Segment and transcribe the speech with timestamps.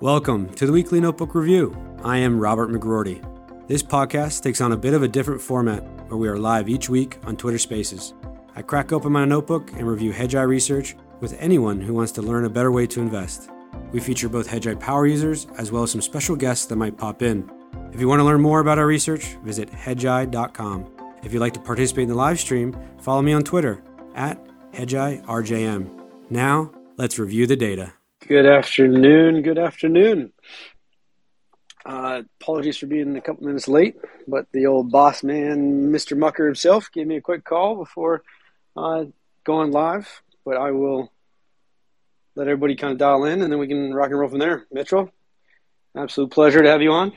[0.00, 1.76] Welcome to the Weekly Notebook Review.
[2.02, 3.22] I am Robert McGroarty.
[3.68, 6.88] This podcast takes on a bit of a different format where we are live each
[6.88, 8.14] week on Twitter Spaces.
[8.56, 12.46] I crack open my notebook and review Hedgeye research with anyone who wants to learn
[12.46, 13.50] a better way to invest.
[13.92, 17.20] We feature both Hedgeye power users as well as some special guests that might pop
[17.20, 17.50] in.
[17.92, 20.90] If you want to learn more about our research, visit hedgeye.com.
[21.22, 23.82] If you'd like to participate in the live stream, follow me on Twitter
[24.14, 24.42] at
[24.72, 26.30] hedgeyeRJM.
[26.30, 27.92] Now, let's review the data.
[28.28, 29.42] Good afternoon.
[29.42, 30.32] Good afternoon.
[31.84, 33.96] Uh, apologies for being a couple minutes late,
[34.28, 36.16] but the old boss man, Mr.
[36.16, 38.22] Mucker himself, gave me a quick call before
[38.76, 39.06] uh,
[39.44, 40.22] going live.
[40.44, 41.10] But I will
[42.36, 44.66] let everybody kind of dial in, and then we can rock and roll from there.
[44.70, 45.10] Mitchell,
[45.96, 47.12] absolute pleasure to have you on.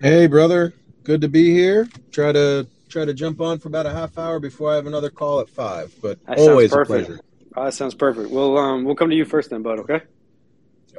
[0.00, 0.72] Hey, brother.
[1.04, 1.86] Good to be here.
[2.10, 5.10] Try to try to jump on for about a half hour before I have another
[5.10, 5.94] call at five.
[6.00, 7.20] But That always a pleasure.
[7.56, 8.30] Oh, that sounds perfect.
[8.30, 9.80] We'll um, we'll come to you first then, bud.
[9.80, 10.02] Okay.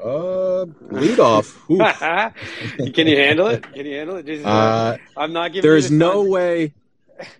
[0.02, 1.62] Uh, lead off.
[1.67, 3.63] Can you handle it?
[3.73, 4.25] Can you handle it?
[4.25, 5.69] Just, Uh, I'm not giving.
[5.69, 6.31] there's no sign.
[6.31, 6.73] way.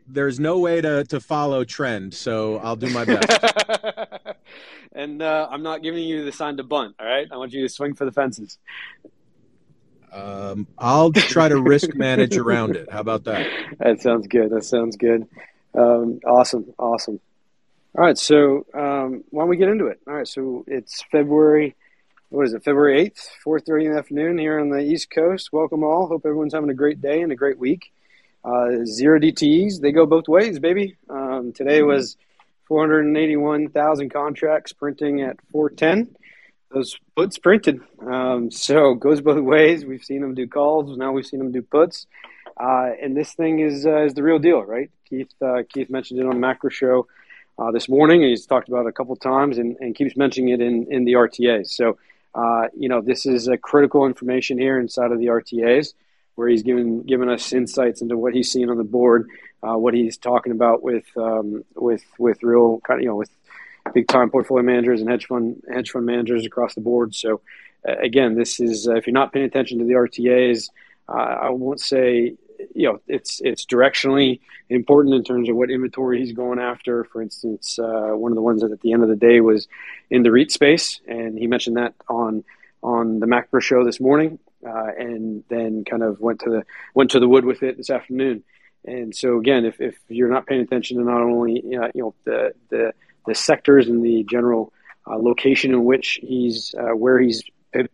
[0.10, 3.32] There's no way to, to follow trend, so I'll do my best.
[4.92, 6.96] and uh, I'm not giving you the sign to bunt.
[7.00, 7.28] All right.
[7.32, 8.58] I want you to swing for the fences.
[10.12, 12.92] Um, I'll try to risk manage around it.
[12.92, 13.48] How about that?
[13.80, 14.50] That sounds good.
[14.50, 15.28] That sounds good.
[15.74, 16.74] Um, awesome.
[16.78, 17.22] Awesome.
[17.98, 18.18] All right.
[18.18, 20.00] So um, why don't we get into it?
[20.08, 20.28] All right.
[20.28, 21.76] So it's February.
[22.30, 22.64] What is it?
[22.64, 25.52] February eighth, four thirty in the afternoon here on the East Coast.
[25.52, 26.08] Welcome all.
[26.08, 27.92] Hope everyone's having a great day and a great week.
[28.46, 29.82] Uh, zero DTEs.
[29.82, 30.96] They go both ways, baby.
[31.10, 32.16] Um, today was
[32.68, 36.16] four hundred and eighty-one thousand contracts printing at four ten.
[36.72, 37.82] Those puts printed.
[38.00, 39.84] Um, so goes both ways.
[39.84, 40.96] We've seen them do calls.
[40.96, 42.06] Now we've seen them do puts.
[42.56, 44.92] Uh, and this thing is uh, is the real deal, right?
[45.10, 47.08] Keith uh, Keith mentioned it on the macro show
[47.60, 48.22] uh, this morning.
[48.22, 51.14] He's talked about it a couple times and, and keeps mentioning it in, in the
[51.14, 51.68] RTAs.
[51.68, 51.98] So,
[52.34, 55.94] uh, you know, this is a critical information here inside of the RTAs,
[56.36, 59.28] where he's given given us insights into what he's seeing on the board,
[59.62, 63.30] uh, what he's talking about with um, with with real kind of you know with
[63.94, 67.16] big time portfolio managers and hedge fund hedge fund managers across the board.
[67.16, 67.42] So,
[67.88, 70.70] uh, again, this is uh, if you're not paying attention to the RTAs,
[71.10, 72.36] uh, I won't say
[72.74, 74.40] you know it's it's directionally
[74.70, 77.04] important in terms of what inventory he's going after.
[77.06, 79.68] For instance, uh, one of the ones that at the end of the day was
[80.10, 82.44] in the REIT space, and he mentioned that on
[82.82, 87.12] on the macro show this morning, uh, and then kind of went to the went
[87.12, 88.44] to the wood with it this afternoon.
[88.86, 92.16] And so again, if, if you're not paying attention to not only uh, you know
[92.26, 92.94] the the
[93.26, 94.74] the sectors and the general
[95.08, 97.44] uh, location in which he's uh, where he's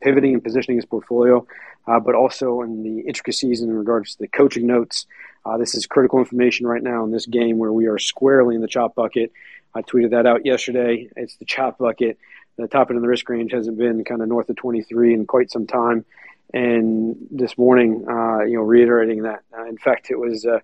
[0.02, 1.46] pivoting and positioning his portfolio,
[1.88, 5.06] uh, but also in the intricacies in regards to the coaching notes.
[5.46, 8.62] Uh, this is critical information right now in this game where we are squarely in
[8.62, 9.32] the chop bucket.
[9.74, 11.10] I tweeted that out yesterday.
[11.16, 12.18] It's the chop bucket.
[12.58, 15.28] The top end of the risk range hasn't been kind of north of 23 in
[15.28, 16.06] quite some time.
[16.54, 19.44] And this morning, uh, you know, reiterating that.
[19.56, 20.60] Uh, in fact, it was uh,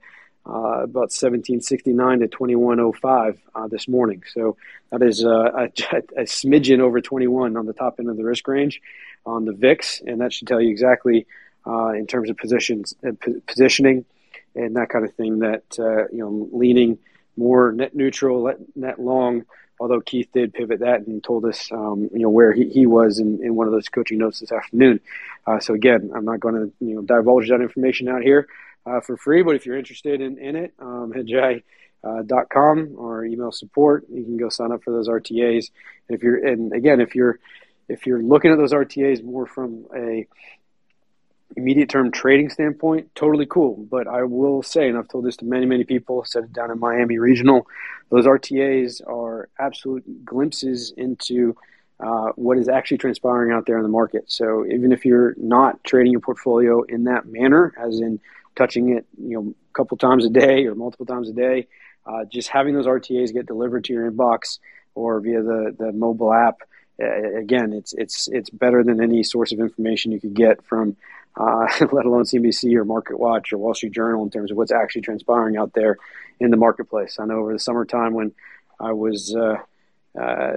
[0.47, 4.23] uh, about 1769 to 2105 uh, this morning.
[4.33, 4.55] So
[4.91, 8.81] that is a, a smidgen over 21 on the top end of the risk range
[9.25, 11.27] on the VIX, and that should tell you exactly
[11.65, 14.05] uh, in terms of positions, uh, p- positioning,
[14.55, 15.39] and that kind of thing.
[15.39, 16.97] That uh, you know, leaning
[17.37, 19.45] more net neutral, net, long.
[19.79, 23.17] Although Keith did pivot that and told us, um, you know, where he, he was
[23.17, 24.99] in, in one of those coaching notes this afternoon.
[25.47, 28.47] Uh, so again, I'm not going to you know divulge that information out here
[28.85, 31.63] uh, for free, but if you're interested in, in it, um, hedgeye,
[32.03, 34.05] uh, com or email support.
[34.11, 35.69] You can go sign up for those RTAs.
[36.07, 37.39] And if you're and again, if you're
[37.91, 40.27] if you're looking at those RTAs more from a
[41.57, 43.75] immediate term trading standpoint, totally cool.
[43.89, 46.71] But I will say, and I've told this to many, many people, said it down
[46.71, 47.67] in Miami Regional,
[48.09, 51.55] those RTAs are absolute glimpses into
[51.99, 54.31] uh, what is actually transpiring out there in the market.
[54.31, 58.19] So even if you're not trading your portfolio in that manner, as in
[58.55, 61.67] touching it, you know, a couple times a day or multiple times a day,
[62.05, 64.57] uh, just having those RTAs get delivered to your inbox
[64.95, 66.61] or via the, the mobile app,
[67.01, 70.95] uh, again, it's it's it's better than any source of information you could get from,
[71.35, 74.71] uh, let alone CNBC or Market Watch or Wall Street Journal in terms of what's
[74.71, 75.97] actually transpiring out there
[76.39, 77.17] in the marketplace.
[77.19, 78.33] I know over the summertime when
[78.79, 79.57] I was uh,
[80.19, 80.53] uh,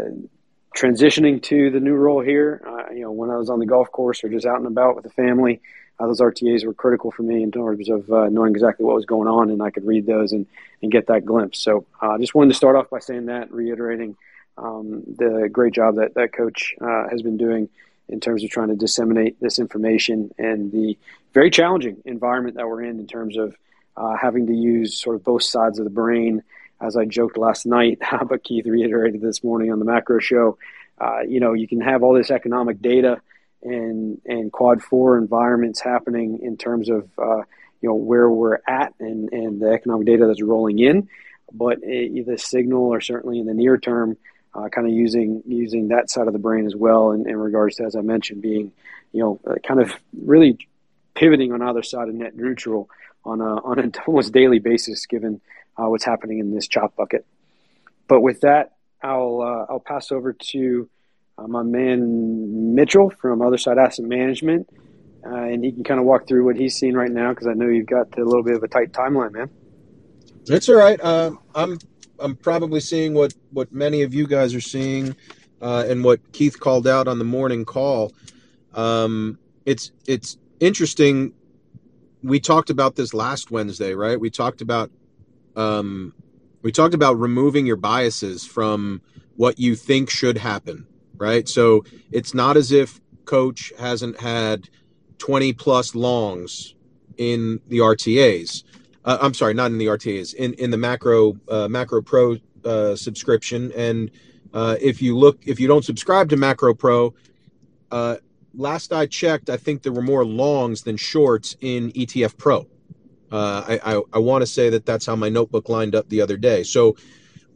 [0.77, 3.91] transitioning to the new role here, uh, you know, when I was on the golf
[3.93, 5.61] course or just out and about with the family,
[6.01, 9.51] those RTAs were critical for me in terms of knowing exactly what was going on,
[9.51, 10.45] and I could read those and,
[10.83, 11.61] and get that glimpse.
[11.61, 14.17] So I just wanted to start off by saying that, reiterating
[14.57, 17.69] um, the great job that that coach uh, has been doing
[18.09, 20.99] in terms of trying to disseminate this information and the
[21.33, 23.57] very challenging environment that we're in in terms of
[23.97, 26.43] uh, having to use sort of both sides of the brain.
[26.81, 27.99] As I joked last night,
[28.29, 30.59] but Keith reiterated this morning on the macro show,
[31.01, 33.21] uh, you know, you can have all this economic data
[33.63, 37.43] and and quad four environments happening in terms of uh,
[37.81, 41.09] you know where we're at and and the economic data that's rolling in,
[41.53, 44.17] but it, the signal or certainly in the near term,
[44.55, 47.77] uh, kind of using using that side of the brain as well in, in regards
[47.77, 48.73] to as I mentioned being
[49.13, 50.59] you know uh, kind of really
[51.15, 52.89] pivoting on either side of net neutral
[53.25, 55.41] on a on an almost daily basis given
[55.77, 57.27] uh, what's happening in this chop bucket.
[58.07, 58.73] But with that,
[59.03, 60.89] I'll uh, I'll pass over to
[61.37, 64.69] uh, my man Mitchell from Other Side Asset Management,
[65.25, 67.67] and he can kind of walk through what he's seeing right now because I know
[67.67, 69.51] you've got a little bit of a tight timeline, man.
[70.47, 71.01] That's all right.
[71.03, 71.79] I'm
[72.25, 75.15] I'm probably seeing what what many of you guys are seeing,
[75.61, 78.13] uh, and what Keith called out on the morning call.
[78.73, 81.35] Um, it's it's interesting.
[82.23, 84.19] We talked about this last Wednesday, right?
[84.19, 84.91] We talked about
[85.55, 86.15] um,
[86.63, 89.03] we talked about removing your biases from
[89.37, 90.87] what you think should happen,
[91.19, 91.47] right?
[91.47, 94.71] So it's not as if coach hasn't had
[95.19, 96.75] 20 plus longs
[97.19, 98.65] in the RTAs.
[99.05, 102.97] Uh, I'm sorry, not in the RTAs, in, in the macro uh, macro pro uh,
[102.97, 103.71] subscription.
[103.73, 104.11] And
[104.53, 107.15] uh, if you look, if you don't subscribe to macro pro,
[107.91, 108.17] uh,
[108.55, 112.67] last I checked, I think there were more longs than shorts in ETF pro.
[113.31, 116.21] Uh, I, I, I want to say that that's how my notebook lined up the
[116.21, 116.63] other day.
[116.63, 116.97] So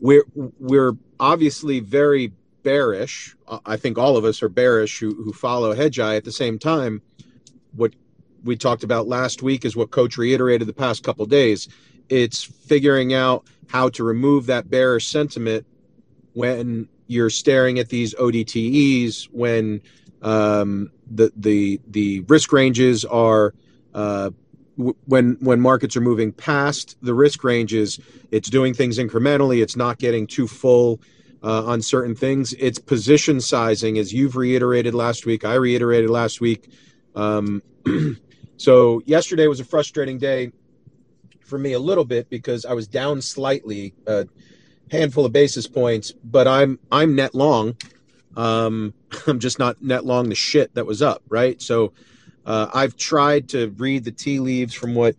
[0.00, 3.36] we're we're obviously very bearish.
[3.64, 6.16] I think all of us are bearish who, who follow Hedgeye.
[6.16, 7.00] At the same time,
[7.72, 7.94] what
[8.44, 11.68] we talked about last week is what Coach reiterated the past couple days.
[12.08, 15.66] It's figuring out how to remove that bearish sentiment
[16.32, 19.80] when you're staring at these ODTEs, when
[20.22, 23.54] um, the the the risk ranges are
[23.94, 24.30] uh,
[25.06, 27.98] when when markets are moving past the risk ranges,
[28.30, 29.62] it's doing things incrementally.
[29.62, 31.00] It's not getting too full
[31.42, 32.54] uh, on certain things.
[32.58, 35.44] It's position sizing, as you've reiterated last week.
[35.44, 36.70] I reiterated last week.
[37.14, 37.62] Um,
[38.58, 40.52] so yesterday was a frustrating day
[41.40, 44.26] for me a little bit because I was down slightly, a
[44.90, 47.76] handful of basis points, but I'm I'm net long.
[48.36, 48.94] Um,
[49.26, 51.62] I'm just not net long the shit that was up, right?
[51.62, 51.92] So
[52.44, 55.14] uh, I've tried to read the tea leaves from what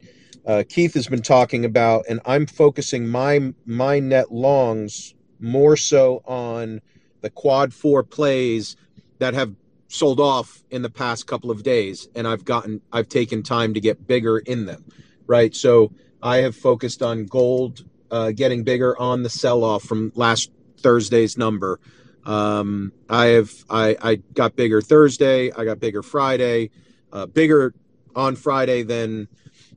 [0.45, 6.21] uh, Keith has been talking about, and I'm focusing my my net longs more so
[6.25, 6.81] on
[7.21, 8.75] the quad four plays
[9.19, 9.53] that have
[9.89, 13.81] sold off in the past couple of days, and I've gotten I've taken time to
[13.81, 14.85] get bigger in them,
[15.27, 15.53] right?
[15.53, 15.91] So
[16.23, 21.37] I have focused on gold uh, getting bigger on the sell off from last Thursday's
[21.37, 21.79] number.
[22.25, 26.71] Um, I have I, I got bigger Thursday, I got bigger Friday
[27.11, 27.73] uh, bigger
[28.15, 29.27] on Friday than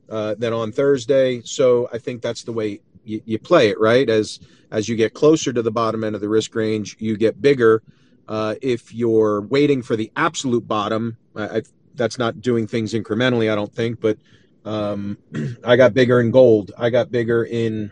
[0.09, 1.41] uh, than on Thursday.
[1.41, 4.09] So I think that's the way you, you, play it, right?
[4.09, 4.39] As
[4.71, 7.83] as you get closer to the bottom end of the risk range, you get bigger.
[8.27, 11.61] Uh, if you're waiting for the absolute bottom, I, I,
[11.95, 13.99] that's not doing things incrementally, I don't think.
[13.99, 14.17] But
[14.65, 15.17] um,
[15.63, 16.71] I got bigger in gold.
[16.77, 17.91] I got bigger in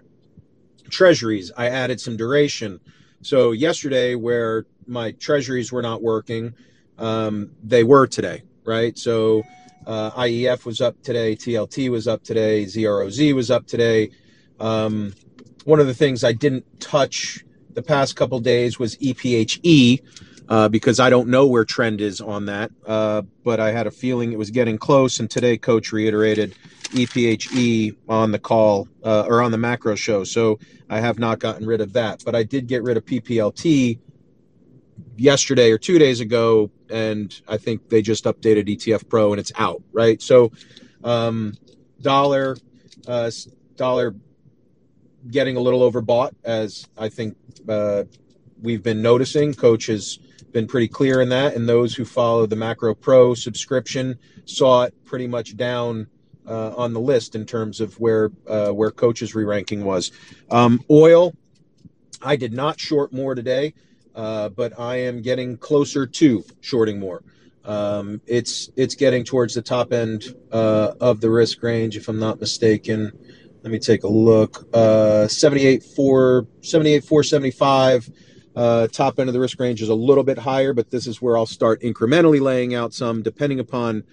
[0.90, 1.52] treasuries.
[1.58, 2.80] I added some duration.
[3.22, 6.54] So yesterday, where my treasuries were not working,
[6.98, 8.98] um, they were today right?
[8.98, 9.44] So
[9.86, 14.12] uh, IEF was up today, TLT was up today, ZROZ was up today.
[14.60, 15.14] Um,
[15.66, 17.44] one of the things I didn't touch
[17.76, 20.02] the past couple days was EPHE
[20.50, 23.92] uh, because I don't know where trend is on that, uh, but I had a
[23.92, 25.20] feeling it was getting close.
[25.20, 26.56] And today, Coach reiterated
[26.94, 30.24] EPHE on the call uh, or on the macro show.
[30.24, 30.60] So
[30.90, 34.00] I have not gotten rid of that, but I did get rid of PPLT
[35.16, 39.52] yesterday or two days ago, and I think they just updated ETF Pro and it's
[39.58, 40.22] out, right?
[40.22, 40.52] So,
[41.04, 41.54] um,
[42.02, 42.58] dollar,
[43.08, 43.32] uh,
[43.76, 44.16] dollar
[45.30, 47.38] getting a little overbought, as I think
[47.68, 48.04] uh,
[48.62, 49.54] we've been noticing.
[49.54, 50.20] Coach has
[50.52, 55.06] been pretty clear in that, and those who follow the Macro Pro subscription saw it
[55.06, 56.08] pretty much down.
[56.48, 60.12] Uh, on the list in terms of where uh, where coaches re-ranking was.
[60.50, 61.36] Um, oil,
[62.20, 63.76] I did not short more today
[64.16, 67.24] uh, but I am getting closer to shorting more.
[67.64, 72.20] Um, it's it's getting towards the top end uh, of the risk range, if I'm
[72.20, 73.12] not mistaken.
[73.64, 74.68] Let me take a look.
[74.74, 78.10] Uh, 78 4 78 475.
[78.56, 81.22] Uh, top end of the risk range is a little bit higher, but this is
[81.22, 84.04] where I'll start incrementally laying out some, depending upon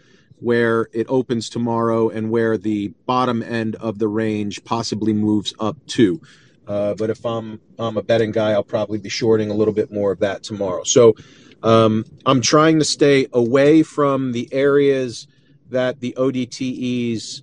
[0.40, 5.76] where it opens tomorrow and where the bottom end of the range possibly moves up
[5.86, 6.20] to.
[6.66, 9.90] Uh, but if I'm I'm a betting guy, I'll probably be shorting a little bit
[9.90, 10.84] more of that tomorrow.
[10.84, 11.16] So
[11.62, 15.26] um, I'm trying to stay away from the areas
[15.70, 17.42] that the ODTEs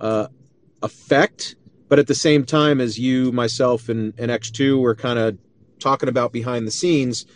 [0.00, 0.26] uh,
[0.84, 1.56] affect,
[1.88, 5.38] but at the same time, as you, myself, and, and X2 were kind of
[5.80, 7.26] talking about behind the scenes,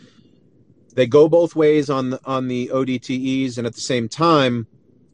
[0.95, 4.67] they go both ways on the on the ODTEs, and at the same time,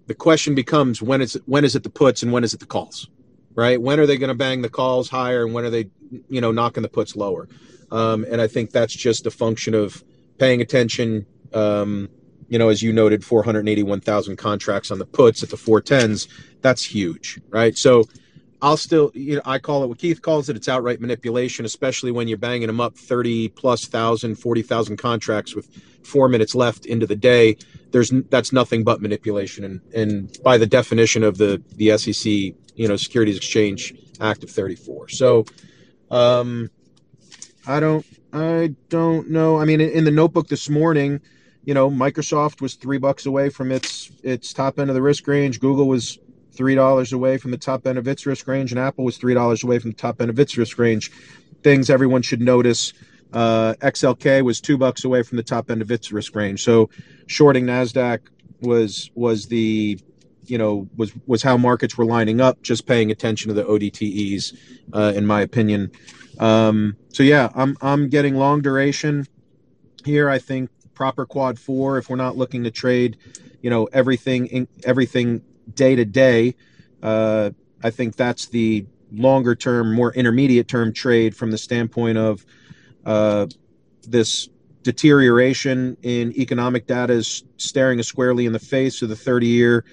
[0.06, 2.60] the question becomes when is it, when is it the puts and when is it
[2.60, 3.08] the calls,
[3.54, 3.80] right?
[3.80, 5.90] When are they going to bang the calls higher and when are they,
[6.28, 7.48] you know, knocking the puts lower?
[7.90, 10.04] Um, and I think that's just a function of
[10.38, 11.26] paying attention.
[11.52, 12.08] Um,
[12.48, 16.28] you know, as you noted, 481,000 contracts on the puts at the 410s.
[16.60, 17.76] That's huge, right?
[17.76, 18.04] So
[18.64, 20.56] I'll still, you know, I call it what Keith calls it.
[20.56, 25.68] It's outright manipulation, especially when you're banging them up 30 plus thousand, 40,000 contracts with
[26.02, 27.58] four minutes left into the day.
[27.90, 32.32] There's that's nothing but manipulation, and and by the definition of the the SEC,
[32.74, 35.10] you know, Securities Exchange Act of 34.
[35.10, 35.44] So,
[36.10, 36.70] um,
[37.66, 39.58] I don't, I don't know.
[39.58, 41.20] I mean, in, in the notebook this morning,
[41.66, 45.28] you know, Microsoft was three bucks away from its its top end of the risk
[45.28, 45.60] range.
[45.60, 46.18] Google was
[46.56, 49.78] $3 away from the top end of its risk range, and Apple was $3 away
[49.78, 51.10] from the top end of its risk range.
[51.62, 52.92] Things everyone should notice.
[53.32, 56.62] Uh, XLK was two bucks away from the top end of its risk range.
[56.62, 56.90] So
[57.26, 58.20] shorting Nasdaq
[58.60, 59.98] was was the
[60.46, 64.56] you know was was how markets were lining up, just paying attention to the ODTEs,
[64.92, 65.90] uh, in my opinion.
[66.38, 69.26] Um, so yeah, I'm I'm getting long duration
[70.04, 70.28] here.
[70.28, 73.16] I think proper quad four if we're not looking to trade,
[73.62, 75.42] you know everything in, everything
[75.72, 76.54] day to day.
[77.84, 82.44] I think that's the longer term, more intermediate term trade from the standpoint of
[83.04, 83.46] uh,
[84.08, 84.48] this
[84.82, 88.98] deterioration in economic data is staring us squarely in the face.
[88.98, 89.84] So the 30 year,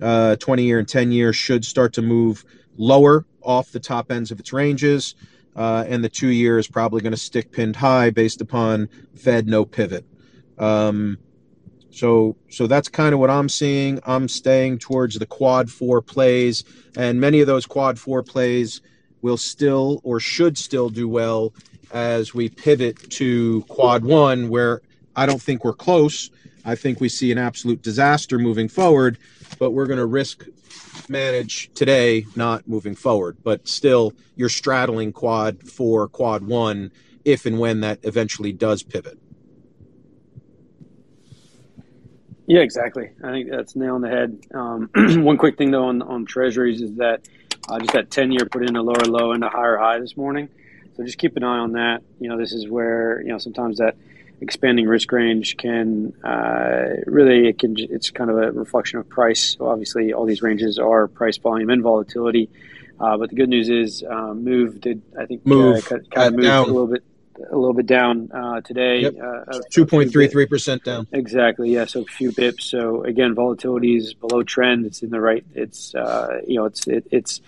[0.00, 2.44] uh, 20 year, and 10 year should start to move
[2.76, 5.14] lower off the top ends of its ranges.
[5.56, 9.48] Uh, and the two year is probably going to stick pinned high based upon Fed
[9.48, 10.04] no pivot.
[10.58, 11.18] Um,
[11.90, 14.00] so so that's kind of what I'm seeing.
[14.06, 16.64] I'm staying towards the quad four plays,
[16.96, 18.80] and many of those quad four plays
[19.22, 21.52] will still or should still do well
[21.92, 24.80] as we pivot to quad one, where
[25.16, 26.30] I don't think we're close.
[26.64, 29.18] I think we see an absolute disaster moving forward,
[29.58, 30.44] but we're going to risk
[31.08, 33.36] manage today, not moving forward.
[33.42, 36.92] But still, you're straddling quad four, quad one,
[37.24, 39.18] if and when that eventually does pivot.
[42.50, 43.10] Yeah, exactly.
[43.22, 44.36] I think that's nail on the head.
[44.52, 44.90] Um,
[45.24, 47.28] one quick thing though on on treasuries is that
[47.68, 50.16] uh, just that ten year put in a lower low and a higher high this
[50.16, 50.48] morning.
[50.96, 52.02] So just keep an eye on that.
[52.18, 53.94] You know, this is where you know sometimes that
[54.40, 59.56] expanding risk range can uh, really it can it's kind of a reflection of price.
[59.56, 62.50] So obviously, all these ranges are price, volume, and volatility.
[62.98, 66.32] Uh, but the good news is, um, move did I think uh, move kind of
[66.34, 66.64] moved down.
[66.64, 67.04] a little bit
[67.50, 69.00] a little bit down uh, today.
[69.00, 69.14] Yep.
[69.22, 71.06] Uh, Two point three three percent down.
[71.12, 71.72] Exactly.
[71.72, 71.84] Yeah.
[71.84, 72.62] So a few bips.
[72.62, 74.86] So again, volatility is below trend.
[74.86, 75.44] It's in the right.
[75.54, 77.40] It's uh, you know it's it, it's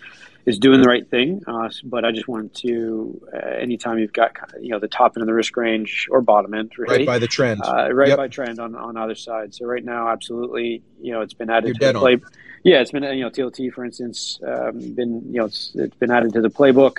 [0.46, 1.42] is doing the right thing.
[1.46, 5.22] Uh, but I just wanted to, uh, anytime you've got you know the top end
[5.22, 8.16] of the risk range or bottom end, really, right by the trend, uh, right yep.
[8.16, 9.54] by trend on on either side.
[9.54, 12.14] So right now, absolutely, you know, it's been added You're to the play.
[12.14, 12.22] On.
[12.64, 16.10] Yeah, it's been you know TLT for instance, um, been you know it's, it's been
[16.10, 16.98] added to the playbook.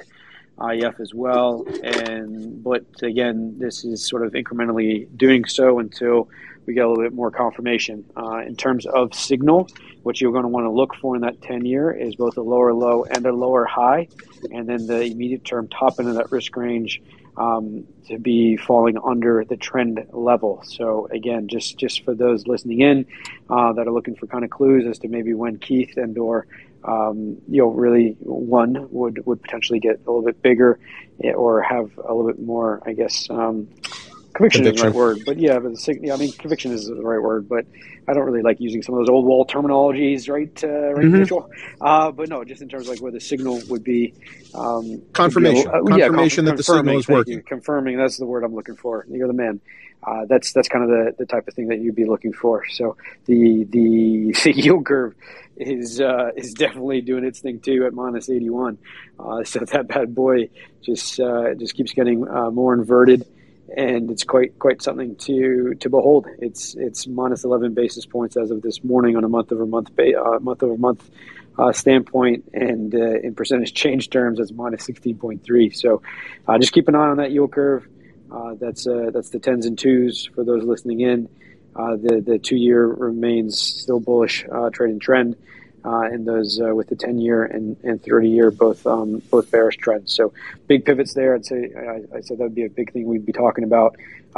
[0.62, 1.66] IF as well.
[1.84, 6.30] And but again, this is sort of incrementally doing so until
[6.66, 8.06] we get a little bit more confirmation.
[8.16, 9.68] Uh, in terms of signal,
[10.04, 12.42] what you're going to want to look for in that 10 year is both a
[12.42, 14.08] lower low and a lower high,
[14.52, 17.02] and then the immediate term top end of that risk range
[17.38, 20.62] um, to be falling under the trend level.
[20.66, 23.06] So again, just just for those listening in
[23.50, 26.48] uh, that are looking for kind of clues as to maybe when Keith and or
[26.86, 30.80] um, you know, really one would would potentially get a little bit bigger
[31.24, 33.30] eh, or have a little bit more, I guess.
[33.30, 33.68] Um,
[34.34, 36.88] conviction, conviction, is the right word, but yeah, but the, yeah, I mean, conviction is
[36.88, 37.66] the right word, but
[38.08, 40.64] I don't really like using some of those old wall terminologies, right?
[40.64, 41.82] Uh, right, mm-hmm.
[41.82, 44.14] uh, but no, just in terms of like where the signal would be.
[44.54, 45.68] Um, confirmation.
[45.68, 47.36] uh, confirmation yeah, that the signal is working.
[47.36, 47.44] You.
[47.44, 47.98] Confirming.
[47.98, 49.06] That's the word I'm looking for.
[49.10, 49.62] You're the man.
[50.06, 52.66] Uh, that's that's kind of the, the type of thing that you'd be looking for.
[52.70, 55.16] So the the, the yield curve
[55.58, 58.78] is uh, is definitely doing its thing too at minus 81.
[59.20, 60.50] Uh, so that bad boy
[60.84, 63.26] just uh, just keeps getting uh, more inverted,
[63.76, 66.28] and it's quite quite something to to behold.
[66.40, 69.96] It's it's minus 11 basis points as of this morning on a month over month
[69.96, 71.10] ba- month over month.
[71.72, 75.76] standpoint and in percentage change terms, that's minus 16.3.
[75.76, 76.02] So,
[76.60, 77.88] just keep an eye on that yield curve.
[78.34, 81.30] Uh, that's uh, that's the tens and twos for those listening in.
[81.76, 85.36] Uh, the the two year remains still bullish uh, trading trend,
[85.86, 89.52] uh, and those uh, with the ten year and, and thirty year both um, both
[89.52, 90.14] bearish trends.
[90.14, 90.34] So
[90.68, 91.36] big pivots there.
[91.36, 93.96] I'd say I, I said that would be a big thing we'd be talking about.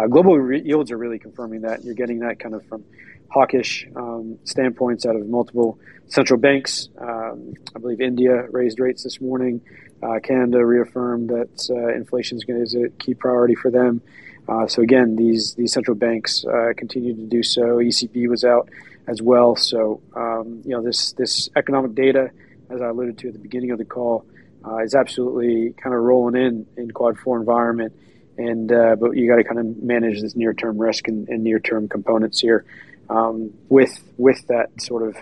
[0.10, 1.84] global re- yields are really confirming that.
[1.86, 2.84] You're getting that kind of from
[3.30, 6.90] hawkish um, standpoints out of multiple central banks.
[6.98, 9.62] Um, I believe India raised rates this morning.
[10.04, 14.02] Uh, Canada reaffirmed that uh, inflation is a key priority for them.
[14.48, 17.78] Uh, so again, these these central banks uh, continue to do so.
[17.78, 18.70] ECB was out
[19.08, 19.56] as well.
[19.56, 22.30] So um, you know this this economic data,
[22.70, 24.26] as I alluded to at the beginning of the call,
[24.66, 27.94] uh, is absolutely kind of rolling in in quad four environment.
[28.38, 31.44] And uh, but you got to kind of manage this near term risk and, and
[31.44, 32.66] near term components here
[33.10, 35.18] um, with with that sort of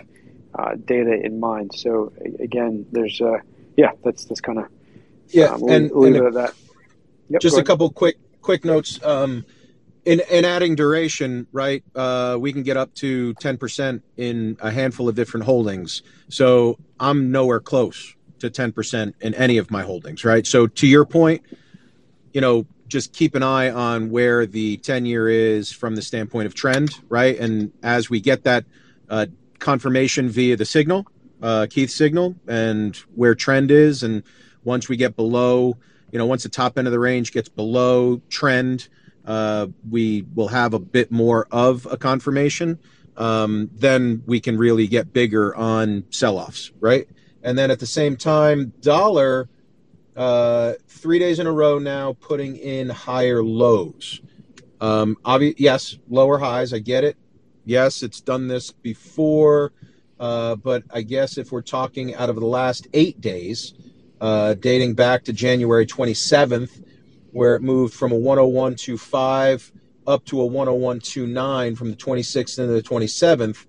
[0.85, 1.71] data in mind.
[1.73, 3.21] So again, there's
[3.75, 4.65] yeah, that's that's kind of
[5.29, 6.53] yeah, we'll and, leave and it at that.
[7.29, 9.03] Yep, just a couple quick quick notes.
[9.03, 9.45] Um,
[10.05, 15.07] in, in adding duration, right, uh, we can get up to 10% in a handful
[15.07, 16.01] of different holdings.
[16.29, 20.45] So I'm nowhere close to 10% in any of my holdings, right?
[20.45, 21.41] So to your point,
[22.33, 26.47] you know, just keep an eye on where the 10 year is from the standpoint
[26.47, 27.39] of trend, right?
[27.39, 28.65] And as we get that
[29.09, 29.27] uh,
[29.59, 31.07] confirmation via the signal,
[31.43, 34.23] uh, Keith signal, and where trend is, and
[34.63, 35.77] once we get below,
[36.11, 38.87] you know, once the top end of the range gets below trend,
[39.25, 42.79] uh, we will have a bit more of a confirmation.
[43.17, 47.07] Um, then we can really get bigger on sell offs, right?
[47.43, 49.49] And then at the same time, dollar,
[50.15, 54.21] uh, three days in a row now putting in higher lows.
[54.79, 56.73] Um, obvi- yes, lower highs.
[56.73, 57.17] I get it.
[57.65, 59.73] Yes, it's done this before.
[60.23, 63.73] Uh, but I guess if we're talking out of the last eight days,
[64.21, 66.81] uh, dating back to January 27th,
[67.31, 69.73] where it moved from a 101.25
[70.07, 73.65] up to a 101.29 from the 26th into the 27th.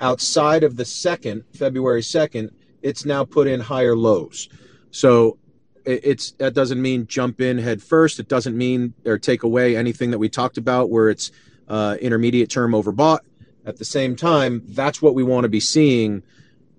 [0.00, 4.48] Outside of the second, February 2nd, it's now put in higher lows.
[4.90, 5.36] So
[5.84, 8.18] it's that doesn't mean jump in head first.
[8.18, 11.32] It doesn't mean or take away anything that we talked about where it's
[11.68, 13.20] uh, intermediate term overbought.
[13.68, 16.22] At the same time, that's what we want to be seeing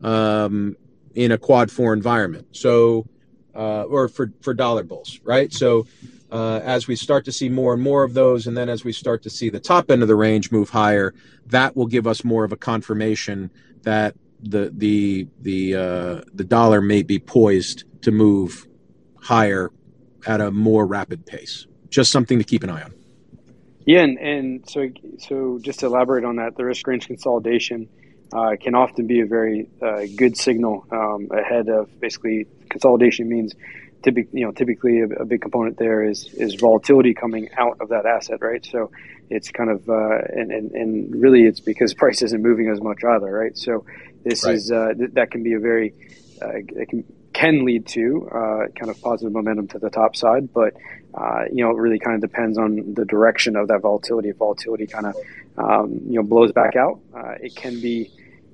[0.01, 0.75] um,
[1.13, 2.47] in a quad four environment.
[2.51, 3.05] So
[3.53, 5.53] uh, or for, for dollar bulls, right?
[5.53, 5.85] So
[6.31, 8.91] uh, as we start to see more and more of those, and then as we
[8.91, 11.13] start to see the top end of the range move higher,
[11.45, 13.51] that will give us more of a confirmation
[13.83, 18.67] that the the the uh, the dollar may be poised to move
[19.21, 19.71] higher
[20.25, 21.67] at a more rapid pace.
[21.89, 22.93] Just something to keep an eye on.
[23.85, 24.87] Yeah, and, and so
[25.19, 27.89] so just to elaborate on that, the risk range consolidation
[28.33, 33.55] uh, can often be a very uh, good signal um, ahead of basically consolidation means
[34.03, 37.89] typically you know typically a, a, big component there is is volatility coming out of
[37.89, 38.91] that asset right so
[39.29, 43.03] it's kind of uh, and, and and really it's because price isn't moving as much
[43.03, 43.83] either right so
[44.23, 44.55] this right.
[44.55, 45.93] is uh, th- that can be a very
[46.41, 47.03] uh, it can
[47.39, 50.73] can lead to uh, kind of positive momentum to the top side but
[51.13, 54.37] uh, you know it really kind of depends on the direction of that volatility if
[54.37, 55.15] volatility kind of
[55.57, 58.11] um, you know blows back out uh, it can be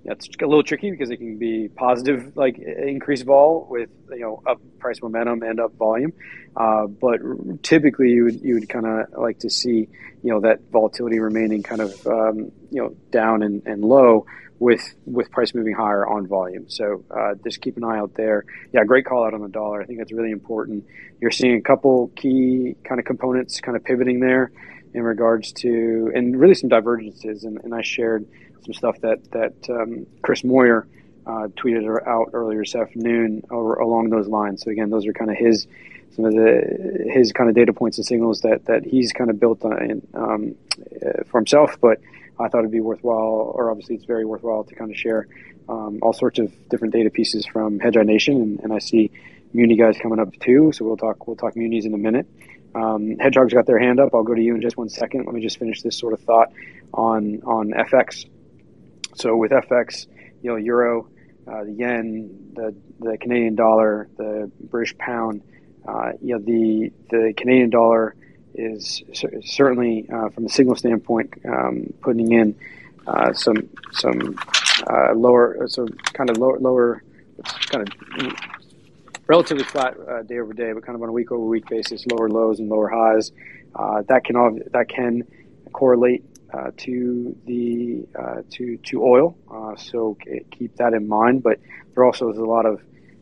[0.07, 4.41] it's a little tricky because it can be positive, like increased vol with you know
[4.45, 6.13] up price momentum and up volume.
[6.55, 7.19] Uh, but
[7.63, 9.87] typically, you would you would kind of like to see
[10.21, 14.27] you know that volatility remaining kind of um, you know down and, and low
[14.59, 16.69] with with price moving higher on volume.
[16.69, 18.45] So uh, just keep an eye out there.
[18.73, 19.81] Yeah, great call out on the dollar.
[19.81, 20.85] I think that's really important.
[21.19, 24.51] You're seeing a couple key kind of components kind of pivoting there
[24.93, 27.43] in regards to and really some divergences.
[27.43, 28.25] And, and I shared
[28.63, 30.87] some stuff that that um, Chris Moyer
[31.25, 34.63] uh, tweeted out earlier this afternoon along those lines.
[34.63, 35.67] So again, those are kind of his
[36.15, 39.39] some of the his kind of data points and signals that that he's kind of
[39.39, 40.55] built on, um,
[41.05, 41.77] uh, for himself.
[41.81, 41.99] But
[42.39, 45.27] I thought it'd be worthwhile, or obviously it's very worthwhile to kind of share
[45.67, 49.11] um, all sorts of different data pieces from Hedgeye Nation, and, and I see
[49.53, 50.71] Muni guys coming up too.
[50.73, 52.27] So we'll talk we'll talk Munis in a minute.
[52.75, 54.13] Um, Hedgehog's got their hand up.
[54.13, 55.25] I'll go to you in just one second.
[55.25, 56.51] Let me just finish this sort of thought
[56.93, 58.25] on on FX.
[59.15, 60.07] So with FX,
[60.41, 61.07] you know, euro,
[61.47, 65.41] uh, the yen, the the Canadian dollar, the British pound,
[65.87, 68.15] uh, you know, the the Canadian dollar
[68.57, 69.03] is
[69.43, 72.55] certainly uh, from a signal standpoint um, putting in
[73.07, 74.37] uh, some some
[74.87, 77.03] uh, lower, so kind of lower lower,
[77.67, 78.33] kind of
[79.27, 82.05] relatively flat uh, day over day, but kind of on a week over week basis,
[82.07, 83.31] lower lows and lower highs.
[84.07, 85.23] that can all, that can
[85.73, 89.37] correlate uh, to the uh, to to oil.
[89.51, 90.17] Uh, so
[90.51, 91.43] keep that in mind.
[91.43, 91.59] But
[91.93, 92.81] there also is a lot of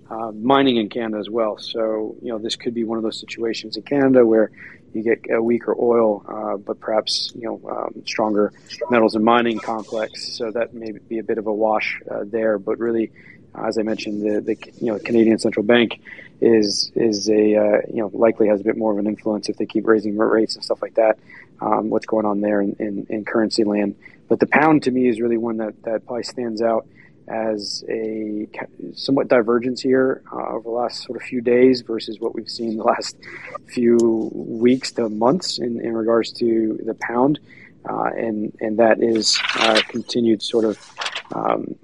[0.09, 1.57] uh, mining in Canada as well.
[1.57, 4.51] So you know this could be one of those situations in Canada where
[4.95, 8.53] you get a weaker oil, uh, but perhaps you know um, stronger
[8.89, 10.37] metals and mining complex.
[10.37, 12.57] So that may be a bit of a wash there.
[12.57, 13.11] But really,
[13.55, 16.01] as I mentioned, the, the you know Canadian central bank
[16.41, 19.65] is is a you know likely has a bit more of an influence if they
[19.65, 21.17] keep raising rates and stuff like that
[21.63, 23.95] um, what's going on there in, in, in, currency land.
[24.27, 26.87] But the pound to me is really one that, that probably stands out
[27.27, 28.47] as a
[28.93, 32.77] somewhat divergence here uh, over the last sort of few days versus what we've seen
[32.77, 33.17] the last
[33.67, 37.39] few weeks to months in, in regards to the pound.
[37.87, 40.95] Uh, and and that is uh, continued sort of
[41.35, 41.75] um,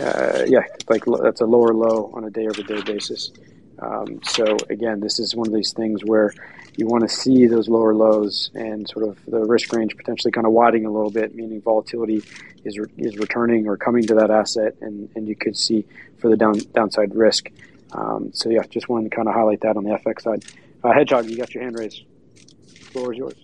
[0.00, 3.32] uh, yeah like that's a lower low on a day over day basis.
[3.80, 6.32] Um, so again, this is one of these things where
[6.76, 10.46] you want to see those lower lows and sort of the risk range potentially kind
[10.46, 12.22] of widening a little bit, meaning volatility
[12.64, 15.86] is re- is returning or coming to that asset, and, and you could see
[16.18, 17.50] for the down downside risk.
[17.92, 20.44] Um, so yeah, just wanted to kind of highlight that on the FX side.
[20.82, 22.04] Uh, Hedgehog, you got your hand raised.
[22.34, 23.34] The floor is yours.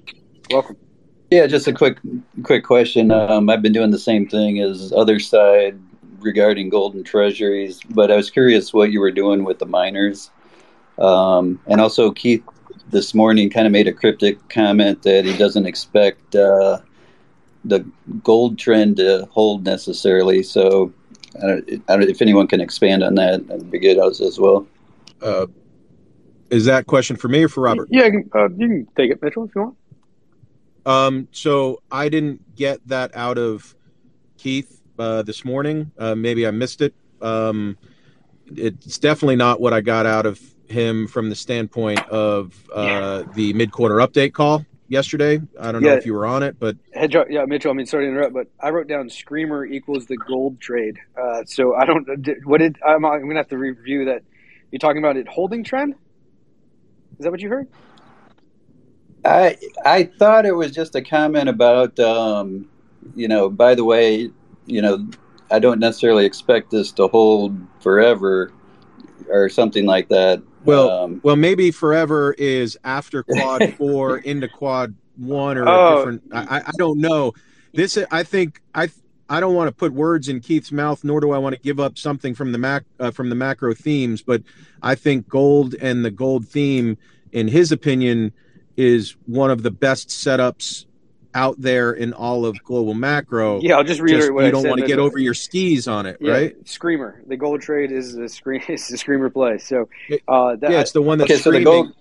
[0.50, 0.76] Welcome.
[1.30, 1.98] Yeah, just a quick
[2.42, 3.10] quick question.
[3.10, 5.78] Um, I've been doing the same thing as other side
[6.20, 10.30] regarding golden treasuries, but I was curious what you were doing with the miners.
[10.98, 12.42] Um, and also, Keith
[12.90, 16.78] this morning kind of made a cryptic comment that he doesn't expect uh,
[17.64, 17.84] the
[18.22, 20.42] gold trend to hold necessarily.
[20.42, 20.92] So,
[21.42, 24.38] I don't, I don't, if anyone can expand on that, that'd be good as, as
[24.38, 24.66] well.
[25.20, 25.46] Uh,
[26.50, 27.88] is that question for me or for Robert?
[27.90, 29.76] Yeah, you can, uh, you can take it, Mitchell, if you want.
[30.86, 33.74] Um, so I didn't get that out of
[34.38, 35.90] Keith uh, this morning.
[35.98, 36.94] Uh, maybe I missed it.
[37.20, 37.76] Um,
[38.54, 43.32] it's definitely not what I got out of him from the standpoint of uh, yeah.
[43.34, 45.40] the mid-quarter update call yesterday.
[45.60, 47.70] I don't know if you were on it, but Hedgehog, yeah, Mitchell.
[47.70, 50.98] I mean, sorry to interrupt, but I wrote down screamer equals the gold trade.
[51.20, 52.06] Uh, so I don't.
[52.44, 54.22] What did I'm, I'm gonna have to review that.
[54.70, 55.94] You're talking about it holding trend.
[57.18, 57.68] Is that what you heard?
[59.24, 62.68] I I thought it was just a comment about um,
[63.14, 63.48] you know.
[63.48, 64.30] By the way,
[64.66, 65.08] you know,
[65.50, 68.52] I don't necessarily expect this to hold forever
[69.28, 70.42] or something like that.
[70.66, 75.96] Well, um, well, maybe forever is after quad four into quad one or oh.
[75.96, 76.22] different.
[76.32, 77.32] I, I don't know.
[77.72, 78.88] This I think I
[79.28, 81.80] I don't want to put words in Keith's mouth, nor do I want to give
[81.80, 84.22] up something from the mac uh, from the macro themes.
[84.22, 84.42] But
[84.82, 86.96] I think gold and the gold theme,
[87.32, 88.32] in his opinion,
[88.76, 90.86] is one of the best setups
[91.36, 93.60] out there in all of global macro.
[93.66, 95.34] Yeah, I'll just reiterate just, what you I don't said, want to get over your
[95.34, 96.68] skis on it, yeah, right?
[96.68, 97.20] Screamer.
[97.26, 98.62] The gold trade is a scream.
[98.68, 99.58] It's a screamer play.
[99.58, 99.88] So
[100.28, 101.92] uh, that, yeah, it's the one that's okay, so the gold.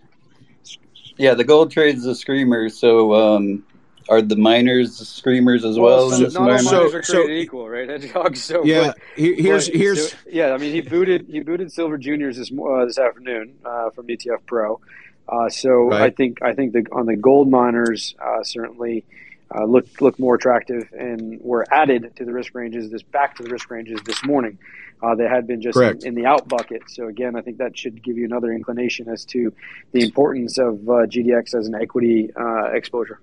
[1.17, 2.69] Yeah, the gold trade is a screamer.
[2.69, 3.65] So um,
[4.09, 6.09] are the miners screamers as well?
[6.09, 7.89] well so, not all miners so, are created so, equal, right?
[8.01, 8.37] Hedgehog.
[8.37, 10.53] So yeah, but, here's but, here's so, yeah.
[10.53, 14.45] I mean, he booted he booted Silver Juniors this uh, this afternoon uh, from ETF
[14.45, 14.79] Pro.
[15.27, 16.01] Uh, so right.
[16.01, 19.05] I think I think the on the gold miners uh, certainly
[19.53, 23.43] uh, look look more attractive and were added to the risk ranges this back to
[23.43, 24.57] the risk ranges this morning.
[25.03, 26.81] Uh, they had been just in, in, the out bucket.
[26.89, 29.53] So again, I think that should give you another inclination as to
[29.91, 33.19] the importance of uh, GDX as an equity uh, exposure.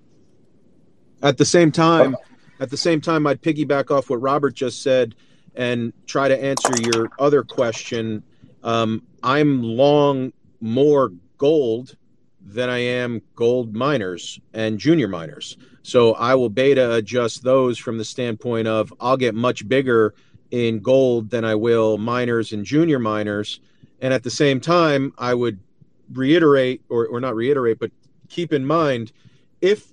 [1.22, 2.16] At the same time,
[2.60, 5.14] at the same time, I'd piggyback off what Robert just said
[5.54, 8.22] and try to answer your other question.
[8.62, 11.96] Um, I'm long more gold
[12.44, 15.56] than I am gold miners and junior miners.
[15.82, 20.14] So I will beta adjust those from the standpoint of I'll get much bigger
[20.50, 23.60] in gold than I will miners and junior miners.
[24.00, 25.58] And at the same time, I would
[26.12, 27.90] reiterate, or, or not reiterate, but
[28.28, 29.12] keep in mind
[29.60, 29.92] if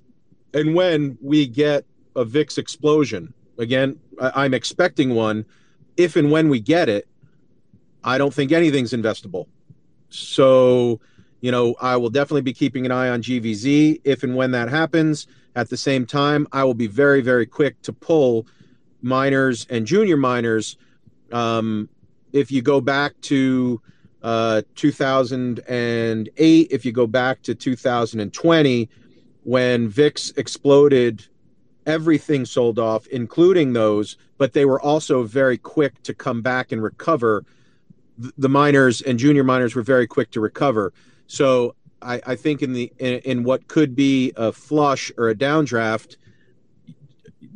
[0.54, 5.46] and when we get a VIX explosion, again, I, I'm expecting one.
[5.96, 7.08] If and when we get it,
[8.04, 9.48] I don't think anything's investable.
[10.10, 11.00] So,
[11.42, 14.70] you know, I will definitely be keeping an eye on GVZ if and when that
[14.70, 15.28] happens.
[15.60, 18.48] At the same time, I will be very, very quick to pull
[19.02, 20.78] miners and junior miners.
[21.34, 21.90] Um,
[22.32, 23.82] if you go back to
[24.24, 28.90] uh, 2008, if you go back to 2020,
[29.44, 31.28] when VIX exploded,
[31.86, 36.82] everything sold off, including those, but they were also very quick to come back and
[36.82, 37.44] recover.
[38.18, 40.94] The miners and junior miners were very quick to recover.
[41.28, 45.36] So I, I think in the in, in, what could be a flush or a
[45.36, 46.18] downdraft,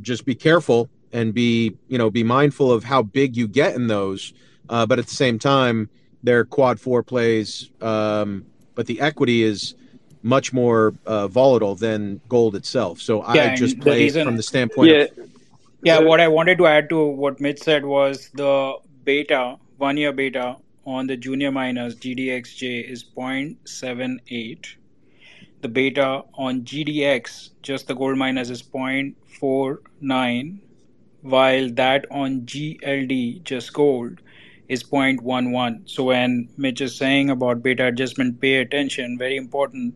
[0.01, 3.87] just be careful and be you know be mindful of how big you get in
[3.87, 4.33] those.
[4.69, 5.89] Uh, but at the same time,
[6.23, 9.75] they're quad four plays, um, but the equity is
[10.23, 13.01] much more uh, volatile than gold itself.
[13.01, 14.89] So yeah, I just play reason, from the standpoint.
[14.89, 15.29] Yeah, of,
[15.83, 15.99] yeah.
[15.99, 20.57] What I wanted to add to what Mitch said was the beta, one year beta
[20.85, 24.75] on the junior miners GDXJ is 0.78.
[25.61, 30.59] The beta on GDX, just the gold miners, is 0.49,
[31.21, 34.19] while that on GLD, just gold,
[34.67, 35.89] is 0.11.
[35.89, 39.17] So when Mitch is saying about beta adjustment, pay attention.
[39.17, 39.95] Very important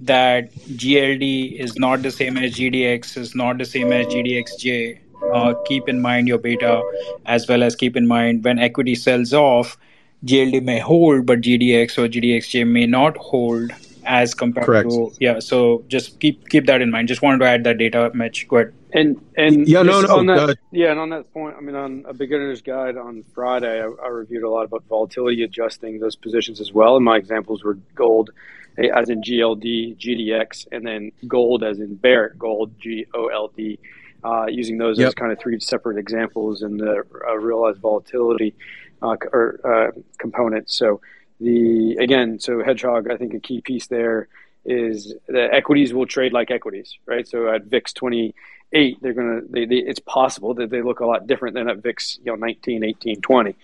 [0.00, 4.98] that GLD is not the same as GDX, is not the same as GDXJ
[5.32, 6.82] uh, keep in mind your beta
[7.26, 9.76] as well as keep in mind when equity sells off,
[10.24, 13.72] GLD may hold, but GDX or GDXJ may not hold
[14.04, 14.90] as compared Correct.
[14.90, 15.38] to yeah.
[15.38, 17.08] So just keep keep that in mind.
[17.08, 18.46] Just wanted to add that data, Mitch.
[18.48, 18.74] Go ahead.
[18.92, 21.74] And and Yeah, no, no, on that, uh, yeah, and on that point, I mean,
[21.74, 26.16] on a beginner's guide on Friday, I, I reviewed a lot about volatility adjusting those
[26.16, 26.96] positions as well.
[26.96, 28.30] And my examples were gold,
[28.78, 33.48] eh, as in GLD, GDX, and then gold as in Barrick Gold, G O L
[33.56, 33.78] D.
[34.24, 38.54] Uh, using those as kind of three separate examples in the uh, realized volatility
[39.02, 40.70] uh, or uh, component.
[40.70, 41.00] So
[41.40, 44.28] the again, so hedgehog, I think a key piece there
[44.64, 47.26] is the equities will trade like equities, right?
[47.26, 48.34] So at VIX twenty
[48.72, 51.78] eight, they're gonna they, they, it's possible that they look a lot different than at
[51.78, 53.56] VIX, you know, 19, 18, 20.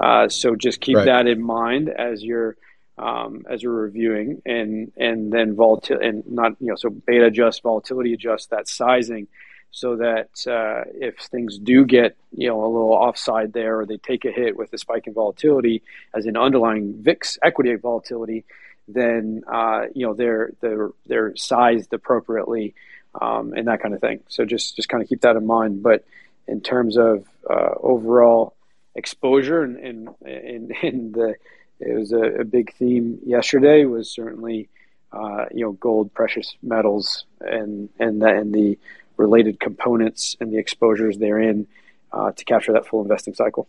[0.00, 1.06] Uh, so just keep Right.
[1.06, 2.56] that in mind as you're
[2.96, 7.62] um, as you're reviewing, and and then volatility and not you know so beta adjust,
[7.62, 9.26] volatility adjust that sizing,
[9.74, 13.96] so that uh, if things do get you know a little offside there, or they
[13.96, 15.82] take a hit with the spike in volatility,
[16.14, 18.44] as in underlying VIX equity volatility,
[18.86, 22.72] then uh, you know they're they're they're sized appropriately
[23.20, 24.20] um, and that kind of thing.
[24.28, 25.82] So just just kind of keep that in mind.
[25.82, 26.04] But
[26.46, 28.54] in terms of uh, overall
[28.94, 31.34] exposure and and, and the
[31.80, 34.68] it was a, a big theme yesterday was certainly
[35.12, 38.78] uh, you know gold, precious metals, and and the, and the
[39.16, 41.66] related components and the exposures therein
[42.12, 43.68] uh, to capture that full investing cycle.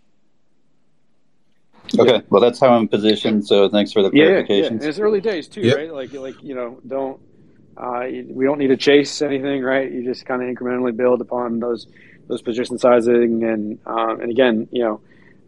[2.00, 3.46] Okay, well that's how I'm positioned.
[3.46, 4.70] So thanks for the Yeah, yeah, yeah.
[4.82, 5.78] it's early days too, Yep.
[5.78, 5.94] right?
[5.94, 7.20] Like, like you know, don't
[7.78, 9.92] uh, we don't need to chase anything, right?
[9.92, 11.88] You just kind of incrementally build upon those
[12.28, 15.02] those position sizing, and um, and again, you know,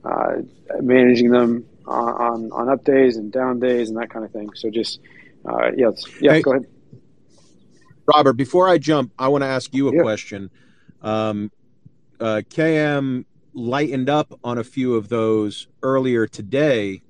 [0.04, 0.42] uh,
[0.82, 4.52] managing them on, on on up days and down days and that kind of thing.
[4.56, 5.00] So just
[5.46, 6.34] uh, yeah, yeah.
[6.34, 6.68] Hey, go ahead.
[8.08, 10.02] Robert, before I jump, I want to ask you a Yeah.
[10.02, 10.50] question.
[11.02, 11.52] Um,
[12.20, 17.04] uh, KM lightened up on a few of those earlier today.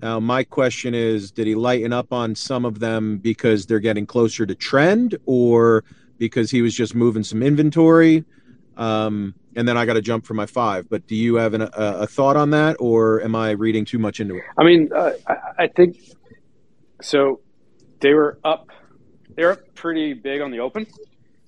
[0.00, 4.06] Now, my question is did he lighten up on some of them because they're getting
[4.06, 5.84] closer to trend or
[6.18, 8.24] because he was just moving some inventory?
[8.76, 10.88] Um, and then I got to jump for my five.
[10.88, 13.98] But do you have an, a, a thought on that or am I reading too
[13.98, 14.44] much into it?
[14.58, 15.96] I mean, uh, I, I think
[17.02, 17.40] so.
[18.00, 18.68] They were up.
[19.36, 20.86] They're up pretty big on the open.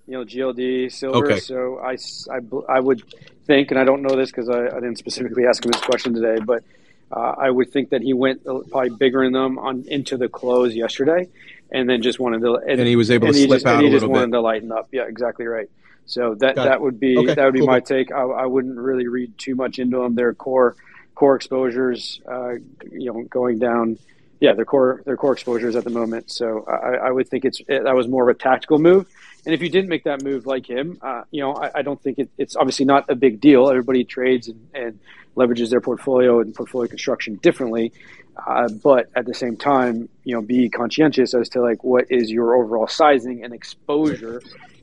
[0.06, 1.26] You know, GLD, silver.
[1.32, 1.40] Okay.
[1.40, 1.96] So I,
[2.30, 3.02] I I would
[3.46, 6.14] think, and I don't know this because I, I didn't specifically ask him this question
[6.14, 6.62] today, but
[7.10, 10.74] uh, I would think that he went probably bigger in them on into the close
[10.74, 11.28] yesterday,
[11.72, 12.54] and then just wanted to.
[12.56, 14.36] And, And he was able to slip just, out and a he just wanted bit.
[14.36, 14.88] to lighten up.
[14.92, 15.68] Yeah, exactly right.
[16.06, 16.68] So that Got it.
[16.70, 18.12] that would be Okay, that would be cool, my take.
[18.12, 20.14] I, I wouldn't really read too much into them.
[20.14, 20.76] Their core
[21.16, 22.54] core exposures, uh,
[22.92, 23.98] you know, going down.
[24.40, 26.30] Yeah, their core their core exposures at the moment.
[26.30, 29.06] So I, I would think it's it, that was more of a tactical move.
[29.44, 32.00] And if you didn't make that move like him, uh, you know, I, I don't
[32.02, 33.68] think it, it's obviously not a big deal.
[33.70, 34.98] Everybody trades and, and
[35.36, 37.92] leverages their portfolio and portfolio construction differently.
[38.46, 42.30] Uh, but at the same time, you know, be conscientious as to like what is
[42.30, 44.42] your overall sizing and exposure.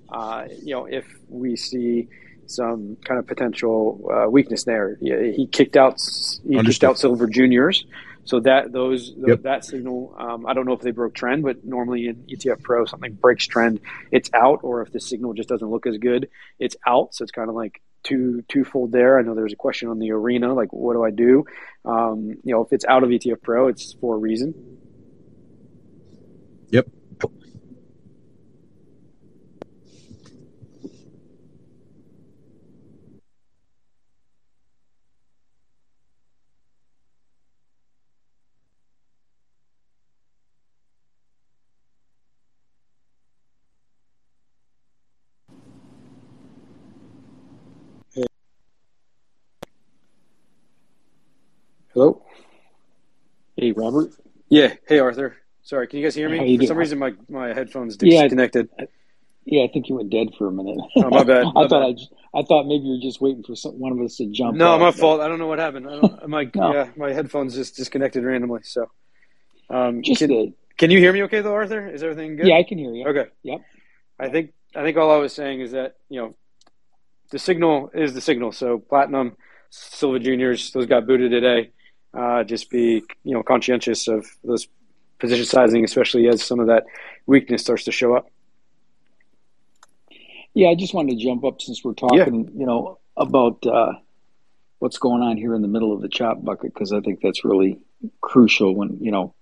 [0.10, 2.08] Uh, you know, if we see
[2.48, 6.90] some kind of potential uh, weakness there, Yeah, he kicked out he kicked Understood.
[6.90, 7.86] out Silver Juniors.
[8.26, 9.42] So that those Yep.
[9.44, 12.86] that signal, um, I don't know if they broke trend, but normally in ETF Pro,
[12.86, 13.82] something breaks trend,
[14.12, 17.14] it's out, or if the signal just doesn't look as good, it's out.
[17.14, 19.18] So it's kind of like two twofold there.
[19.18, 21.46] I know there's a question on the arena, like what do I do?
[21.86, 24.54] Um, you know, if it's out of ETF Pro, it's for a reason.
[26.70, 26.88] Yep.
[51.94, 52.24] Hello.
[53.56, 54.12] Hey, Robert.
[54.50, 54.74] Yeah.
[54.88, 55.38] Hey, Arthur.
[55.62, 56.58] Sorry, can you guys hear me?
[56.58, 58.24] For some reason, my, my headphones Yeah.
[58.24, 58.70] disconnected.
[59.46, 60.78] Yeah, I think you went dead for a minute.
[60.98, 61.84] Oh, my bad, my I thought bad.
[61.84, 64.28] I, just, I thought maybe you were just waiting for some, one of us to
[64.32, 64.56] jump.
[64.56, 65.22] No, off, my but- fault.
[65.22, 65.88] I don't know what happened.
[65.88, 66.74] I don't, my No.
[66.74, 68.62] yeah, my headphones just disconnected randomly.
[68.64, 68.90] So,
[69.70, 71.88] um, Just can, can you hear me okay though, Arthur?
[71.88, 72.48] Is everything good?
[72.48, 73.06] yeah, I can hear you.
[73.08, 73.30] Okay.
[73.44, 73.62] Yep.
[74.20, 76.36] I think I think all I was saying is that you know
[77.32, 78.52] the signal is the signal.
[78.52, 79.36] So platinum,
[79.70, 81.72] silver juniors, those got booted today.
[82.14, 84.68] Uh, just be you know conscientious of those
[85.20, 86.84] position sizing, especially as some of that
[87.26, 88.30] weakness starts to show up.
[90.54, 93.94] Yeah, I just wanted to jump up since we're talking, you know, about uh,
[94.80, 97.44] what's going on here in the middle of the chop bucket because I think that's
[97.44, 97.80] really
[98.22, 98.76] crucial.
[98.76, 99.34] When you know,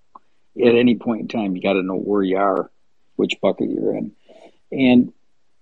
[0.57, 2.71] at any point in time, you got to know where you are,
[3.17, 4.13] which bucket you're in,
[4.71, 5.11] and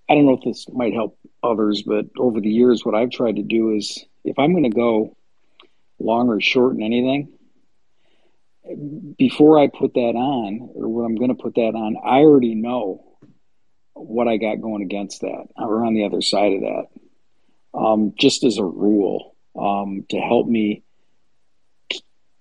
[0.10, 3.38] I don't know if this might help others, but over the years, what I've tried
[3.38, 5.16] to do is if I'm going to go
[6.00, 7.34] long or short in anything,
[9.18, 12.56] before I put that on, or when I'm going to put that on, I already
[12.56, 13.04] know
[13.94, 16.86] what I got going against that or on the other side of that.
[17.74, 20.84] Um, just as a rule, um, to help me,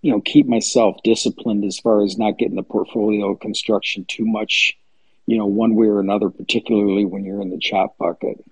[0.00, 4.78] you know, keep myself disciplined as far as not getting the portfolio construction too much,
[5.26, 8.42] you know, one way or another, particularly when you're in the chop bucket.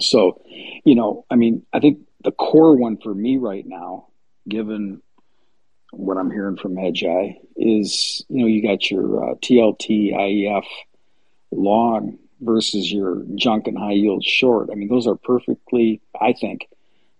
[0.00, 0.42] So,
[0.84, 4.08] you know, I mean, I think the core one for me right now,
[4.48, 5.02] given
[5.92, 10.64] what I'm hearing from Hedgeye, is you know, you got your uh, TLT, IEF,
[11.50, 14.68] long versus your junk and high yield short.
[14.70, 16.68] I mean, those are perfectly, I think,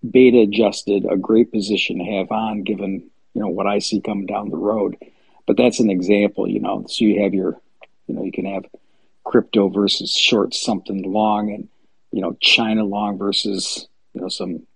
[0.09, 4.27] beta adjusted, a great position to have on given, you know, what I see coming
[4.27, 4.97] down the road.
[5.47, 6.85] But that's an example, you know.
[6.89, 7.61] So you have your,
[8.07, 8.67] you know, you can have
[9.25, 11.69] crypto versus short something long and,
[12.13, 14.67] you know, China long versus, you know, some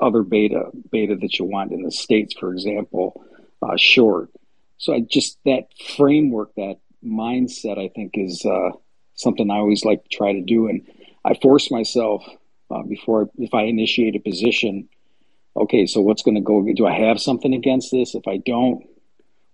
[0.00, 3.24] other beta beta that you want in the states, for example,
[3.62, 4.30] uh, short.
[4.78, 8.70] So I just that framework, that mindset, I think is uh,
[9.14, 10.68] something I always like to try to do.
[10.68, 10.86] And
[11.24, 12.24] I force myself
[12.70, 14.88] uh, before if I initiate a position.
[15.56, 16.64] Okay, so what's going to go?
[16.74, 18.14] Do I have something against this?
[18.14, 18.86] If I don't,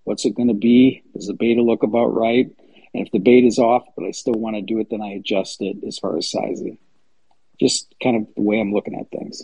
[0.04, 1.02] what's it going to be?
[1.14, 2.46] Does the beta look about right?
[2.94, 5.14] And if the beta is off, but I still want to do it, then I
[5.14, 6.78] adjust it as far as sizing.
[7.59, 9.42] Just kind of the way I'm looking at things.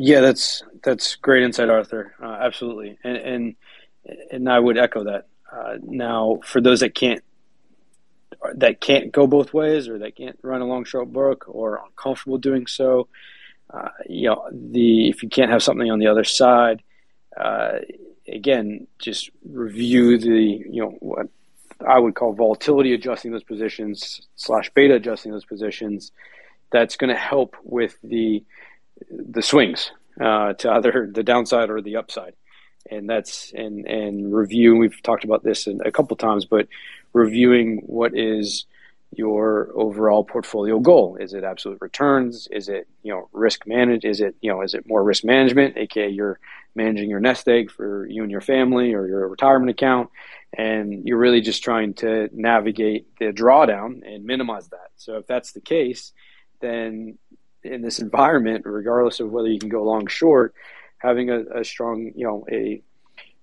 [0.00, 2.14] Yeah, that's that's great insight, Arthur.
[2.22, 3.54] Uh, absolutely, and, and
[4.30, 5.26] and I would echo that.
[5.52, 7.20] Uh, now, for those that can't
[8.54, 12.38] that can't go both ways, or that can't run a long short book, or uncomfortable
[12.38, 13.08] doing so,
[13.74, 16.80] uh, you know, the if you can't have something on the other side,
[17.36, 17.78] uh,
[18.28, 21.26] again, just review the you know what
[21.84, 26.12] I would call volatility adjusting those positions slash beta adjusting those positions.
[26.70, 28.44] That's going to help with the
[29.10, 32.34] the swings uh, to either the downside or the upside
[32.90, 34.76] and that's and and review.
[34.76, 36.68] We've talked about this a couple times, but
[37.12, 38.66] reviewing what is
[39.14, 41.16] your overall portfolio goal.
[41.16, 42.46] Is it absolute returns?
[42.50, 44.04] Is it you know risk manage?
[44.04, 46.38] Is it you know is it more risk management, aka you're
[46.74, 50.10] managing your nest egg for you and your family or your retirement account,
[50.52, 54.90] and you're really just trying to navigate the drawdown and minimize that.
[54.96, 56.12] So if that's the case,
[56.60, 57.18] then
[57.62, 60.54] in this environment, regardless of whether you can go long short,
[60.98, 62.82] having a, a strong, you know, a,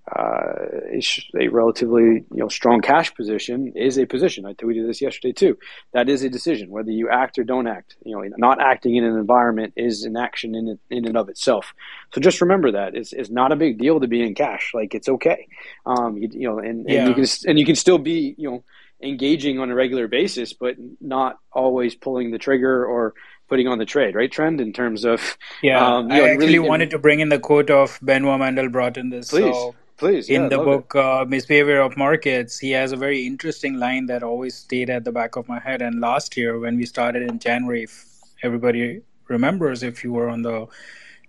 [0.07, 0.53] uh,
[0.91, 1.01] a,
[1.39, 4.45] a relatively you know strong cash position is a position.
[4.45, 5.57] I tweeted this yesterday too.
[5.93, 7.95] That is a decision whether you act or don't act.
[8.05, 11.73] You know, not acting in an environment is an action in in and of itself.
[12.13, 14.71] So just remember that it's, it's not a big deal to be in cash.
[14.75, 15.47] Like it's okay.
[15.87, 18.63] Um, you, you know, and, and you can and you can still be you know
[19.01, 23.13] engaging on a regular basis, but not always pulling the trigger or
[23.47, 24.31] putting on the trade, right?
[24.31, 25.85] Trend in terms of yeah.
[25.85, 29.09] Um, I know, actually really, wanted to bring in the quote of Benoit Mandelbrot in
[29.09, 29.29] this.
[29.29, 30.29] Please, so please.
[30.29, 34.23] In yeah, the book uh, Misbehavior of Markets, he has a very interesting line that
[34.23, 35.81] always stayed at the back of my head.
[35.81, 38.05] And last year, when we started in January, if
[38.43, 40.67] everybody remembers, if you were on the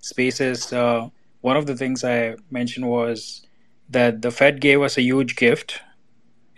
[0.01, 1.09] Spaces, uh,
[1.41, 3.45] one of the things I mentioned was
[3.89, 5.81] that the Fed gave us a huge gift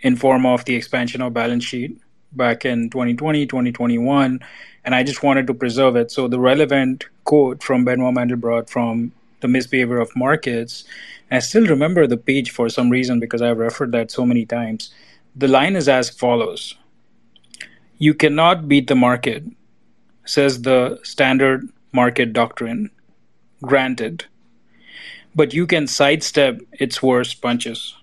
[0.01, 1.99] in form of the expansion of balance sheet
[2.31, 4.39] back in 2020, 2021
[4.85, 6.11] and I just wanted to preserve it.
[6.11, 9.11] So the relevant quote from Benoit Mandelbrot from
[9.41, 10.83] The Misbehavior of Markets,
[11.31, 14.91] I still remember the page for some reason because I've referred that so many times.
[15.35, 16.75] The line is as follows
[17.97, 19.43] You cannot beat the market,
[20.25, 22.89] says the standard market doctrine.
[23.61, 24.25] Granted.
[25.35, 27.95] But you can sidestep its worst punches.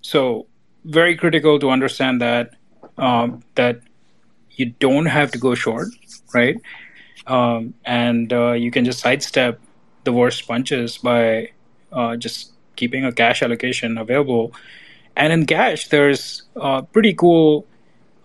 [0.00, 0.46] So,
[0.84, 2.54] very critical to understand that
[2.96, 3.80] um, that
[4.56, 5.88] you don't have to go short,
[6.32, 6.56] right?
[7.26, 9.58] Um, and uh, you can just sidestep
[10.04, 11.50] the worst punches by
[11.92, 14.52] uh, just keeping a cash allocation available.
[15.16, 17.66] And in cash, there's uh, pretty cool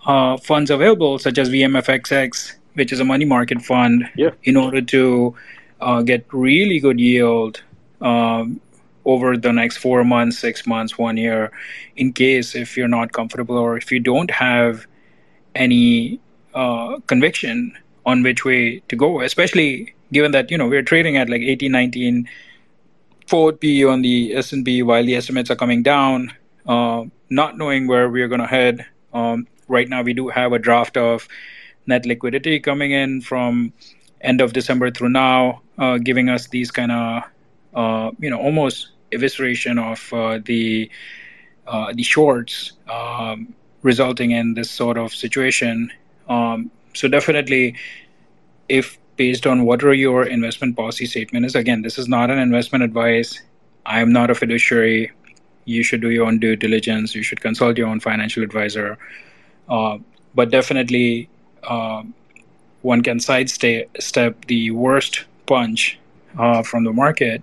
[0.06, 4.32] uh, funds available, such as VMFXX, which is a money market fund, yeah.
[4.44, 5.36] in order to
[5.82, 7.62] uh, get really good yield
[8.02, 8.60] um,
[9.06, 11.52] over the next four months, six months, one year,
[11.96, 14.88] in case if you're not comfortable or if you don't have
[15.56, 16.20] any
[16.54, 21.30] uh, conviction on which way to go, especially given that you know we're trading at
[21.30, 22.28] like 18, 19
[23.28, 26.34] forward P on the S&P while the estimates are coming down,
[26.68, 28.86] uh, not knowing where we're going to head.
[29.14, 31.28] Um, right now, we do have a draft of
[31.86, 33.72] net liquidity coming in from
[34.22, 37.24] end of December through now, uh, giving us these kind of
[37.76, 40.90] uh, you know almost evisceration of uh, the
[41.68, 42.74] uh, the shorts.
[42.90, 45.92] Um, resulting in this sort of situation.
[46.28, 47.76] Um, so definitely,
[48.68, 52.84] if based on whatever your investment policy statement is, again, this is not an investment
[52.84, 53.42] advice.
[53.86, 55.12] I'm not a fiduciary.
[55.66, 57.16] You should do your own due diligence.
[57.16, 58.98] You should consult your own financial advisor.
[59.68, 59.98] Uh,
[60.36, 61.30] but definitely,
[61.64, 62.04] uh,
[62.82, 66.00] one can sidestep step the worst punch
[66.38, 67.42] uh, from the market,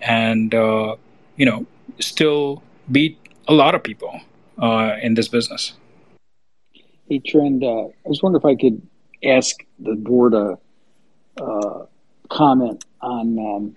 [0.00, 0.96] and uh,
[1.36, 1.66] you know
[1.98, 3.18] still beat
[3.48, 4.20] a lot of people
[4.58, 5.74] uh, in this business.
[7.08, 8.82] Hey, Trend, uh, I was wondering if I could
[9.24, 10.58] ask the board a,
[12.28, 13.76] comment on um,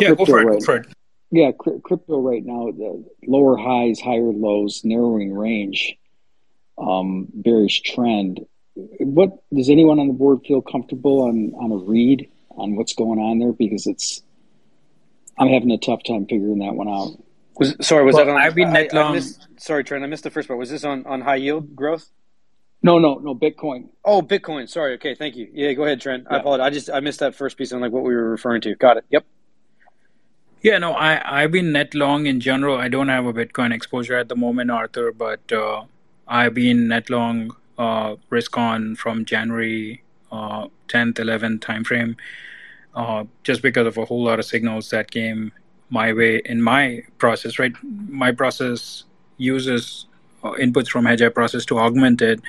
[0.00, 0.44] yeah, go for it.
[0.44, 0.86] Right, go for it.
[1.30, 5.96] Yeah, crypto right now, the lower highs, higher lows, narrowing range,
[6.76, 8.44] um, bearish trend.
[8.74, 13.18] What does anyone on the board feel comfortable on on a read on what's going
[13.18, 13.52] on there?
[13.52, 14.22] Because it's
[15.38, 17.12] I'm having a tough time figuring that one out.
[17.62, 18.40] Was sorry, was well, that on?
[18.40, 19.12] I've been net long.
[19.12, 20.58] I missed, sorry, Trent, I missed the first part.
[20.58, 22.10] Was this on on high yield growth?
[22.82, 23.34] No, no, no.
[23.34, 23.88] Bitcoin.
[24.04, 24.68] Oh, Bitcoin.
[24.68, 24.94] Sorry.
[24.94, 25.48] Okay, thank you.
[25.52, 26.24] Yeah, go ahead, Trent.
[26.28, 26.36] Yeah.
[26.36, 26.66] I apologize.
[26.66, 28.74] I just I missed that first piece on like what we were referring to.
[28.74, 29.04] Got it.
[29.10, 29.24] Yep.
[30.62, 32.76] Yeah, no, I I've been net long in general.
[32.76, 35.84] I don't have a Bitcoin exposure at the moment, Arthur, but uh,
[36.26, 42.16] I've been net long uh, risk on from January uh, 10th, 11th timeframe,
[42.94, 45.52] uh, just because of a whole lot of signals that came
[45.92, 47.72] my way in my process, right?
[48.08, 49.04] My process
[49.36, 50.06] uses
[50.42, 52.40] uh, inputs from Hedgeye process to augment it.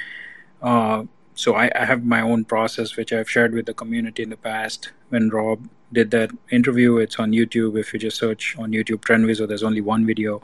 [0.61, 1.03] Uh,
[1.35, 4.37] so I, I, have my own process, which I've shared with the community in the
[4.37, 4.91] past.
[5.09, 7.77] When Rob did that interview, it's on YouTube.
[7.77, 10.41] If you just search on YouTube TrendViso, there's only one video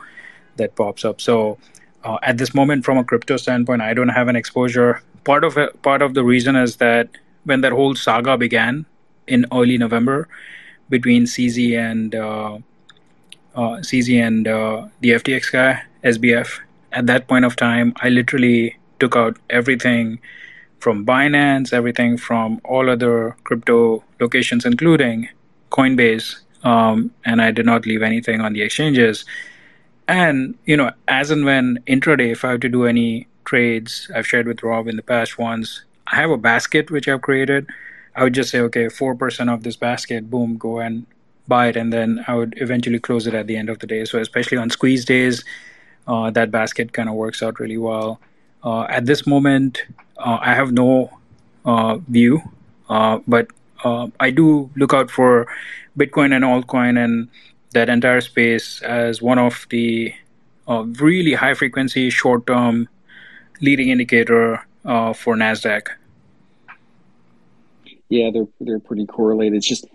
[0.58, 1.22] that pops up.
[1.22, 1.58] So
[2.04, 5.02] uh, at this moment, from a crypto standpoint, I don't have an exposure.
[5.24, 7.10] Part of it, part of the reason is that
[7.45, 8.86] when that whole saga began
[9.28, 10.28] in early November
[10.89, 12.16] between CZ and
[13.60, 16.60] uh, CZ and uh, the FTX guy, SBF.
[16.93, 20.20] At that point of time, I literally took out everything
[20.80, 25.28] from Binance, everything from all other crypto locations, including
[25.72, 29.26] Coinbase, um, and I did not leave anything on the exchanges.
[30.07, 34.26] And you know, as and when intraday, if I have to do any trades, I've
[34.26, 37.68] shared with Rob in the past ones, I have a basket which I've created.
[38.16, 41.05] I would just say, okay, four percent of this basket, boom, go and
[41.50, 44.06] buy it, and then I would eventually close it at the end of the day.
[44.06, 45.43] So especially on squeeze days,
[46.08, 48.20] uh, that basket kind of works out really well.
[48.64, 49.84] Uh, at this moment,
[50.18, 51.18] uh, I have no
[51.66, 52.41] uh, view,
[52.89, 53.47] uh, but
[53.84, 55.47] uh, I do look out for
[55.97, 57.30] Bitcoin and altcoin and
[57.74, 60.14] that entire space as one of the
[60.68, 62.89] really high frequency, short term
[63.62, 65.88] leading indicator for Nasdaq.
[68.10, 69.58] Yeah, they're they're pretty correlated.
[69.58, 69.86] It's just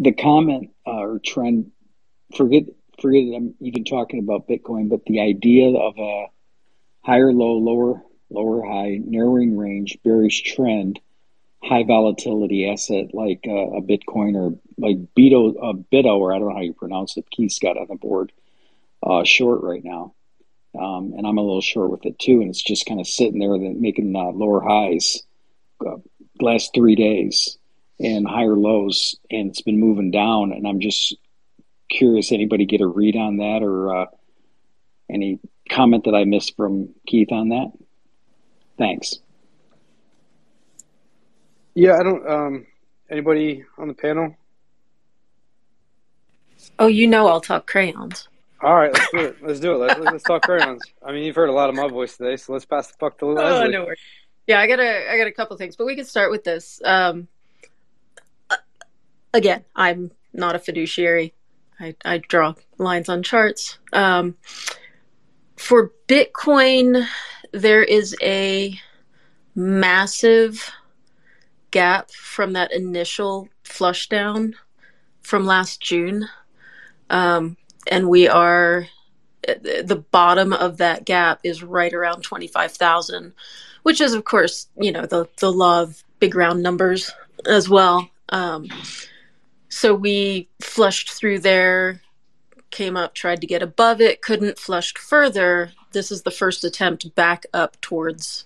[0.00, 1.70] the comment uh, or trend,
[2.36, 2.64] forget
[3.00, 6.26] forget that I'm even talking about Bitcoin, but the idea of a
[7.02, 11.00] higher low, lower lower high, narrowing range, bearish trend,
[11.62, 16.48] high volatility asset like uh, a Bitcoin or like Bito, uh, Bito, or I don't
[16.48, 17.30] know how you pronounce it.
[17.30, 18.32] Keith's got on the board
[19.02, 20.14] uh, short right now,
[20.78, 22.40] um, and I'm a little short with it too.
[22.40, 25.22] And it's just kind of sitting there, making uh, lower highs
[25.86, 25.96] uh,
[26.40, 27.58] last three days
[28.00, 30.52] and higher lows, and it's been moving down.
[30.52, 31.16] And I'm just
[31.90, 34.06] curious, anybody get a read on that, or uh,
[35.10, 35.38] any
[35.68, 37.72] comment that I missed from Keith on that?
[38.78, 39.18] Thanks.
[41.74, 42.28] Yeah, I don't.
[42.28, 42.66] Um,
[43.10, 44.34] anybody on the panel?
[46.78, 48.28] Oh, you know, I'll talk crayons.
[48.62, 49.36] All right, let's do it.
[49.42, 49.78] Let's do it.
[49.78, 50.82] Let's, let's talk crayons.
[51.02, 53.18] I mean, you've heard a lot of my voice today, so let's pass the puck
[53.18, 53.68] to Leslie.
[53.68, 53.98] Oh, no worries.
[54.46, 56.80] Yeah, I got a, I got a couple things, but we can start with this.
[56.84, 57.28] Um,
[59.32, 61.34] again, I'm not a fiduciary.
[61.78, 63.78] I, I draw lines on charts.
[63.92, 64.36] Um,
[65.56, 67.06] for Bitcoin,
[67.52, 68.78] there is a
[69.54, 70.70] massive
[71.70, 74.54] gap from that initial flush down
[75.22, 76.28] from last June.
[77.08, 77.56] Um,
[77.90, 78.86] and we are
[79.42, 83.32] the bottom of that gap is right around 25,000,
[83.82, 87.10] which is, of course, you know, the, the law of big round numbers
[87.46, 88.08] as well.
[88.28, 88.68] Um,
[89.70, 92.02] so we flushed through there,
[92.70, 95.70] came up, tried to get above it, couldn't, flushed further.
[95.92, 98.44] This is the first attempt back up towards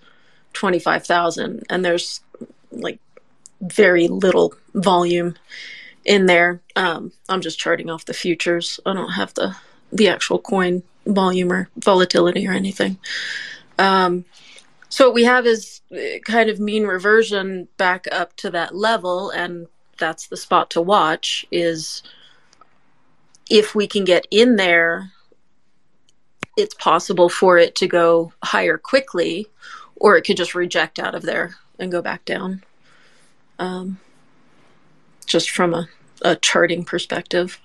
[0.53, 1.65] 25,000.
[1.69, 2.21] And there's
[2.71, 3.01] like
[3.63, 5.35] very little volume
[6.05, 6.61] in there.
[6.77, 8.79] Um, I'm just charting off the futures.
[8.85, 9.57] I don't have the,
[9.91, 12.99] the actual coin volume or volatility or anything.
[13.79, 14.27] Um,
[14.91, 19.31] so what we have is uh, kind of mean reversion back up to that level
[19.31, 19.67] and
[19.97, 22.03] that's the spot to watch is
[23.51, 25.11] if we can get in there
[26.57, 29.47] it's possible for it to go higher quickly,
[29.97, 32.63] or it could just reject out of there and go back down.
[33.59, 33.99] Um,
[35.27, 35.89] just from a,
[36.23, 37.61] a charting perspective.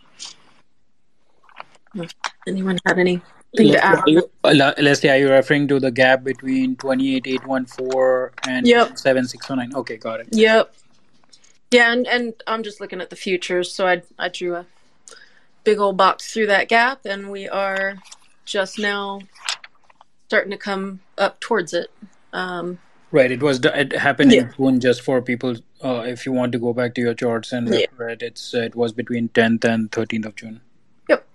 [2.48, 3.22] Anyone had anything
[3.56, 4.04] to add?
[4.44, 8.98] Leslie, are you referring to the gap between 28814 and Yep.
[8.98, 9.76] 7609?
[9.76, 10.28] Okay, got it.
[10.32, 10.74] Yep.
[11.72, 14.66] Yeah, and, and I'm just looking at the futures, so I I drew a
[15.64, 17.98] big old box through that gap, and we are
[18.46, 19.22] just now
[20.28, 21.92] starting to come up towards it.
[22.34, 22.80] Um,
[23.12, 24.42] Right, it was it happened Yeah.
[24.42, 24.80] in June.
[24.80, 27.86] Just for people, uh, if you want to go back to your charts and Yeah.
[27.92, 30.62] refer it, it's uh, it was between 10th and 13th of June.
[31.08, 31.28] yep.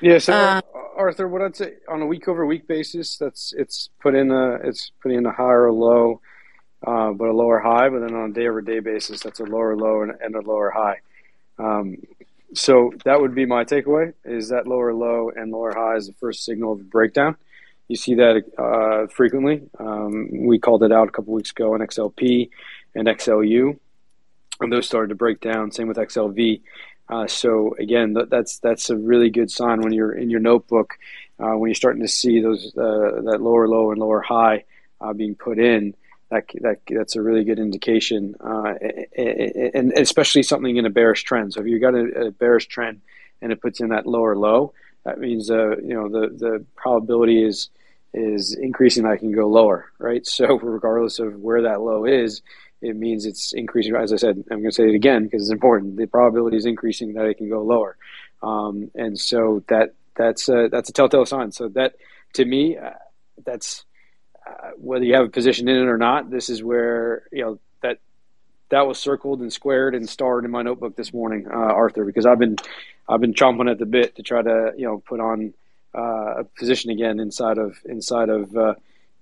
[0.00, 0.60] Yeah, so Uh,
[0.96, 4.54] Arthur, what I'd say on a week over week basis, that's it's put in a
[4.64, 6.20] it's putting in a higher low,
[6.86, 7.88] uh, but a lower high.
[7.88, 10.40] But then on a day over day basis, that's a lower low and, and a
[10.40, 11.00] lower high.
[11.58, 11.96] Um,
[12.54, 16.14] so that would be my takeaway: is that lower low and lower high is the
[16.14, 17.36] first signal of a breakdown.
[17.88, 19.62] You see that uh, frequently.
[19.78, 22.48] Um, we called it out a couple weeks ago in XLP
[22.94, 23.78] and XLU,
[24.60, 25.70] and those started to break down.
[25.70, 26.60] Same with XLV.
[27.08, 30.94] Uh, so again, th- that's that's a really good sign when you're in your notebook
[31.38, 34.64] uh, when you're starting to see those uh, that lower low and lower high
[35.00, 35.94] uh, being put in.
[36.34, 38.74] That, that that's a really good indication, uh,
[39.16, 41.52] and especially something in a bearish trend.
[41.52, 43.02] So if you've got a, a bearish trend
[43.40, 44.72] and it puts in that lower low,
[45.04, 47.68] that means uh, you know the the probability is
[48.12, 50.26] is increasing that it can go lower, right?
[50.26, 52.42] So regardless of where that low is,
[52.82, 53.94] it means it's increasing.
[53.94, 55.96] As I said, I'm going to say it again because it's important.
[55.96, 57.96] The probability is increasing that it can go lower,
[58.42, 61.52] um, and so that that's a, that's a telltale sign.
[61.52, 61.94] So that
[62.32, 62.90] to me, uh,
[63.44, 63.84] that's
[64.46, 66.30] uh, whether you have a position in it or not.
[66.30, 67.98] This is where you know that
[68.70, 72.26] that was circled and squared and starred in my notebook this morning, uh, Arthur, because
[72.26, 72.56] I've been
[73.08, 75.54] I've been chomping at the bit to try to you know put on
[75.96, 78.74] uh, a position again inside of inside of uh,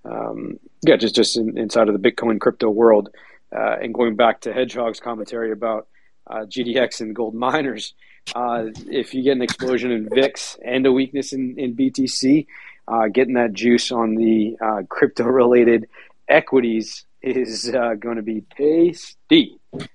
[0.05, 3.11] um, yeah just just in, inside of the Bitcoin crypto world.
[3.55, 5.87] Uh, and going back to Hedgeye's commentary about
[6.31, 7.93] GDX and gold miners,
[8.35, 12.47] if you get an explosion in VIX and a weakness in, in BTC,
[12.89, 15.89] uh, getting that juice on the uh, crypto related
[16.29, 19.59] equities is uh, going to be tasty.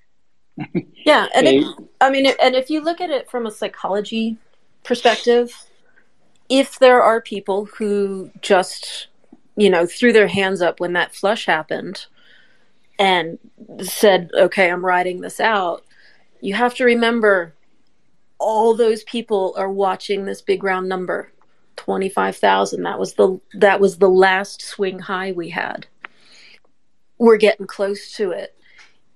[1.05, 1.63] Yeah, and Hey.
[2.01, 4.37] I mean, and if you look at it from a psychology
[4.83, 5.53] perspective,
[6.49, 9.07] if there are people who just,
[9.55, 12.07] you know, threw their hands up when that flush happened
[12.97, 13.37] and
[13.83, 15.85] said, okay, I'm riding this out,
[16.41, 17.53] you have to remember
[18.39, 21.31] all those people are watching this big round number
[21.77, 25.87] 25,000 that was the that was the last swing high we had
[27.17, 28.57] we're getting close to it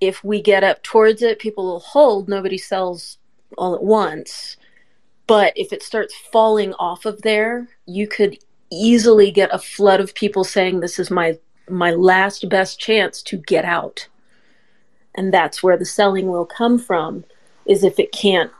[0.02, 2.28] if we get up towards it, people will hold.
[2.28, 3.20] Nobody sells
[3.58, 4.58] all at once.
[5.28, 8.40] But if it starts falling off of there, you could
[8.72, 11.38] easily get a flood of people saying, "This is my
[11.70, 14.08] my last best chance to get out."
[15.14, 17.24] And that's where the selling will come from,
[17.66, 18.52] is if it can't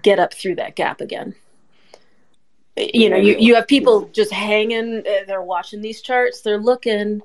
[0.00, 1.34] get up through that gap again.
[2.76, 7.22] You know, you, you have people just hanging, uh, they're watching these charts, they're looking,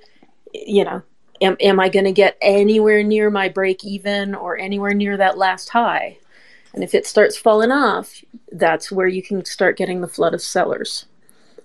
[0.53, 1.01] you know,
[1.41, 5.37] am, am I going to get anywhere near my break even or anywhere near that
[5.37, 6.17] last high?
[6.73, 10.41] And if it starts falling off, that's where you can start getting the flood of
[10.41, 11.05] sellers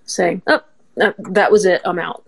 [0.06, 0.62] saying, oh,
[0.96, 2.24] that, that was it, I'm out.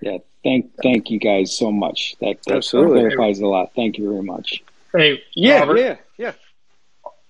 [0.00, 2.16] Yeah, thank thank you guys so much.
[2.20, 3.00] That, that Absolutely.
[3.00, 3.72] clarifies a lot.
[3.74, 4.62] Thank you very much.
[4.94, 6.32] Hey, Yeah, Robert, yeah, yeah.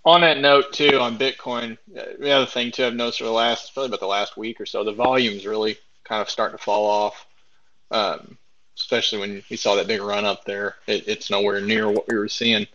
[0.09, 3.35] On that note too, on Bitcoin, uh, the other thing too I've noticed over the
[3.35, 6.65] last, probably about the last week or so, the volume's really kind of starting to
[6.65, 7.27] fall off.
[7.91, 8.39] Um,
[8.79, 12.17] especially when we saw that big run up there, it, it's nowhere near what we
[12.17, 12.67] were seeing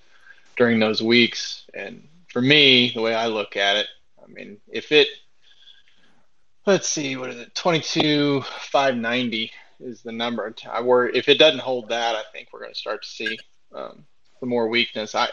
[0.57, 1.65] during those weeks.
[1.73, 3.88] And for me, the way I look at it,
[4.21, 5.07] I mean, if it,
[6.65, 10.53] let's see, what is it, 22, 590 is the number.
[10.69, 13.39] I worry if it doesn't hold that, I think we're going to start to see
[13.73, 14.05] um,
[14.39, 15.15] the more weakness.
[15.15, 15.29] I,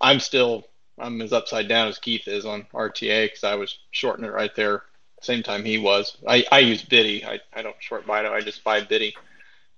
[0.00, 0.66] I'm still,
[0.98, 4.54] I'm as upside down as Keith is on RTA because I was shorting it right
[4.54, 4.82] there,
[5.24, 6.16] same time he was.
[6.26, 7.24] I, I use BITI.
[7.24, 8.30] I, I don't short Bito.
[8.30, 9.14] I just buy BITI,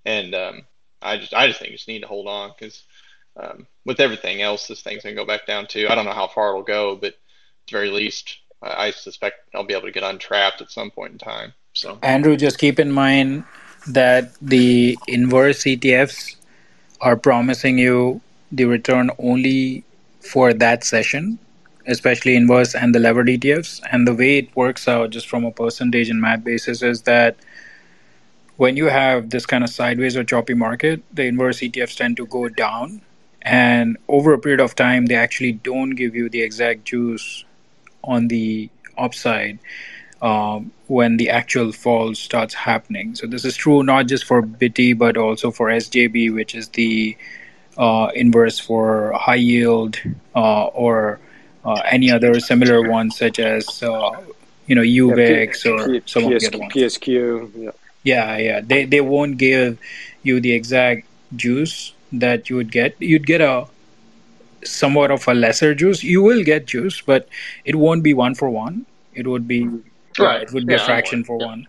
[0.05, 0.63] and um,
[1.01, 2.83] I just I just think you just need to hold on because
[3.37, 5.89] um, with everything else, this thing's gonna go back down to.
[5.89, 7.15] I don't know how far it'll go, but at
[7.69, 11.13] the very least, I, I suspect I'll be able to get untrapped at some point
[11.13, 11.55] in time.
[11.73, 13.45] So Andrew, just keep in mind
[13.89, 16.37] that the inverse ETFs
[17.01, 19.85] are promising you the return only
[20.27, 21.39] for that session,
[21.87, 23.81] especially inverse and the levered ETFs.
[23.91, 27.37] And the way it works out, just from a percentage and math basis, is that
[28.57, 32.27] when you have this kind of sideways or choppy market, the inverse ETFs tend to
[32.27, 33.03] go down.
[33.43, 37.45] And over a period of time, they actually don't give you the exact juice
[38.05, 39.59] on the upside.
[40.23, 43.15] um, when the actual fall starts happening.
[43.15, 47.17] So this is true not just for BITI but also for SJB, which is the
[47.79, 49.99] uh, inverse for high yield
[50.35, 51.19] uh, or
[51.65, 54.11] uh, any other similar ones such as uh,
[54.67, 56.73] you know UVIX yeah, or P- some PS- of the other ones.
[56.75, 57.51] PSQ.
[57.57, 57.71] Yeah.
[58.05, 58.61] Yeah, yeah.
[58.61, 59.79] They they won't give
[60.23, 62.95] you the exact juice that you would get.
[63.01, 63.67] You'd get a
[64.65, 66.03] somewhat of a lesser juice.
[66.03, 67.29] You will get juice, but
[67.65, 68.87] it won't be one for one.
[69.15, 69.67] It would be
[70.19, 70.43] yeah, Right.
[70.43, 71.47] it would be Yeah, a I fraction for Yeah.
[71.47, 71.67] one.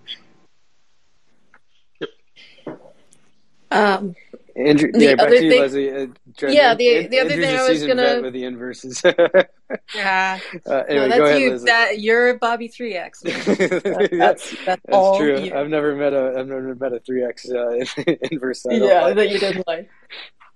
[3.72, 4.16] Um,
[4.58, 5.92] Andrew, The yeah, back other to you, thing- Leslie.
[5.92, 6.08] Uh,
[6.50, 9.02] Yeah, An- the- An- the other Andrew's thing I was gonna- vet with the inverses.
[9.96, 10.40] yeah.
[10.66, 11.52] uh, No, anyway, that's go ahead, you.
[11.52, 11.66] Leslie.
[11.66, 13.22] That you're Bobby three X.
[13.22, 15.40] That- That's that's that's all true.
[15.40, 15.54] you.
[15.54, 17.84] I've never met a I've never met a three X uh,
[18.32, 18.66] inverse.
[18.66, 19.16] I yeah, like.
[19.16, 19.90] that you didn't like.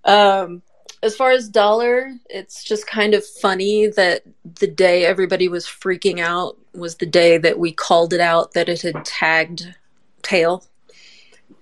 [0.05, 0.61] Um,
[1.03, 4.23] as far as dollar, it's just kind of funny that
[4.59, 8.69] the day everybody was freaking out was the day that we called it out that
[8.69, 9.75] it had tagged
[10.21, 10.63] tail.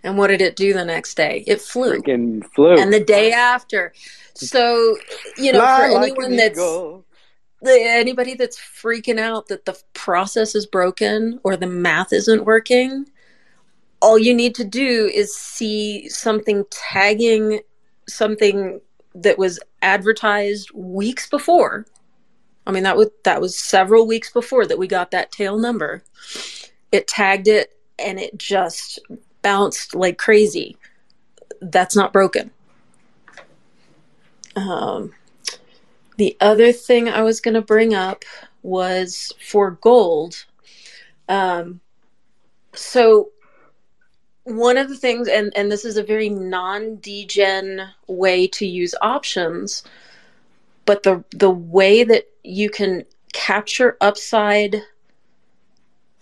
[0.04, 1.44] And what did it do the next day?
[1.46, 2.02] It flew.
[2.02, 2.78] Freaking flu.
[2.78, 3.94] And the day after.
[4.34, 4.98] So,
[5.38, 6.58] you know, Fly for like anyone an that's
[7.62, 13.06] the, anybody that's freaking out that the process is broken or the math isn't working,
[14.02, 17.60] all you need to do is see something tagging
[18.08, 18.80] something
[19.14, 21.86] that was advertised weeks before.
[22.66, 26.04] I mean that was that was several weeks before that we got that tail number.
[26.92, 29.00] It tagged it and it just
[29.42, 30.78] bounced like crazy.
[31.62, 32.52] That's not broken.
[34.56, 35.14] Um,
[36.18, 38.26] the other thing I was going to bring up
[38.62, 40.46] was for gold.
[41.28, 41.80] Um,
[42.74, 43.30] so
[44.44, 49.84] one of the things, and and this is a very non-degen way to use options,
[50.86, 54.82] but the the way that you can capture upside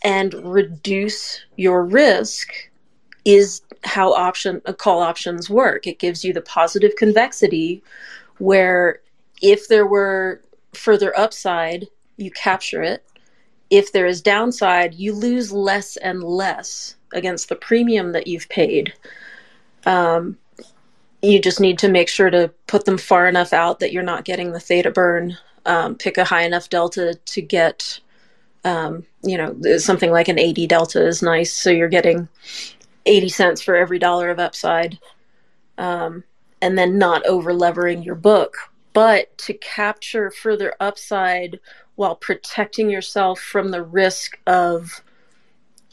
[0.03, 2.51] and reduce your risk
[3.28, 5.86] is how option uh, call options work.
[5.86, 7.84] It gives you the positive convexity
[8.38, 9.02] where
[9.42, 10.42] if there were
[10.74, 13.04] further upside, you capture it.
[13.70, 18.94] If there is downside, you lose less and less against the premium that you've paid.
[19.86, 20.38] Um,
[21.22, 24.24] you just need to make sure to put them far enough out that you're not
[24.24, 25.38] getting the theta burn.
[25.66, 28.00] Um, pick a high enough delta to get,
[28.64, 31.54] um, you know, something like an 80 delta is nice.
[31.54, 32.30] So you're getting
[33.08, 34.99] 80 cents for every dollar of upside.
[35.78, 36.24] Um,
[36.62, 38.58] and then not over levering your book.
[38.93, 41.60] But to capture further upside
[41.95, 45.03] while protecting yourself from the risk of,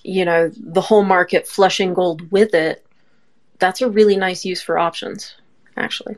[0.03, 2.85] you know, the whole market flushing gold with it,
[3.59, 5.35] that's a really nice use for options,
[5.77, 6.17] actually.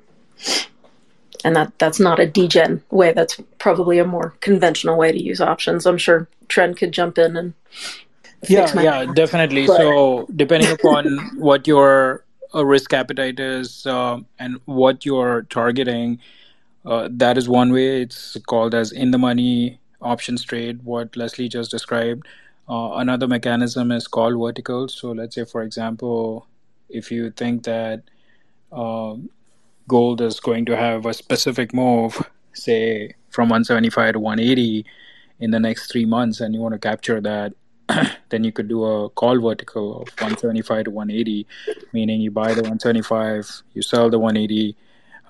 [1.44, 3.12] And that that's not a degen way.
[3.12, 5.86] That's probably a more conventional way to use options.
[5.86, 7.54] I'm sure Trent could jump in and
[8.50, 9.66] Yeah, yeah, definitely.
[9.66, 12.24] But- So depending upon what your
[12.54, 16.18] uh, risk appetite is uh, and what you're targeting,
[16.84, 18.02] uh, that is one way.
[18.02, 20.80] It's called as in the money options trade.
[20.84, 22.26] What Leslie just described.
[22.68, 24.94] Uh, another mechanism is called verticals.
[24.94, 26.46] So let's say, for example,
[26.88, 28.02] if you think that
[28.72, 29.30] um,
[29.88, 32.20] gold is going to have a specific move,
[32.52, 34.84] say from 175 to 180
[35.40, 37.52] in the next three months, and you want to capture that,
[38.30, 41.46] then you could do a call vertical of 175 to 180,
[41.92, 44.76] meaning you buy the 175, you sell the 180.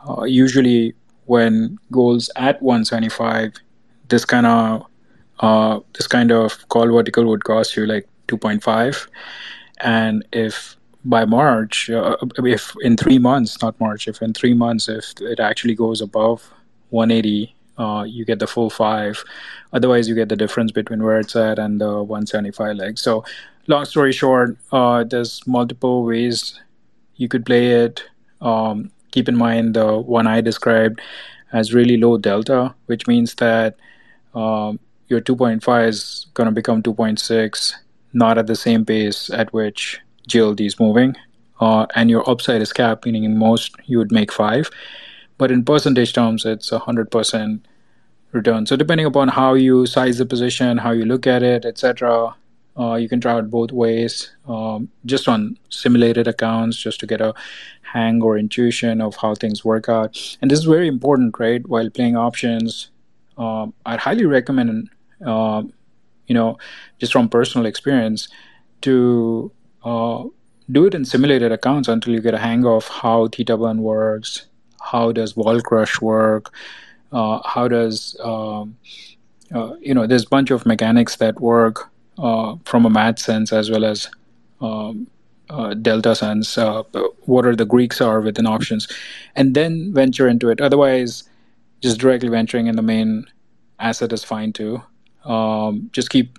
[0.09, 0.95] Uh, usually,
[1.27, 3.55] when gold's at 175,
[4.09, 4.87] this kind of
[5.41, 9.09] uh, this kind of call vertical would cost you like 2.5,
[9.81, 14.89] and if by March, uh, if in three months, not March, if in three months,
[14.89, 16.53] if it actually goes above
[16.91, 19.23] 180, uh, you get the full five.
[19.73, 22.99] Otherwise, you get the difference between where it's at and the 175 leg.
[22.99, 23.25] So,
[23.67, 26.61] long story short, uh, there's multiple ways
[27.17, 28.03] you could play it.
[28.41, 31.01] Um, keep in mind the one I described
[31.53, 33.77] as really low delta, which means that
[34.35, 37.73] um, your 2.5 is going to become 2.6,
[38.13, 41.17] not at the same pace at which GLD is moving.
[41.61, 44.71] Uh, and your upside is capped, meaning most you would make five.
[45.39, 47.61] But in percentage terms, it's a 100%
[48.33, 48.67] return.
[48.67, 52.35] So depending upon how you size the position, how you look at it, etc.,
[52.79, 57.21] uh, you can try it both ways, um, just on simulated accounts, just to get
[57.21, 57.35] a
[57.83, 60.37] hang or intuition of how things work out.
[60.43, 61.67] And this is very important, right?
[61.67, 62.91] While playing options,
[63.39, 64.91] um, I'd highly recommend,
[65.25, 65.63] uh,
[66.27, 66.59] you know,
[67.01, 68.29] just from personal experience,
[68.83, 69.51] to
[69.83, 70.25] uh,
[70.71, 74.47] do it in simulated accounts until you get a hang of how theta burn works,
[74.91, 76.53] how does vol crush work,
[77.13, 78.77] uh, how does um,
[79.55, 83.53] uh, you know there's a bunch of mechanics that work uh, from a math sense
[83.53, 84.09] as well as
[84.61, 85.07] um,
[85.51, 86.59] uh, delta sense.
[86.59, 86.83] Uh,
[87.27, 88.89] what are the Greeks are within options,
[89.35, 90.61] and then venture into it.
[90.61, 91.25] Otherwise,
[91.81, 93.27] just directly venturing in the main
[93.79, 94.83] asset is fine too.
[95.25, 96.39] Um, just keep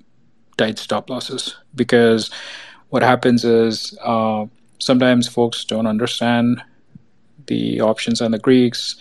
[0.58, 2.32] tight stop losses because
[2.90, 4.46] what happens is uh,
[4.80, 6.62] sometimes folks don't understand
[7.48, 8.96] the options and the Greeks,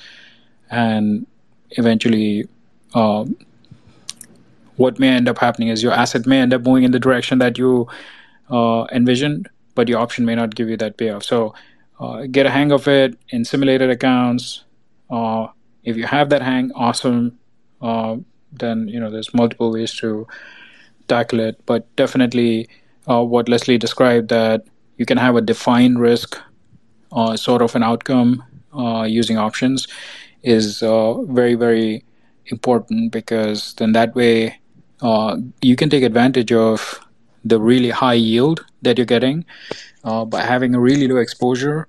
[0.71, 1.27] and
[1.71, 2.49] eventually,
[2.95, 3.37] um,
[4.77, 7.39] what may end up happening is your asset may end up moving in the direction
[7.39, 7.87] that you
[8.51, 11.25] uh, envisioned, but your option may not give you that payoff.
[11.25, 11.55] So,
[11.99, 14.65] uh, get a hang of it in simulated accounts.
[15.11, 15.49] Uh,
[15.85, 17.39] if you have that hang, awesome.
[17.81, 18.17] Uh,
[18.53, 20.27] then you know there's multiple ways to
[21.09, 22.69] tackle it, but definitely
[23.09, 24.65] uh, what Leslie described that
[24.97, 26.43] you can have a defined risk uh,
[27.37, 28.43] sort of an outcome
[28.77, 29.89] uh, using options
[30.43, 32.05] is uh, very very
[32.47, 34.59] important because then that way
[35.01, 37.01] uh, you can take advantage of
[37.45, 39.45] the really high yield that you're getting
[40.05, 41.89] uh, by having a really low exposure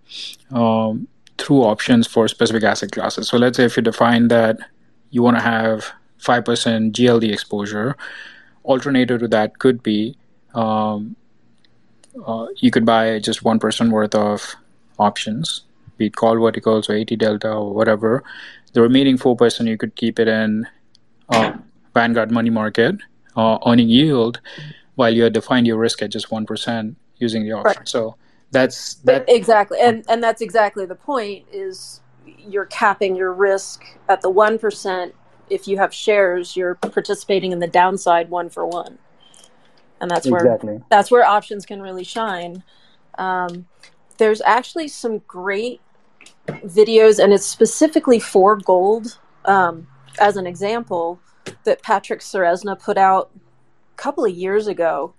[0.51, 1.07] um,
[1.37, 3.27] through options for specific asset classes.
[3.27, 4.57] So let's say if you define that
[5.11, 7.95] you want to have 5% GLD exposure,
[8.65, 10.15] alternative to that could be
[10.53, 11.15] um,
[12.25, 14.55] uh, you could buy just 1% worth of
[14.99, 15.63] options,
[15.97, 18.23] be it call verticals or 80 delta or whatever.
[18.73, 20.67] The remaining 4% you could keep it in
[21.29, 21.53] uh,
[21.93, 22.95] Vanguard money market,
[23.35, 24.39] uh, earning yield,
[24.95, 27.79] while you define your risk at just 1% using the option.
[27.79, 27.87] Right.
[27.87, 28.15] So
[28.51, 34.21] that's that exactly and and that's exactly the point is you're capping your risk at
[34.21, 35.11] the 1%
[35.49, 38.97] if you have shares you're participating in the downside one for one
[39.99, 40.81] and that's where exactly.
[40.89, 42.63] that's where options can really shine
[43.17, 43.67] um,
[44.17, 45.81] there's actually some great
[46.47, 49.87] videos and it's specifically for gold um,
[50.19, 51.19] as an example
[51.63, 55.13] that patrick ceresna put out a couple of years ago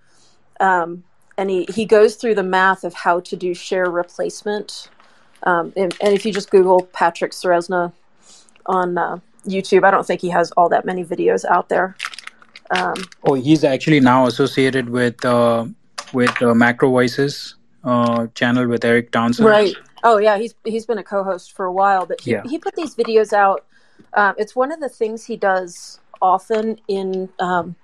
[0.59, 1.03] um,
[1.39, 4.89] and he, he goes through the math of how to do share replacement.
[5.43, 7.93] Um, and, and, if you just Google Patrick Ceresna
[8.65, 11.95] on uh, YouTube, I don't think he has all that many videos out there.
[12.71, 15.65] Um, oh, he's actually now associated with uh,
[16.11, 19.47] with uh, Macro Voices uh, channel with Erik Townsend.
[19.47, 19.75] Right.
[20.03, 22.43] Oh yeah, he's he's been a co-host for a while, but he, yeah.
[22.45, 23.65] he put these videos out.
[24.13, 27.75] Um, it's one of the things he does often in um,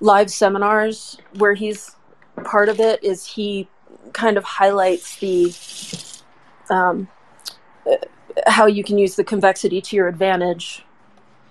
[0.00, 1.96] live seminars where he's
[2.44, 3.68] part of it is he
[4.12, 5.54] kind of highlights the
[6.70, 7.08] um,
[8.46, 10.84] how you can use the convexity to your advantage.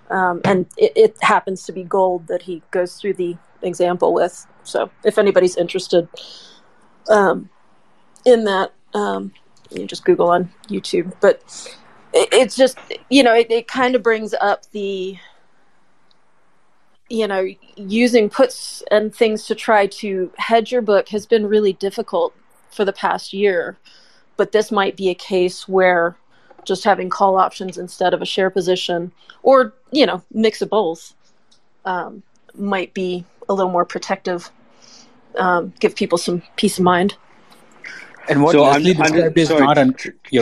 [0.09, 4.45] Um, and it, it, happens to be gold that he goes through the example with.
[4.63, 6.09] So if anybody's interested
[7.07, 7.49] um,
[8.26, 9.34] in that, um,
[9.69, 11.13] you just Google on YouTube.
[11.22, 11.41] But
[12.13, 12.78] it, it's just,
[13.09, 15.17] you know, it, it kind of brings up the
[17.11, 17.45] you know,
[17.76, 22.34] using puts and things to try to hedge your book has been really difficult
[22.72, 23.78] for the past year.
[24.38, 26.15] But this might be a case where
[26.63, 29.11] just having call options instead of a share position,
[29.43, 31.13] or, you know, mix of both,
[31.84, 32.24] um,
[32.55, 34.49] might be a little more protective,
[35.38, 37.15] um, give people some peace of mind.
[38.30, 39.78] And what so Leslie I'm, described I'm, is sorry, not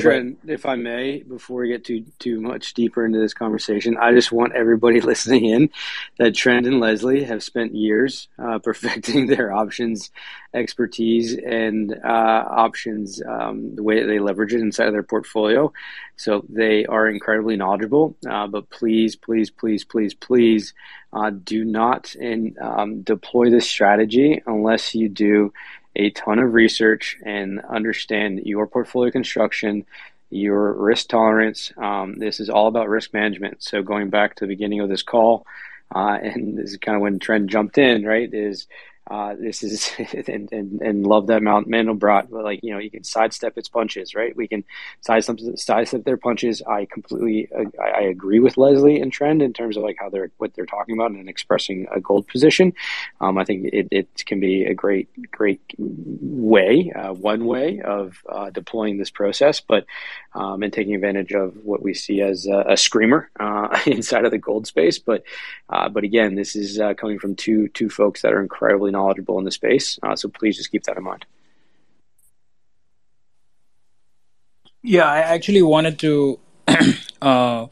[0.02, 4.14] Trent, if I may, before we get too too much deeper into this conversation, I
[4.14, 5.70] just want everybody listening in
[6.18, 10.12] that Trent and Leslie have spent years uh, perfecting their options
[10.54, 15.72] expertise and uh, options, um, the way that they leverage it inside of their portfolio.
[16.16, 18.18] So they are incredibly knowledgeable.
[18.28, 20.74] Uh, but please, please, please, please, please,
[21.14, 25.54] uh, do not in, um, deploy this strategy unless you do
[25.96, 29.86] a ton of research and understand your portfolio construction,
[30.30, 31.72] your risk tolerance.
[31.78, 33.64] Um, this is all about risk management.
[33.64, 35.46] So going back to the beginning of this call,
[35.94, 38.32] uh, and this is kind of when Trent jumped in, right?
[38.32, 38.68] Is
[39.10, 39.92] uh, this is
[40.28, 43.68] and, and, and love that Mount Mandelbrot, but like you know, you can sidestep its
[43.68, 44.36] punches, right?
[44.36, 44.64] We can
[45.02, 46.62] sidestep sidestep their punches.
[46.62, 50.32] I completely I, I, agree with Leslie and Trend in terms of like how they're
[50.38, 52.74] what they're talking about and expressing a gold position.
[53.20, 58.24] Um, I think it, it can be a great great way, uh, one way of
[58.30, 59.86] uh, deploying this process, but
[60.36, 64.32] um, and taking advantage of what we see as a, a screamer uh, inside of
[64.32, 65.00] the gold space.
[65.00, 65.24] But
[65.70, 69.38] uh, but again, this is uh, coming from two two folks that are incredibly knowledgeable
[69.40, 69.88] in the space.
[70.04, 71.26] Uh, so please just keep that in mind.
[74.82, 76.40] Yeah, I actually wanted to
[77.22, 77.68] uh,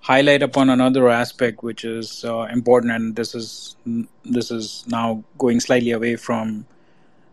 [0.00, 3.76] highlight upon another aspect which is uh, important, and this is
[4.24, 6.66] this is now going slightly away from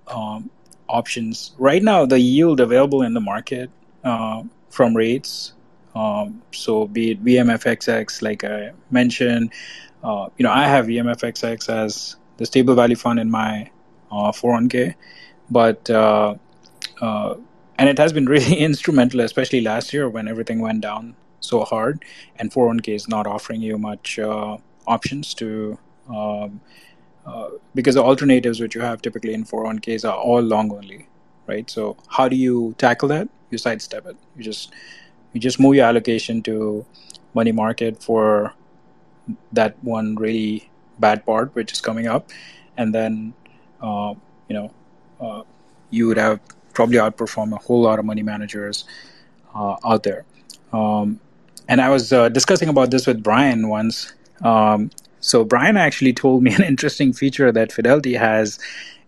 [0.08, 0.50] um,
[0.88, 1.54] options.
[1.58, 3.70] Right now, the yield available in the market
[4.04, 5.54] uh, from rates,
[5.96, 9.54] um, so be it VMFXX, like I mentioned,
[10.04, 13.70] uh, you know, I have VMFXX as the stable value fund in my
[14.12, 14.96] uh, 401k,
[15.50, 16.36] but uh,
[17.02, 17.36] uh,
[17.78, 22.04] and it has been really instrumental, especially last year when everything went down so hard,
[22.38, 24.58] and 401k is not offering you much uh,
[24.88, 25.78] options to.
[26.10, 26.62] Um,
[27.26, 31.08] uh, because the alternatives which you have typically in 401ks are all long only,
[31.48, 31.68] right?
[31.68, 33.28] So how do you tackle that?
[33.50, 34.16] You sidestep it.
[34.36, 34.72] You just
[35.34, 36.86] you just move your allocation to
[37.34, 38.54] money market for
[39.52, 40.70] that one really
[41.00, 42.30] bad part which is coming up,
[42.78, 43.34] and then
[43.82, 44.14] uh,
[44.48, 44.72] you know
[45.20, 45.44] uh,
[45.90, 46.40] you would have
[46.74, 48.86] probably outperform a whole lot of money managers
[49.56, 50.26] uh, out there.
[50.74, 51.20] Um,
[51.68, 54.14] and I was uh, discussing about this with Brian once.
[54.44, 58.60] Um, so Brian actually told me an interesting feature that Fidelity has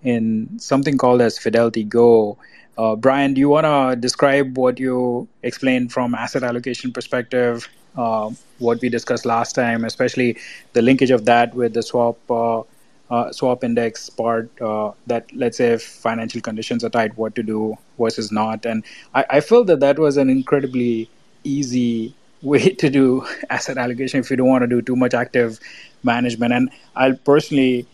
[0.04, 2.38] in something called as Fidelity Go.
[2.78, 7.68] Uh, Brian, do you want to describe what you explained from asset allocation perspective,
[7.98, 8.30] uh,
[8.60, 10.38] what we discussed last time, especially
[10.74, 12.62] the linkage of that with the swap uh,
[13.10, 14.50] uh swap index part?
[14.62, 18.66] Uh, that let's say if financial conditions are tight, what to do versus not.
[18.66, 18.84] And
[19.16, 21.10] I, I felt that that was an incredibly
[21.43, 25.60] easy way to do asset allocation if you don't want to do too much active
[26.04, 26.54] management.
[26.54, 27.88] And I'll personally,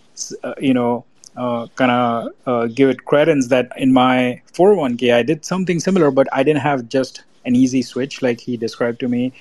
[0.43, 5.24] uh, you know, uh, kind of uh, give it credence that in my 401k I
[5.24, 9.08] did something similar, but I didn't have just an easy switch like he described to
[9.08, 9.34] me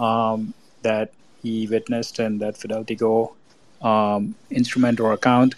[0.00, 3.34] um, that he witnessed and that Fidelity Go
[3.82, 5.54] um, instrument or account.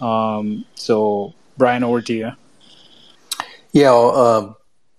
[0.00, 2.32] Um, so, Brian, over to you.
[3.72, 4.56] Yeah, um,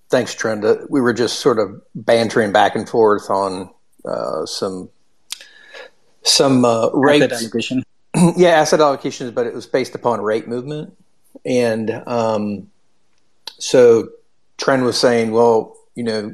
[0.09, 0.89] thanks, Trenda.
[0.89, 3.69] We were just sort of bantering back and forth on
[4.05, 4.89] uh, some
[6.23, 7.83] some uh, rate allocation.
[8.37, 10.97] yeah, asset allocations, but it was based upon rate movement.
[11.45, 12.69] And um,
[13.59, 14.09] so
[14.57, 16.33] Trend was saying, well, you know,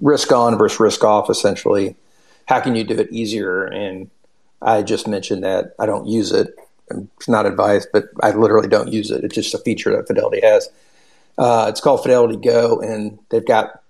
[0.00, 1.96] risk on versus risk off, essentially.
[2.46, 3.64] How can you do it easier?
[3.64, 4.10] And
[4.62, 6.54] I just mentioned that I don't use it.
[6.90, 9.24] It's not advice, but I literally don't use it.
[9.24, 10.68] It's just a feature that Fidelity has.
[11.36, 13.82] Uh, it's called Fidelity Go, and they've got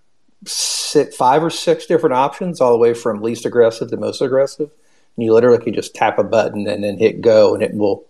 [0.46, 4.70] six, five or six different options, all the way from least aggressive to most aggressive
[5.16, 8.04] And you literally can just tap a button and then hit go, and it will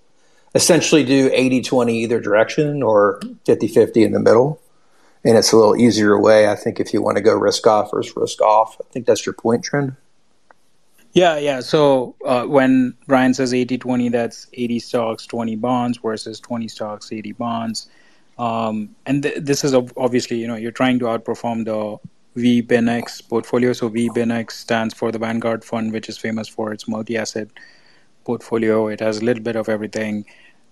[0.54, 4.60] essentially do 80 20 either direction or 50 50 in the middle.
[5.26, 7.90] And it's a little easier way, I think, if you want to go risk off
[7.90, 8.76] versus risk off.
[8.80, 9.96] I think that's your point, Trend.
[11.14, 11.58] Yeah, yeah.
[11.60, 17.10] So uh, when Brian says 80 20, that's 80 stocks, 20 bonds versus 20 stocks,
[17.10, 17.88] 80 bonds.
[18.38, 21.98] Um, and th- this is obviously, you know, you're trying to outperform the
[22.40, 23.72] VBINX portfolio.
[23.72, 27.48] So VBINX stands for the Vanguard Fund, which is famous for its multi-asset
[28.24, 28.86] portfolio.
[28.86, 30.24] It has a little bit of everything.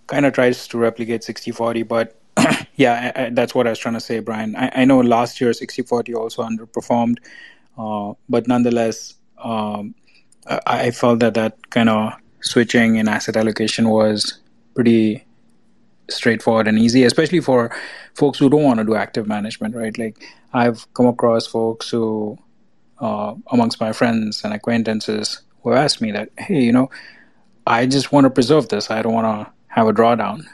[0.07, 2.15] Kind of tries to replicate 60-40, but
[2.77, 4.57] yeah, I, I, that's what I was trying to say, Brian.
[4.57, 7.19] I, I know last year 60-40 also underperformed,
[7.79, 9.95] uh, but nonetheless, um,
[10.67, 14.41] I, felt that that kind of switching in asset allocation was
[14.75, 15.25] pretty
[16.11, 17.75] straightforward and easy, especially for
[18.15, 19.97] folks who don't want to do active management, right?
[19.97, 20.23] Like
[20.53, 22.39] I've come across folks who,
[23.01, 26.91] uh, amongst my friends and acquaintances, who asked me that, hey, you know,
[27.67, 28.91] I just want to preserve this.
[28.91, 30.45] I don't want to have a drawdown.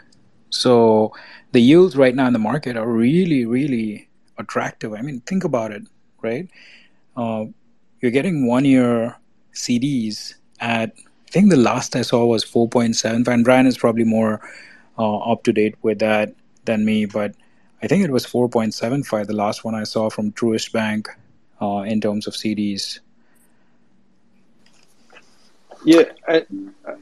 [0.51, 1.13] So
[1.53, 4.93] the yields right now in the market are really, really attractive.
[4.93, 5.83] I mean, think about it,
[6.23, 6.49] right?
[7.17, 7.47] Uh,
[8.01, 9.17] you're getting one year
[9.55, 13.27] CDs at, I think the last I saw was 4.7.
[13.27, 14.41] And Brian is probably more
[14.99, 16.35] uh, up to date with that
[16.65, 17.35] than me, but
[17.83, 21.09] I think it was 4.75, the last one I saw from Truist Bank
[21.63, 23.01] uh, in terms of CDs.
[25.85, 26.45] Yeah, I,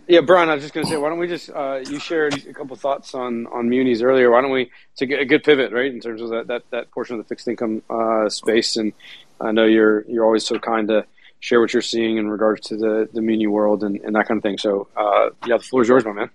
[0.06, 0.48] yeah, Brian.
[0.48, 2.76] I was just going to say, why don't we just uh, you shared a couple
[2.76, 4.30] thoughts on on munis earlier.
[4.30, 6.90] Why don't we to get a good pivot, right, in terms of that that, that
[6.92, 8.76] portion of the fixed income uh, space?
[8.76, 8.92] And
[9.40, 11.06] I know you're you're always so kind to
[11.40, 14.38] share what you're seeing in regards to the the muni world and, and that kind
[14.38, 14.58] of thing.
[14.58, 16.30] So uh, yeah, the floor is yours, my man.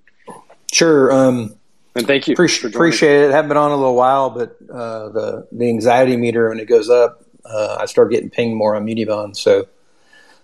[0.71, 1.11] Sure.
[1.13, 1.55] Um,
[1.95, 2.33] and thank you.
[2.33, 3.31] Appreciate, appreciate it.
[3.31, 6.89] Haven't been on a little while, but uh, the the anxiety meter when it goes
[6.89, 9.39] up, uh, I start getting pinged more on muni bonds.
[9.39, 9.67] So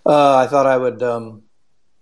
[0.05, 1.43] uh, I thought I would um,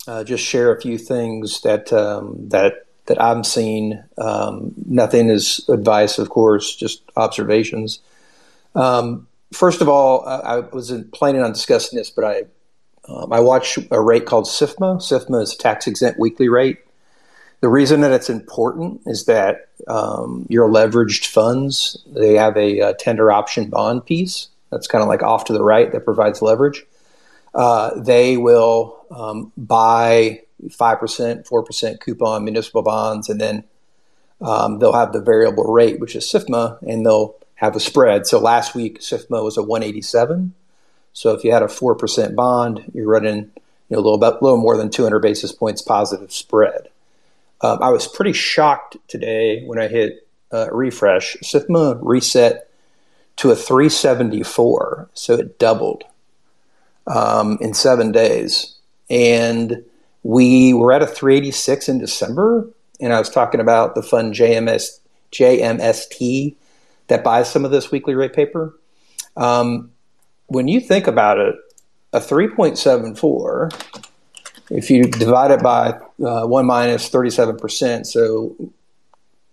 [0.08, 4.02] uh, just share a few things that um, that that I'm seeing.
[4.18, 8.00] Um, nothing is advice, of course, just observations.
[8.76, 12.44] Um, first of all, I, I wasn't planning on discussing this, but I
[13.08, 14.98] um, I watch a rate called SIFMA.
[14.98, 16.80] SIFMA is tax exempt weekly rate.
[17.62, 22.94] The reason that it's important is that um, your leveraged funds they have a, a,
[22.94, 26.86] tender option bond piece that's kind of like off to the right that provides leverage.
[27.58, 30.42] Uh, they will um, buy
[30.72, 33.64] five percent, four percent coupon municipal bonds, and then
[34.42, 38.28] um, they'll have the variable rate, which is SIFMA, and they'll have a spread.
[38.28, 40.54] So last week SIFMA was a 187.
[41.14, 43.52] So if you had a four percent bond, you're running
[43.90, 46.90] you know, a little bit, little more than 200 basis points positive spread.
[47.62, 51.38] Um, I was pretty shocked today when I hit uh, refresh.
[51.38, 52.70] SIFMA reset
[53.38, 56.04] to a 374, so it doubled
[57.08, 58.76] um, in seven days.
[59.10, 59.84] And
[60.24, 65.00] we were at a 386 in December, and I was talking about the fund JMS,
[65.32, 66.56] JMST
[67.08, 68.78] that buys some of this weekly rate paper.
[69.36, 69.92] Um,
[70.48, 71.56] when you think about it,
[72.14, 73.72] a 3.74,
[74.70, 78.56] if you divide it by uh, 1 minus 37%, so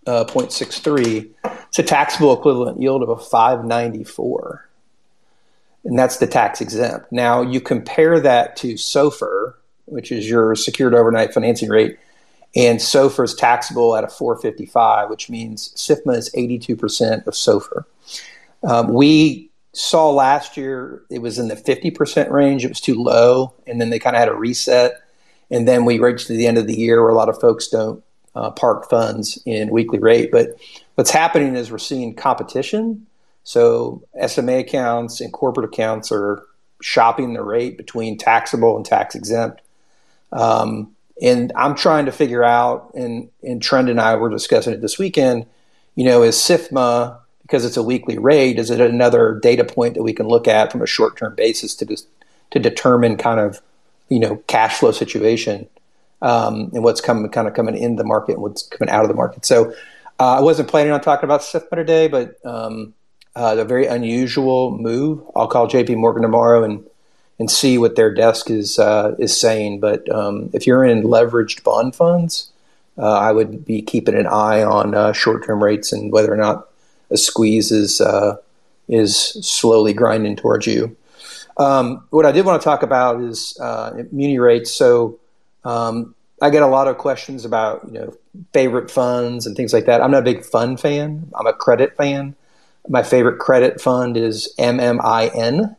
[0.07, 1.31] uh, 0.63,
[1.69, 4.69] it's a taxable equivalent yield of a 594.
[5.85, 7.13] And that's the tax exempt.
[7.13, 9.55] Now you compare that to SOFR,
[9.85, 11.99] which is your secured overnight financing rate,
[12.57, 17.85] and SOFR is taxable at a 455, which means SIFMA is 82% of SOFR.
[18.63, 22.65] Um, we saw last year it was in the 50% range.
[22.65, 25.03] It was too low, and then they kind of had a reset.
[25.51, 28.03] And then we reached the end of the year where a lot of folks don't
[28.35, 30.31] uh, park funds in weekly rate.
[30.31, 30.57] But
[30.95, 33.07] what's happening is we're seeing competition.
[33.45, 36.43] So SMA accounts and corporate accounts are
[36.81, 39.61] shopping the rate between taxable and tax exempt.
[40.33, 44.81] Um, and I'm trying to figure out, and, and Trent and I were discussing it
[44.81, 45.47] this weekend,
[45.95, 50.03] you know, is SIFMA, because it's a weekly rate, is it another data point that
[50.03, 51.97] we can look at from a short term basis to,
[52.51, 53.61] to determine kind of,
[54.09, 55.69] you know, cash flow situation
[56.23, 59.09] um, and what's coming, kind of coming in the market and what's coming out of
[59.09, 59.45] the market.
[59.45, 59.73] So
[60.19, 62.95] uh, I wasn't planning on talking about SIFMA today, but um,
[63.37, 65.23] uh, a very unusual move.
[65.35, 66.85] I'll call JP Morgan tomorrow and
[67.39, 69.81] and see what their desk is uh, is saying.
[69.81, 72.53] But um, if you're in leveraged bond funds,
[72.97, 76.37] uh, I would be keeping an eye on uh, short term rates and whether or
[76.37, 76.69] not
[77.11, 78.37] a squeeze is uh,
[78.89, 80.97] is slowly grinding towards you.
[81.57, 84.73] Um, what I did want to talk about is uh, muni rates.
[84.73, 85.19] So
[85.65, 88.17] um, I get a lot of questions about you know
[88.53, 90.01] favorite funds and things like that.
[90.01, 91.31] I'm not a big fund fan.
[91.35, 92.37] I'm a credit fan.
[92.89, 95.77] My favorite credit fund is MMIN.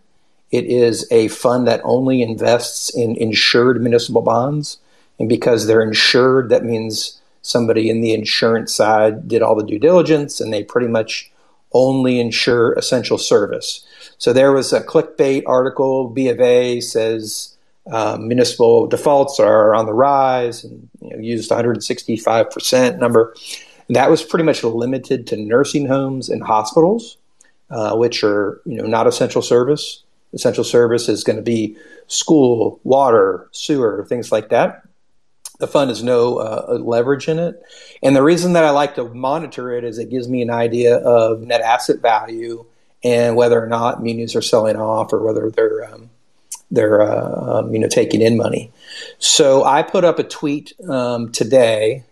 [0.52, 4.80] It is a fund that only invests in insured municipal bonds.
[5.20, 9.80] And because they're insured, that means somebody in the insurance side did all the due
[9.80, 11.32] diligence and they pretty much
[11.74, 13.86] only insure essential service.
[14.18, 16.10] So there was a clickbait article.
[16.10, 17.56] B of A says
[17.92, 23.36] uh, municipal defaults are on the rise and you know, used 165% number.
[23.90, 27.18] That was pretty much limited to nursing homes and hospitals,
[27.70, 30.04] uh, which are you know not essential service.
[30.34, 31.78] Essential service is going to be
[32.08, 34.84] school, water, sewer, things like that.
[35.60, 37.62] The fund has no uh, leverage in it.
[38.04, 40.98] And the reason that I like to monitor it is it gives me an idea
[40.98, 42.66] of net asset value
[43.04, 46.10] and whether or not munis are selling off or whether they're um,
[46.72, 48.72] they're uh, um, you know taking in money.
[49.20, 52.04] So I put up a tweet um, today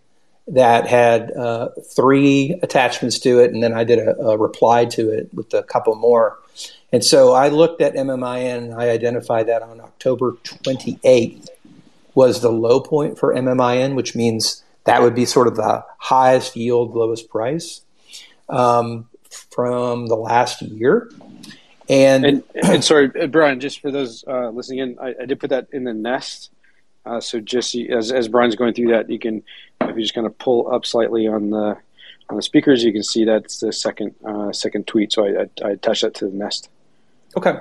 [0.47, 5.09] that had uh, three attachments to it, and then I did a, a, reply to
[5.09, 6.37] it with a couple more.
[6.91, 11.47] And so I looked at MMIN and I identified that on October 28th
[12.13, 16.55] was the low point for MMIN, which means that would be sort of the highest
[16.55, 17.81] yield, lowest price
[18.49, 19.09] um,
[19.49, 21.09] from the last year.
[21.89, 25.39] And, and, and sorry, uh, Brian, just for those uh, listening in, I, I, did
[25.39, 26.49] put that in the nest.
[27.05, 29.43] Uh, so just as, as Brian's going through that, you can,
[29.89, 31.77] if you just kind of pull up slightly on the
[32.29, 35.13] on the speakers, you can see that's the second uh, second tweet.
[35.13, 36.69] So I, I, I that to the nest.
[37.35, 37.55] Okay.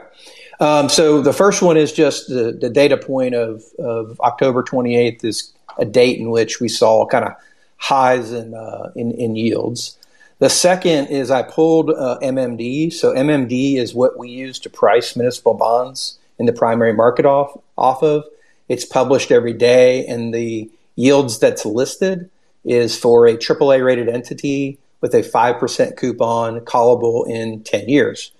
[0.60, 5.24] Um, so the first one is just the, the data point of, of October 28th
[5.24, 7.32] is a date in which we saw kind of
[7.78, 9.98] highs in, uh, in, in, yields.
[10.38, 12.92] The second is I pulled uh, MMD.
[12.92, 17.58] So MMD is what we use to price municipal bonds in the primary market off,
[17.76, 18.24] off of.
[18.68, 22.30] It's published every day, and the yields that's listed
[22.64, 28.32] is for a AAA rated entity with a 5% coupon callable in 10 years.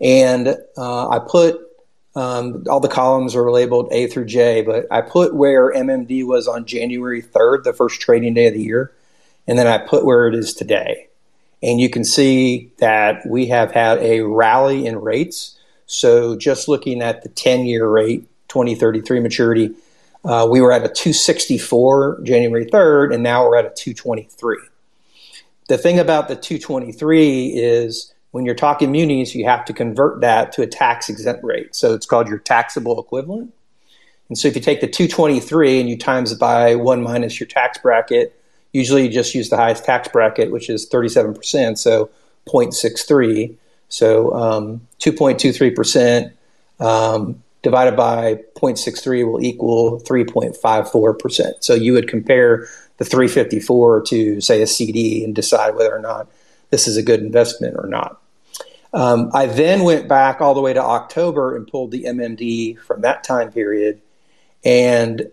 [0.00, 1.60] And uh, I put
[2.16, 6.48] um, all the columns are labeled A through J, but I put where MMD was
[6.48, 8.90] on January 3rd, the first trading day of the year,
[9.46, 11.08] and then I put where it is today.
[11.62, 15.58] And you can see that we have had a rally in rates.
[15.84, 19.74] So just looking at the 10 year rate, 2033 maturity,
[20.26, 24.58] uh, we were at a 264 January 3rd, and now we're at a 223.
[25.68, 30.52] The thing about the 223 is when you're talking munis, you have to convert that
[30.52, 31.74] to a tax exempt rate.
[31.74, 33.54] So it's called your taxable equivalent.
[34.28, 37.46] And so if you take the 223 and you times it by one minus your
[37.46, 38.38] tax bracket,
[38.72, 42.10] usually you just use the highest tax bracket, which is 37%, so
[42.46, 43.56] 0.63.
[43.88, 46.32] So um, 2.23%
[46.80, 51.52] um, divided by 0.63 will equal 3.54%.
[51.60, 56.28] So you would compare the 354 to say a CD and decide whether or not
[56.70, 58.20] this is a good investment or not.
[58.92, 63.02] Um, I then went back all the way to October and pulled the MMD from
[63.02, 64.00] that time period.
[64.64, 65.30] And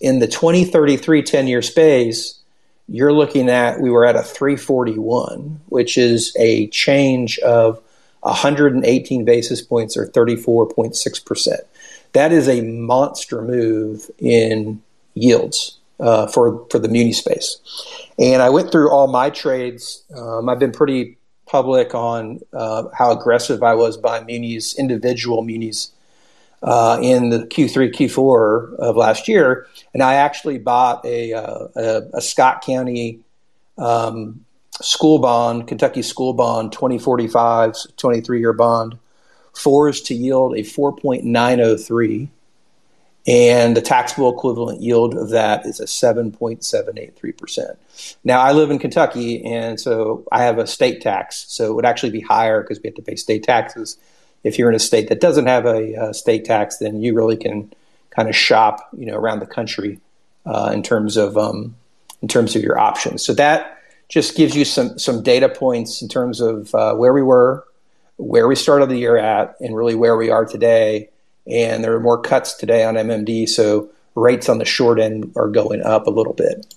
[0.00, 2.40] in the 2033 10 year space,
[2.86, 7.80] you're looking at, we were at a 341, which is a change of
[8.20, 11.58] 118 basis points or 34.6%.
[12.14, 14.82] That is a monster move in
[15.14, 17.58] yields uh, for, for the muni space.
[18.18, 20.04] And I went through all my trades.
[20.16, 25.90] Um, I've been pretty public on uh, how aggressive I was buying munis, individual munis,
[26.62, 29.66] uh, in the Q3, Q4 of last year.
[29.92, 33.20] And I actually bought a, uh, a, a Scott County
[33.76, 34.44] um,
[34.80, 38.98] school bond, Kentucky school bond, 2045, 23 year bond,
[39.54, 42.28] fours to yield a 4.903
[43.26, 47.76] and the taxable equivalent yield of that is a 7.783%.
[48.22, 51.86] Now, I live in Kentucky, and so I have a state tax, so it would
[51.86, 53.96] actually be higher because we have to pay state taxes.
[54.42, 57.38] If you're in a state that doesn't have a, a state tax, then you really
[57.38, 57.72] can
[58.10, 60.00] kind of shop, you know, around the country
[60.44, 61.74] uh, in terms of um,
[62.20, 63.24] in terms of your options.
[63.24, 63.78] So that
[64.10, 67.64] just gives you some some data points in terms of uh, where we were,
[68.16, 71.10] where we started the year at, and really where we are today
[71.46, 75.48] and there are more cuts today on MMD, so rates on the short end are
[75.48, 76.74] going up a little bit.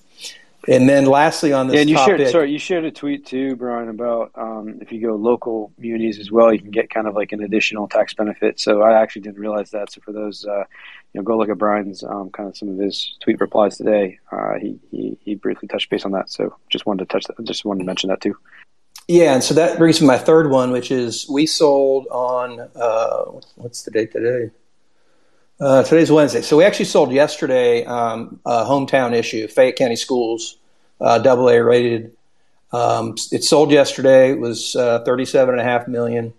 [0.66, 3.24] And then lastly on this yeah, and you topic, shared, sorry, you shared a tweet
[3.24, 7.06] too, Brian, about um, if you go local munis as well, you can get kind
[7.06, 8.60] of like an additional tax benefit.
[8.60, 9.90] So I actually didn't realize that.
[9.90, 10.64] So for those, uh,
[11.14, 14.18] you know, go look at Brian's um, kind of some of his tweet replies today.
[14.30, 16.28] Uh, he, he he briefly touched base on that.
[16.28, 17.42] So just wanted to touch that.
[17.44, 18.36] Just wanted to mention that too.
[19.08, 23.24] Yeah, and so that brings me my third one, which is we sold on uh,
[23.56, 24.50] what's the date today?
[25.58, 30.58] Uh, today's Wednesday, so we actually sold yesterday um, a hometown issue, Fayette County Schools,
[31.00, 32.14] uh, double A rated.
[32.70, 34.32] Um, it sold yesterday.
[34.32, 36.34] It was uh, thirty-seven and a half million,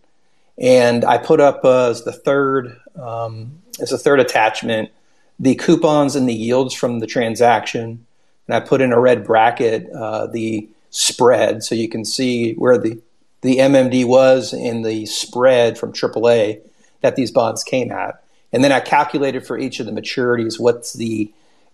[0.59, 4.91] and I put up uh, as the third um, as a third attachment
[5.39, 8.05] the coupons and the yields from the transaction,
[8.47, 12.77] and I put in a red bracket uh, the spread so you can see where
[12.77, 13.01] the
[13.41, 16.61] the MMD was in the spread from AAA
[17.01, 18.21] that these bonds came at.
[18.51, 21.31] And then I calculated for each of the maturities what's the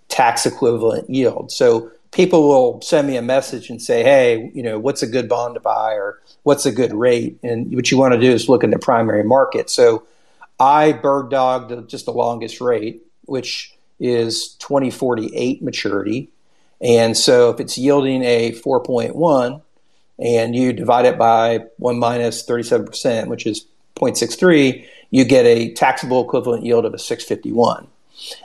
[0.07, 1.51] tax equivalent yield.
[1.51, 5.28] So people will send me a message and say, hey, you know, what's a good
[5.28, 7.38] bond to buy or what's a good rate?
[7.43, 9.70] And what you want to do is look in the primary market.
[9.70, 10.03] So
[10.59, 16.30] I bird dogged just the longest rate, which is 2048 maturity.
[16.86, 19.61] And so if it's yielding a 4.1
[20.19, 23.65] and you divide it by 1 minus 37%, which is
[23.95, 27.88] 0.63, you get a taxable equivalent yield of a 651.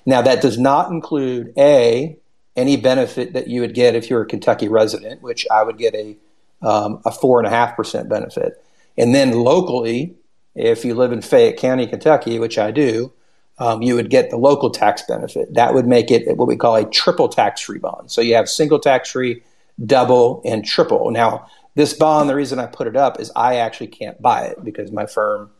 [0.07, 2.17] Now that does not include A,
[2.57, 5.95] any benefit that you would get if you're a Kentucky resident, which I would get
[5.95, 6.17] a
[6.63, 8.63] um, a four and a half percent benefit.
[8.99, 10.15] And then locally,
[10.55, 13.13] if you live in Fayette County, Kentucky, which I do,
[13.61, 15.53] um, you would get the local tax benefit.
[15.55, 18.11] That would make it what we call a triple tax free bond.
[18.11, 19.43] So you have single tax free,
[19.85, 21.11] double, and triple.
[21.11, 24.65] Now, this bond, the reason I put it up is I actually can't buy it
[24.65, 25.51] because my firm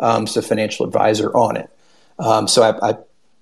[0.00, 1.70] um, is a financial advisor on it.
[2.18, 2.94] Um, so I, I,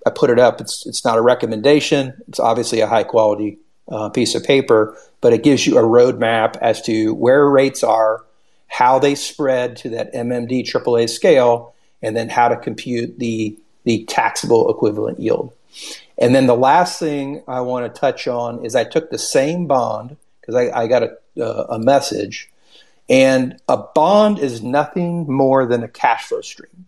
[0.05, 0.61] I, put it up.
[0.61, 2.21] It's, it's not a recommendation.
[2.27, 3.59] It's obviously a high quality
[3.89, 8.25] uh, piece of paper, but it gives you a roadmap as to where rates are,
[8.67, 13.57] how they spread to that MMD AAA scale, and then how to compute the
[13.89, 15.51] the taxable equivalent yield.
[16.19, 19.65] And then the last thing I want to touch on is I took the same
[19.65, 22.51] bond because I, I, got a, uh, a message,
[23.09, 26.85] and a bond is nothing more than a cash flow stream.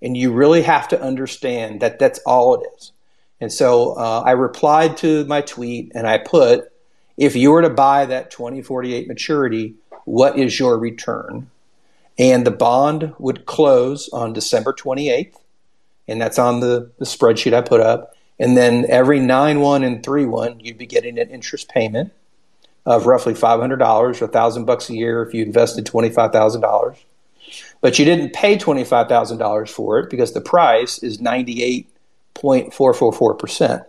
[0.00, 2.92] And you really have to understand that that's all it is.
[3.40, 6.70] And so uh, I replied to my tweet and I put,
[7.16, 9.74] if you were to buy that 2048 maturity,
[10.04, 11.50] what is your return?
[12.20, 15.34] And the bond would close on December 28th
[16.08, 18.14] and that's on the, the spreadsheet I put up.
[18.38, 22.12] And then every 9 1 and 3 1, you'd be getting an interest payment
[22.84, 26.96] of roughly $500 or 1000 bucks a year if you invested $25,000.
[27.80, 33.84] But you didn't pay $25,000 for it because the price is 98.444%.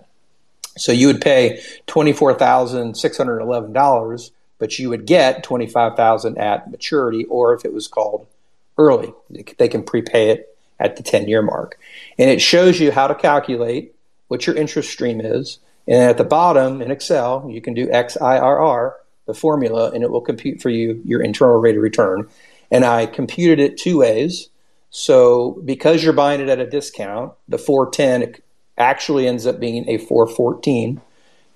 [0.77, 7.73] So you would pay $24,611, but you would get 25000 at maturity or if it
[7.73, 8.26] was called
[8.77, 9.14] early.
[9.57, 11.79] They can prepay it at the 10 year mark.
[12.17, 13.95] And it shows you how to calculate
[14.27, 15.59] what your interest stream is.
[15.87, 18.93] And at the bottom in Excel, you can do XIRR,
[19.25, 22.27] the formula, and it will compute for you your internal rate of return.
[22.69, 24.49] And I computed it two ways.
[24.89, 28.35] So because you're buying it at a discount, the 410
[28.77, 31.01] actually ends up being a 414.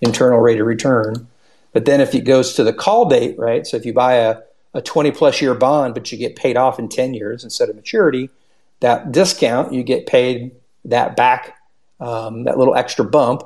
[0.01, 1.27] internal rate of return.
[1.73, 3.65] But then if it goes to the call date, right?
[3.65, 4.37] So if you buy a,
[4.73, 7.75] a 20 plus year bond, but you get paid off in 10 years instead of
[7.75, 8.29] maturity,
[8.81, 10.51] that discount, you get paid
[10.85, 11.55] that back,
[11.99, 13.43] um, that little extra bump.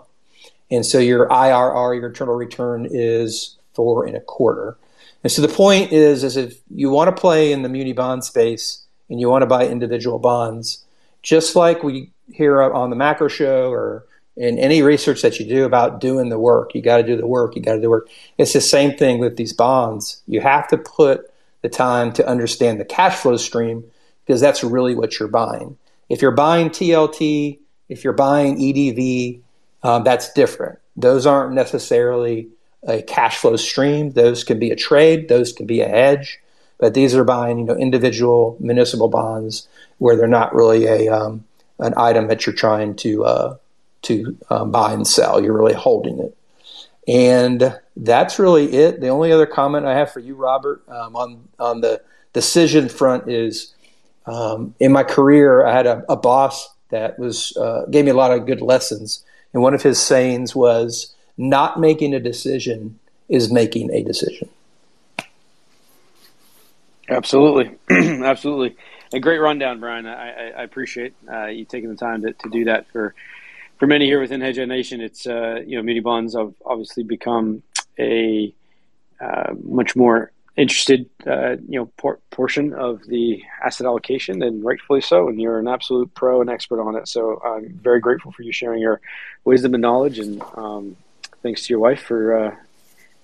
[0.71, 4.77] And so your IRR, your internal return is four and a quarter.
[5.23, 8.23] And so the point is, is if you want to play in the muni bond
[8.23, 10.83] space and you want to buy individual bonds,
[11.21, 14.05] just like we hear on the macro show or
[14.37, 17.27] in any research that you do about doing the work, you got to do the
[17.27, 18.09] work, you got to do the work.
[18.37, 20.21] It's the same thing with these bonds.
[20.27, 21.31] You have to put
[21.61, 23.83] the time to understand the cash flow stream
[24.25, 25.77] because that's really what you're buying.
[26.09, 29.41] If you're buying TLT, if you're buying EDV,
[29.83, 30.79] um, that's different.
[30.95, 32.47] Those aren't necessarily
[32.87, 34.11] a cash flow stream.
[34.11, 35.27] Those can be a trade.
[35.27, 36.39] Those can be a hedge.
[36.77, 41.45] But these are buying, you know, individual municipal bonds where they're not really a um,
[41.79, 43.57] an item that you're trying to uh,
[44.03, 45.41] to um, buy and sell.
[45.41, 46.37] You're really holding it,
[47.07, 48.99] and that's really it.
[48.99, 52.01] The only other comment I have for you, Robert, um, on on the
[52.33, 53.73] decision front is
[54.27, 58.15] um, in my career I had a, a boss that was uh, gave me a
[58.15, 59.23] lot of good lessons,
[59.53, 64.49] and one of his sayings was not making a decision is making a decision.
[67.09, 67.75] Absolutely,
[68.23, 68.75] absolutely,
[69.13, 70.05] a great rundown, Brian.
[70.05, 73.13] I, I, I appreciate uh, you taking the time to, to do that for
[73.77, 75.01] for many here within Hedgeye Nation.
[75.01, 77.63] It's uh, you know muni bonds have obviously become
[77.99, 78.53] a
[79.19, 85.01] uh, much more interested uh, you know por- portion of the asset allocation, and rightfully
[85.01, 85.27] so.
[85.27, 87.07] And you're an absolute pro and expert on it.
[87.07, 89.01] So I'm very grateful for you sharing your
[89.43, 90.95] wisdom and knowledge and um,
[91.43, 92.55] thanks to your wife for uh,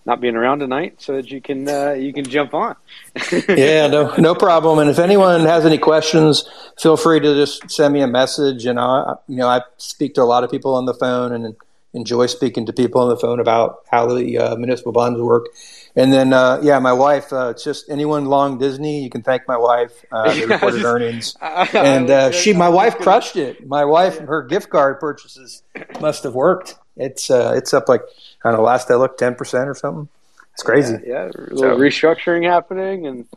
[0.06, 2.76] not being around tonight, so that you can uh, you can jump on.
[3.49, 4.80] yeah, no, no problem.
[4.80, 6.48] And if anyone has any questions,
[6.80, 8.66] feel free to just send me a message.
[8.66, 11.56] And I, you know, I speak to a lot of people on the phone and
[11.94, 15.48] enjoy speaking to people on the phone about how the uh, municipal bonds work.
[15.96, 17.34] And then, uh, yeah, my wife.
[17.34, 19.04] Uh, it's just anyone long Disney.
[19.04, 20.06] You can thank my wife.
[20.12, 23.68] Uh, the reported earnings, and uh, she, my wife, crushed it.
[23.68, 25.64] My wife, her gift card purchases
[26.00, 26.76] must have worked.
[26.96, 28.02] It's uh, it's up like
[28.44, 28.64] I don't know.
[28.64, 30.08] Last I looked, ten percent or something.
[30.54, 30.98] It's crazy.
[31.06, 31.26] Yeah, yeah.
[31.26, 33.28] a little so, restructuring happening and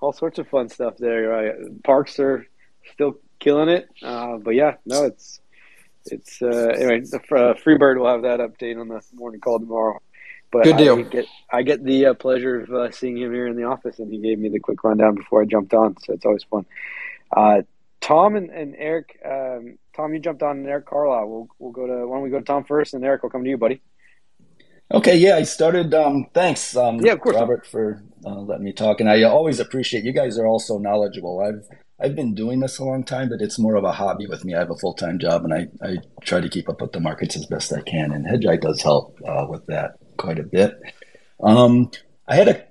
[0.00, 1.28] all sorts of fun stuff there.
[1.28, 1.82] Right?
[1.82, 2.46] Parks are
[2.92, 5.40] still killing it, uh, but yeah, no, it's
[6.06, 7.00] it's uh, anyway.
[7.00, 10.00] The uh, Freebird will have that update on the morning call tomorrow.
[10.52, 10.98] But Good deal.
[10.98, 13.98] I get I get the uh, pleasure of uh, seeing him here in the office,
[13.98, 16.66] and he gave me the quick rundown before I jumped on, so it's always fun.
[17.34, 17.62] Uh,
[18.02, 21.26] Tom and, and Eric, um, Tom, you jumped on, and Eric Carlisle.
[21.26, 23.44] We'll we'll go to why don't we go to Tom first, and Eric will come
[23.44, 23.80] to you, buddy.
[24.92, 25.94] Okay, yeah, I started.
[25.94, 29.00] Um, thanks, um, yeah, of course, Robert, for uh, letting me talk.
[29.00, 31.40] And I always appreciate you guys are all so knowledgeable.
[31.40, 31.66] I've
[31.98, 34.54] I've been doing this a long time, but it's more of a hobby with me.
[34.54, 37.00] I have a full time job, and I, I try to keep up with the
[37.00, 38.12] markets as best I can.
[38.12, 40.80] And Hedgeye does help uh, with that quite a bit.
[41.42, 41.90] Um,
[42.28, 42.64] I had a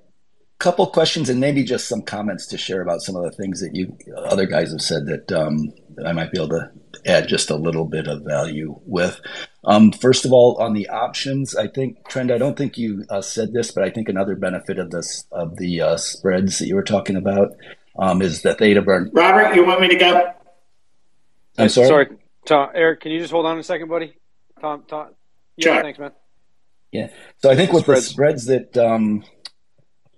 [0.62, 3.74] couple questions and maybe just some comments to share about some of the things that
[3.74, 5.72] you other guys have said that um,
[6.06, 6.70] I might be able to
[7.04, 9.20] add just a little bit of value with.
[9.64, 12.30] Um, first of all, on the options, I think Trent.
[12.30, 15.56] I don't think you uh, said this, but I think another benefit of this of
[15.56, 17.56] the uh, spreads that you were talking about
[17.98, 19.10] um, is the theta burn.
[19.12, 20.32] Robert, you want me to go?
[21.58, 21.88] I'm sorry.
[21.88, 22.06] Sorry,
[22.46, 22.70] Tom.
[22.72, 24.14] Eric, can you just hold on a second, buddy?
[24.60, 25.08] Tom, Tom.
[25.56, 25.82] Yeah, sure.
[25.82, 26.12] thanks, man.
[26.92, 27.08] Yeah.
[27.38, 28.04] So I think with spreads.
[28.04, 29.24] the spreads that um,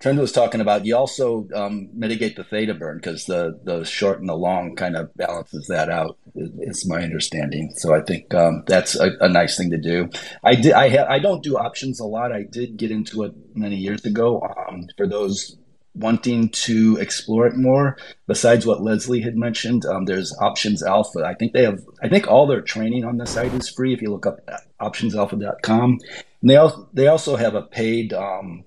[0.01, 4.21] Trent was talking about, you also um, mitigate the theta burn because the the short
[4.21, 6.19] and the long kind of balances that out.
[6.35, 7.73] Is my understanding.
[7.77, 10.11] So I think um, that's a, a, nice thing to do.
[10.43, 10.73] I did.
[10.73, 12.33] I ha- I don't do options a lot.
[12.33, 14.43] I did get into it many years ago.
[14.43, 15.57] Um, for those
[15.95, 17.97] wanting to explore it more,
[18.27, 21.25] besides what Leslie had mentioned, um, there's Options Alpha.
[21.25, 21.81] I think they have.
[22.03, 24.41] I think all their training on the site is free if you look up
[24.81, 26.01] optionsalpha.com.
[26.45, 28.15] And they also they also have a paid.
[28.15, 28.67] Um,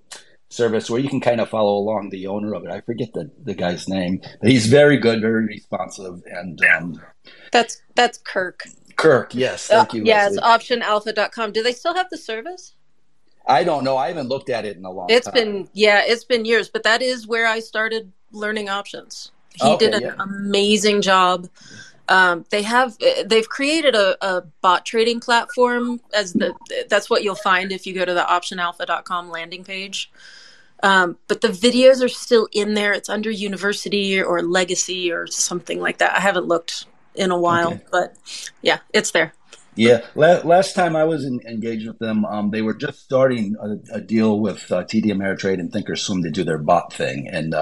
[0.49, 2.72] service where you can kind of follow along the owner of it.
[2.72, 7.02] I forget the, the guy's name, but he's very good, very responsive, and um,
[7.52, 8.64] that's that's Kirk.
[8.98, 10.04] Kirk, yes, thank you.
[10.04, 11.52] Uh, yeah, it's optionalpha.com.
[11.54, 12.76] Do they still have the service?
[13.48, 13.98] I don't know.
[13.98, 15.34] I haven't looked at it in a long It's time.
[15.34, 19.32] been yeah, it's been years, but that is where I started learning options.
[19.56, 20.16] He Okay, did an yeah.
[20.20, 21.48] amazing job.
[22.10, 26.54] Um, they have they've created a, a bot trading platform as the
[26.90, 30.12] that's what you'll find if you go to the optionalpha.com landing page.
[30.84, 32.94] Um, but the videos are still in there.
[32.94, 36.16] It's under university or legacy or something like that.
[36.16, 36.86] I haven't looked
[37.16, 37.84] in a while, Okay.
[37.92, 38.16] but
[38.62, 39.34] yeah, it's there.
[39.76, 43.56] Yeah, La- last time I was in, engaged with them, um, they were just starting
[43.62, 47.54] a, a deal with uh, TD Ameritrade and Thinkorswim to do their bot thing, and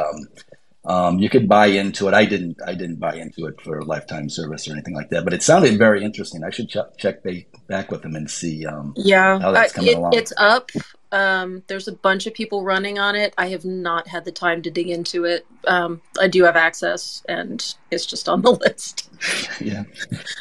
[0.86, 2.14] um, you could buy into it.
[2.14, 2.58] I didn't.
[2.66, 5.78] I didn't buy into it for lifetime service or anything like that, but it sounded
[5.78, 6.44] very interesting.
[6.44, 9.92] I should ch- check ba- back with them and see um, yeah how that's coming
[9.92, 10.14] it, along.
[10.14, 10.70] It's up.
[11.12, 13.34] Um, there's a bunch of people running on it.
[13.38, 15.48] I have not had the time to dig into it.
[15.66, 19.10] Um, I do have access, and it's just on the list.
[19.62, 19.86] yeah,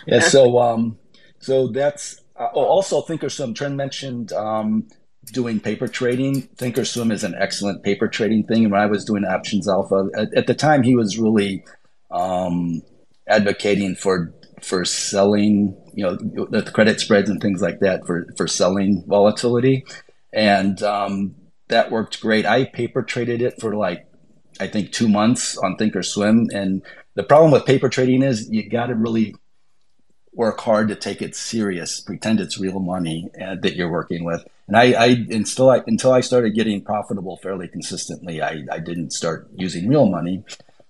[0.07, 0.21] yeah.
[0.21, 0.99] So, um,
[1.39, 3.55] so that's uh, oh, also Thinkorswim.
[3.55, 4.89] Trent mentioned um,
[5.33, 6.43] doing paper trading.
[6.57, 8.65] Thinkorswim is an excellent paper trading thing.
[8.65, 11.65] And when I was doing Options Alpha at, at the time, he was really
[12.11, 12.83] um,
[13.29, 14.33] advocating for
[14.63, 19.85] for selling, you know, the credit spreads and things like that for for selling volatility
[20.35, 21.35] and um,
[21.69, 22.45] that worked great.
[22.45, 24.07] I paper traded it for like
[24.61, 26.83] I think two months on Thinkorswim, and
[27.15, 29.35] the problem with paper trading is you got to really
[30.35, 34.44] work hard to take it serious, pretend it's real money uh, that you're working with.
[34.66, 39.12] And I, I until I until I started getting profitable fairly consistently, I, I didn't
[39.12, 40.43] start using real money.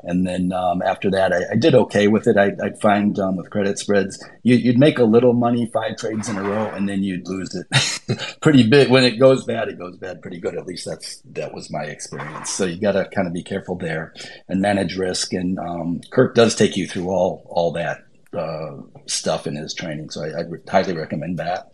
[0.07, 2.37] And then um, after that, I, I, did okay with it.
[2.37, 6.29] I, would find um, with credit spreads, you, would make a little money five trades
[6.29, 8.91] in a row, and then you'd lose it pretty big.
[8.91, 10.57] When it goes bad, it goes bad pretty good.
[10.57, 12.51] At least that's that was my experience.
[12.51, 14.13] So you got to kind of be careful there
[14.47, 15.33] and manage risk.
[15.33, 18.05] And um, Kirk does take you through all all that
[18.37, 21.73] uh, stuff in his training, so I, highly recommend that.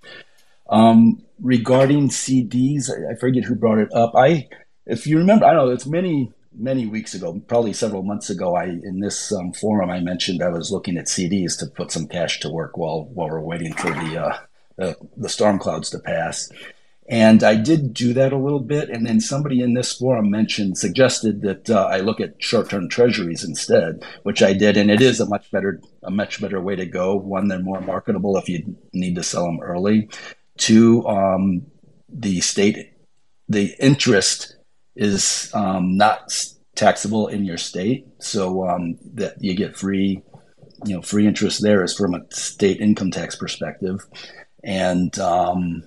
[0.69, 4.15] Um, regarding CDs, I, I forget who brought it up.
[4.15, 4.49] I,
[4.87, 8.57] if you remember, I don't know it's many many weeks ago, probably several months ago,
[8.57, 12.07] I in this um, forum I mentioned I was looking at CDs to put some
[12.07, 14.39] cash to work while while we're waiting for the uh,
[14.77, 16.51] the, the storm clouds to pass.
[17.11, 20.78] And I did do that a little bit, and then somebody in this forum mentioned
[20.78, 25.19] suggested that uh, I look at short-term treasuries instead, which I did, and it is
[25.19, 27.16] a much better a much better way to go.
[27.16, 30.09] One, they're more marketable if you need to sell them early.
[30.57, 31.66] Two, um,
[32.09, 32.93] the state
[33.49, 34.57] the interest
[34.95, 36.32] is um, not
[36.77, 40.23] taxable in your state, so um, that you get free,
[40.87, 43.99] you know, free interest there is from a state income tax perspective.
[44.62, 45.82] And um,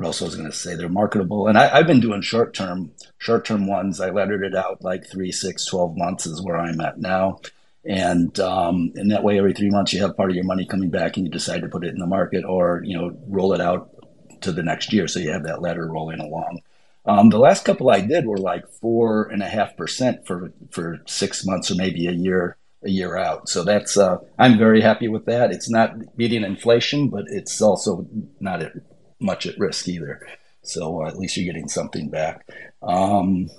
[0.00, 0.76] what else I was going to say?
[0.76, 4.00] They're marketable, and I, have been doing short term, short term ones.
[4.00, 7.40] I lettered it out like three, six, 12 months is where I'm at now.
[7.84, 11.18] And um, that way, every three months, you have part of your money coming back,
[11.18, 13.90] and you decide to put it in the market or you know roll it out
[14.40, 16.60] to the next year, so you have that ladder rolling along.
[17.04, 21.02] Um, the last couple I did were like four and a half percent for for
[21.06, 23.50] six months or maybe a year a year out.
[23.50, 25.52] So that's uh, I'm very happy with that.
[25.52, 28.06] It's not beating inflation, but it's also
[28.40, 28.62] not
[29.20, 30.26] much at risk either.
[30.62, 32.48] So uh, at least you're getting something back.
[32.82, 33.50] Um,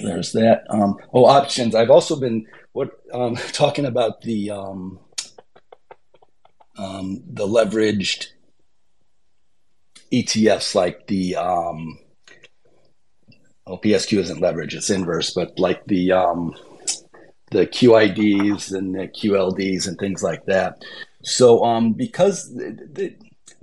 [0.00, 0.64] there's that.
[0.68, 1.74] Um, oh, options.
[1.74, 4.98] I've also been what um, talking about the um,
[6.76, 8.28] um, the leveraged
[10.12, 11.98] ETFs like the um,
[13.66, 15.32] PSQ isn't leverage; it's inverse.
[15.32, 16.54] But like the um,
[17.50, 20.82] the QIDs and the QLDs and things like that.
[21.22, 22.52] So um, because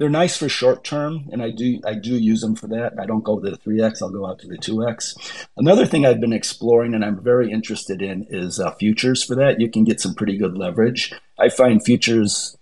[0.03, 2.91] they're nice for short term, and I do I do use them for that.
[2.99, 5.15] I don't go to the three X; I'll go out to the two X.
[5.55, 9.23] Another thing I've been exploring and I'm very interested in is uh, futures.
[9.23, 11.13] For that, you can get some pretty good leverage.
[11.39, 12.57] I find futures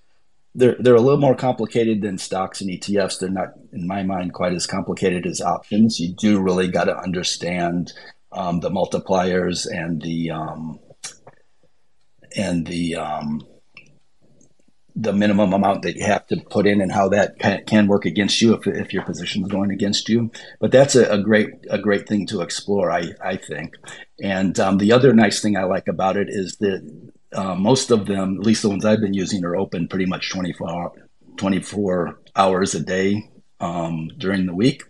[0.54, 3.18] they're they're a little more complicated than stocks and ETFs.
[3.18, 6.00] They're not, in my mind, quite as complicated as options.
[6.00, 7.92] You do really got to understand
[8.32, 10.80] um, the multipliers and the um,
[12.38, 13.48] and the um,
[14.96, 18.42] the minimum amount that you have to put in and how that can, work against
[18.42, 20.32] you if, if your position is going against you.
[20.60, 23.76] But that's a, a, great a great thing to explore, I I think.
[24.22, 28.06] And um, the other nice thing I like about it is that uh, most of
[28.06, 30.94] them, at least the ones I've been using, are open pretty much 24,
[31.38, 34.84] 24 hours a day um, during the week.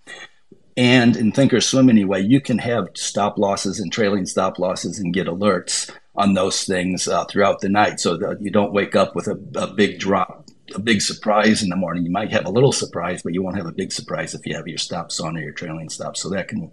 [0.78, 5.28] And in Thinkorswim, anyway, you can have stop losses and trailing stop losses and get
[5.28, 9.28] alerts on those things uh, throughout the night so that you don't wake up with
[9.28, 12.06] a, a big drop, a big surprise in the morning.
[12.06, 14.56] You might have a little surprise, but you won't have a big surprise if you
[14.56, 16.22] have your stops on or your trailing stops.
[16.22, 16.72] So that can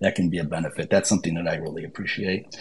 [0.00, 0.90] that can be a benefit.
[0.90, 2.56] That's something that I really appreciate.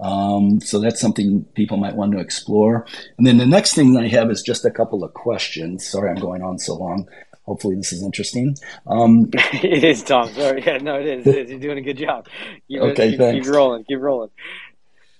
[0.00, 2.86] Um, so that's something people might want to explore.
[3.18, 5.86] And then the next thing I have is just a couple of questions.
[5.86, 7.08] Sorry, I'm going on so long.
[7.44, 8.56] Hopefully, this is interesting.
[8.86, 10.32] Um, it is, Tom.
[10.32, 11.26] Sorry, yeah, no, it is.
[11.26, 11.50] It is.
[11.50, 12.28] You're doing a good job.
[12.68, 13.46] Keep, okay, keep, thanks.
[13.46, 13.84] Keep rolling.
[13.84, 14.30] Keep rolling.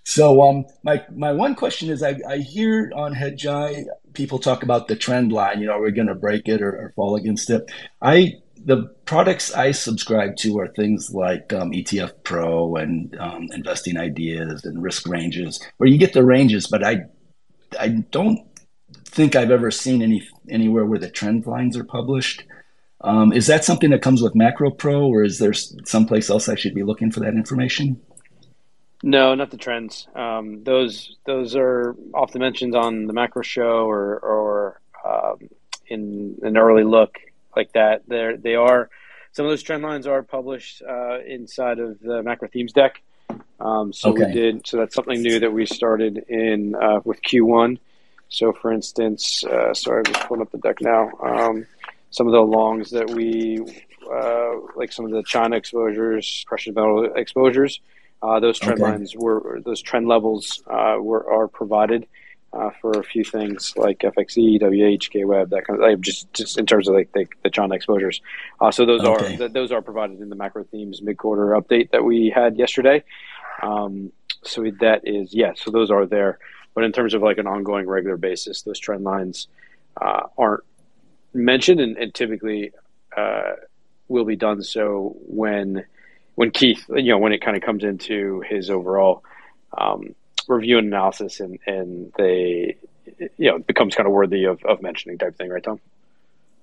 [0.04, 3.84] So, um, my my one question is, I, I hear on Hedgeye
[4.14, 5.60] people talk about the trend line.
[5.60, 7.70] You know, are we're going to break it or, or fall against it.
[8.00, 8.34] I
[8.64, 14.64] the products I subscribe to are things like um, ETF Pro and um, Investing Ideas
[14.64, 17.02] and Risk Ranges, where you get the ranges, but I
[17.78, 18.40] I don't
[19.04, 22.44] think I've ever seen any anywhere where the trend lines are published.
[23.02, 26.54] Um, is that something that comes with Macro Pro, or is there someplace else I
[26.54, 28.00] should be looking for that information?
[29.02, 30.06] No, not the trends.
[30.14, 35.48] Um, those those are often mentioned on the Macro Show or or um,
[35.88, 37.18] in an early look
[37.56, 38.02] like that.
[38.06, 38.90] There, they are
[39.32, 43.02] some of those trend lines are published uh, inside of the macro themes deck.
[43.60, 44.26] Um, so okay.
[44.26, 44.66] we did.
[44.66, 47.78] So that's something new that we started in uh, with Q1.
[48.28, 51.10] So, for instance, uh, sorry, I'm just pulling up the deck now.
[51.22, 51.66] Um,
[52.10, 53.60] some of the longs that we
[54.10, 57.80] uh, like, some of the China exposures, precious metal exposures.
[58.22, 58.92] Uh, those trend okay.
[58.92, 62.06] lines were those trend levels uh, were are provided
[62.52, 66.58] uh, for a few things like FXE, WH, KWeb, that kind of like just just
[66.58, 68.20] in terms of like the, the China exposures.
[68.60, 69.34] Uh, so those okay.
[69.34, 72.56] are th- those are provided in the macro themes mid quarter update that we had
[72.58, 73.02] yesterday.
[73.62, 74.12] Um,
[74.44, 75.52] so that is yeah.
[75.56, 76.38] So those are there,
[76.74, 79.48] but in terms of like an ongoing regular basis, those trend lines
[80.00, 80.64] uh, aren't
[81.32, 82.72] mentioned, and, and typically
[83.16, 83.52] uh,
[84.08, 85.84] will be done so when
[86.34, 89.24] when Keith you know when it kind of comes into his overall.
[89.76, 90.14] Um,
[90.48, 92.76] review and analysis, and and they
[93.36, 95.80] you know becomes kind of worthy of, of mentioning type thing, right, Tom?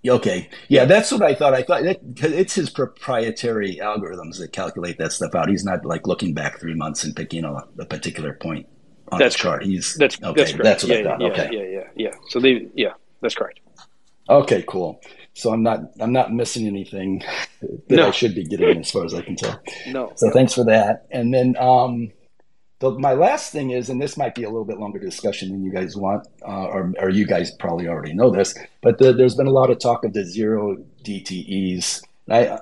[0.08, 1.54] Okay, yeah, that's what I thought.
[1.54, 5.50] I thought it, it's his proprietary algorithms that calculate that stuff out.
[5.50, 8.68] He's not like looking back three months and picking a, a particular point
[9.12, 9.64] on that's the chart.
[9.64, 10.44] He's that's okay.
[10.44, 11.22] That's, that's what yeah, I thought.
[11.22, 12.16] Yeah, okay, yeah, yeah, yeah.
[12.30, 13.60] So they, yeah, that's correct.
[14.30, 15.02] Okay, cool.
[15.40, 17.24] So I'm not I'm not missing anything
[17.62, 18.08] that no.
[18.08, 19.60] I should be getting as far as I can tell.
[19.88, 20.12] No.
[20.16, 21.08] So thanks for that.
[21.12, 22.12] And then um,
[22.80, 25.64] the, my last thing is, and this might be a little bit longer discussion than
[25.64, 29.36] you guys want, uh, or, or you guys probably already know this, but the, there's
[29.36, 32.02] been a lot of talk of the zero DTEs.
[32.30, 32.60] I,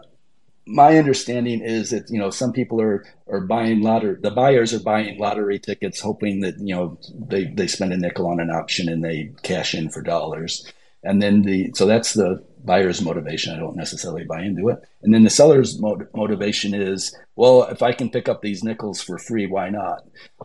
[0.68, 4.18] my understanding is that you know some people are are buying lottery.
[4.20, 8.28] The buyers are buying lottery tickets, hoping that you know they they spend a nickel
[8.28, 10.72] on an option and they cash in for dollars.
[11.04, 13.54] And then the so that's the buyer's motivation.
[13.54, 14.80] I don't necessarily buy into it.
[15.02, 15.80] And then the seller's
[16.14, 20.04] motivation is, well, if I can pick up these nickels for free, why not?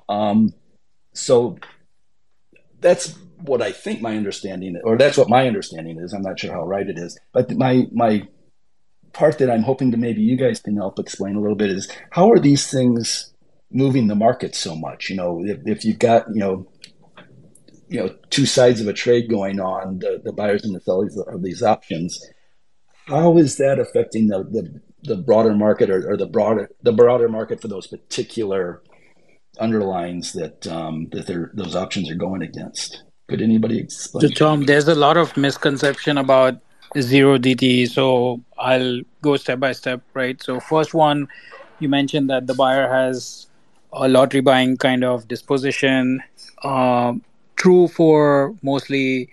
[0.08, 0.54] Um,
[1.12, 1.58] so
[2.80, 6.12] that's what I think my understanding, or that's what my understanding is.
[6.12, 8.26] I'm not sure how right it is, but my my
[9.12, 11.90] part that I'm hoping to maybe you guys can help explain a little bit is
[12.10, 13.32] how are these things
[13.70, 15.10] moving the market so much?
[15.10, 16.68] You know, if, if you've got you know
[17.92, 21.16] you know two sides of a trade going on, the, the buyers and the sellers
[21.16, 22.18] of these options.
[23.06, 27.28] How is that affecting the, the, the broader market or, or, the broader the broader
[27.28, 28.82] market for those particular
[29.58, 33.02] underlines that um, that those options are going against?
[33.28, 34.28] Could anybody explain?
[34.28, 36.60] So Tom, there's a lot of misconception about
[36.98, 37.90] zero DT.
[37.90, 40.42] So I'll go step by step, right?
[40.42, 41.28] So first one,
[41.78, 43.48] you mentioned that the buyer has
[43.92, 46.22] a lottery buying kind of disposition.
[46.64, 47.22] Um,
[47.62, 49.28] true for mostly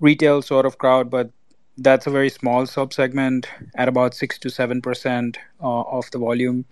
[0.00, 1.30] retail sort of crowd, but
[1.78, 6.64] that's a very small subsegment at about six to seven percent uh, of the volume.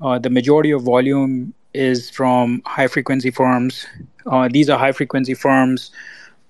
[0.00, 3.86] Uh, the majority of volume is from high frequency firms.
[4.24, 5.90] Uh, these are high frequency firms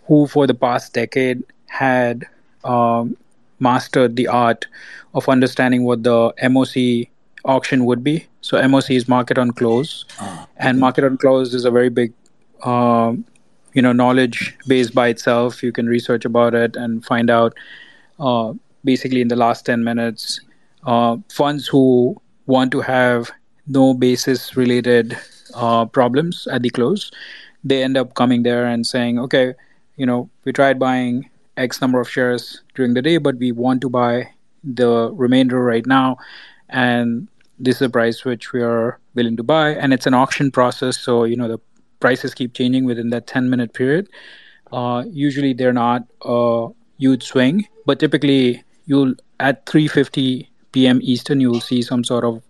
[0.07, 2.25] who, for the past decade, had
[2.63, 3.17] um,
[3.59, 4.67] mastered the art
[5.15, 7.09] of understanding what the MOC
[7.45, 8.27] auction would be.
[8.43, 10.05] So MOC is market on close,
[10.57, 12.13] and market on close is a very big
[12.63, 13.25] um,
[13.77, 15.63] you know knowledge base by itself.
[15.63, 17.55] You can research about it and find out
[18.19, 18.55] uh,
[18.85, 20.41] basically in the last 10 minutes
[20.85, 22.17] uh, funds who
[22.47, 23.31] want to have
[23.67, 25.17] no basis related
[25.55, 27.11] uh, problems at the close
[27.65, 29.55] they end up coming there and saying okay
[29.97, 33.81] you know we tried buying x number of shares during the day but we want
[33.81, 34.29] to buy
[34.63, 36.17] the remainder right now
[36.69, 37.29] and
[37.59, 39.71] this is the price which we are willing to buy.
[39.71, 41.59] And it's an auction process so you know the
[42.01, 44.09] prices keep changing within that 10 minute period.
[44.73, 46.69] Uh, usually they're not a
[46.99, 51.01] huge swing, but typically you'll at 3:50 p.m.
[51.03, 52.43] Eastern you'll see some sort of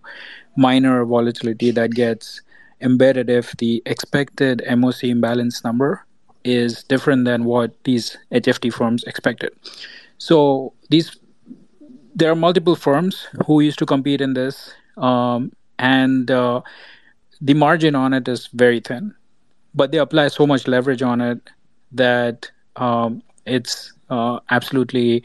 [0.55, 2.41] minor volatility that gets
[2.81, 6.05] embedded if the expected MOC imbalance number
[6.43, 9.51] is different than what these HFT firms expected.
[10.17, 11.17] So these
[12.15, 16.61] there are multiple firms who used to compete in this, um, and uh,
[17.39, 19.13] the margin on it is very thin
[19.75, 21.39] but they apply so much leverage on it
[21.91, 25.23] that um, it's uh, absolutely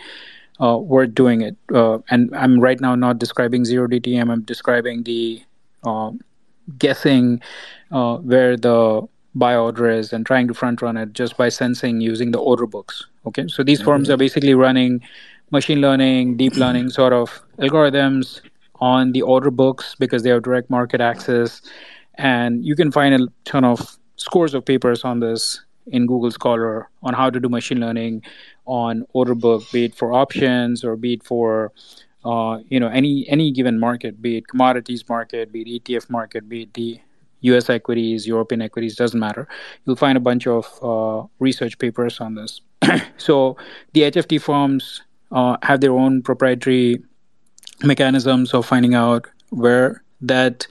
[0.61, 1.57] uh, worth doing it.
[1.75, 4.31] Uh, and I'm right now not describing zero DTM.
[4.31, 5.43] I'm describing the
[5.85, 6.21] um,
[6.79, 7.41] guessing
[7.91, 12.01] uh, where the buy order is and trying to front run it just by sensing
[12.01, 13.07] using the order books.
[13.27, 13.87] Okay, so these mm-hmm.
[13.87, 15.01] firms are basically running
[15.51, 18.41] machine learning, deep learning sort of algorithms
[18.81, 21.63] on the order books because they have direct market access,
[22.17, 26.89] and you can find a ton of scores of papers on this in Google Scholar
[27.03, 28.23] on how to do machine learning
[28.67, 31.73] on order book, be it for options or be it for
[32.25, 36.49] uh, you know any any given market, be it commodities market, be it ETF market,
[36.49, 37.01] be it the
[37.43, 39.49] US equities, European equities, doesn't matter.
[39.85, 42.61] You'll find a bunch of uh, research papers on this.
[43.17, 43.57] so
[43.93, 45.03] the HFT firms
[45.33, 47.03] uh, have their own proprietary
[47.83, 50.67] mechanisms of finding out where that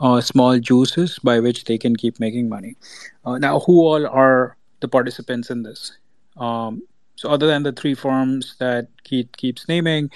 [0.00, 2.76] uh, small juices by which they can keep making money.
[3.24, 5.96] Uh, now, who all are the participants in this?
[6.36, 6.82] Um,
[7.16, 10.10] so, other than the three firms that Keith keeps naming,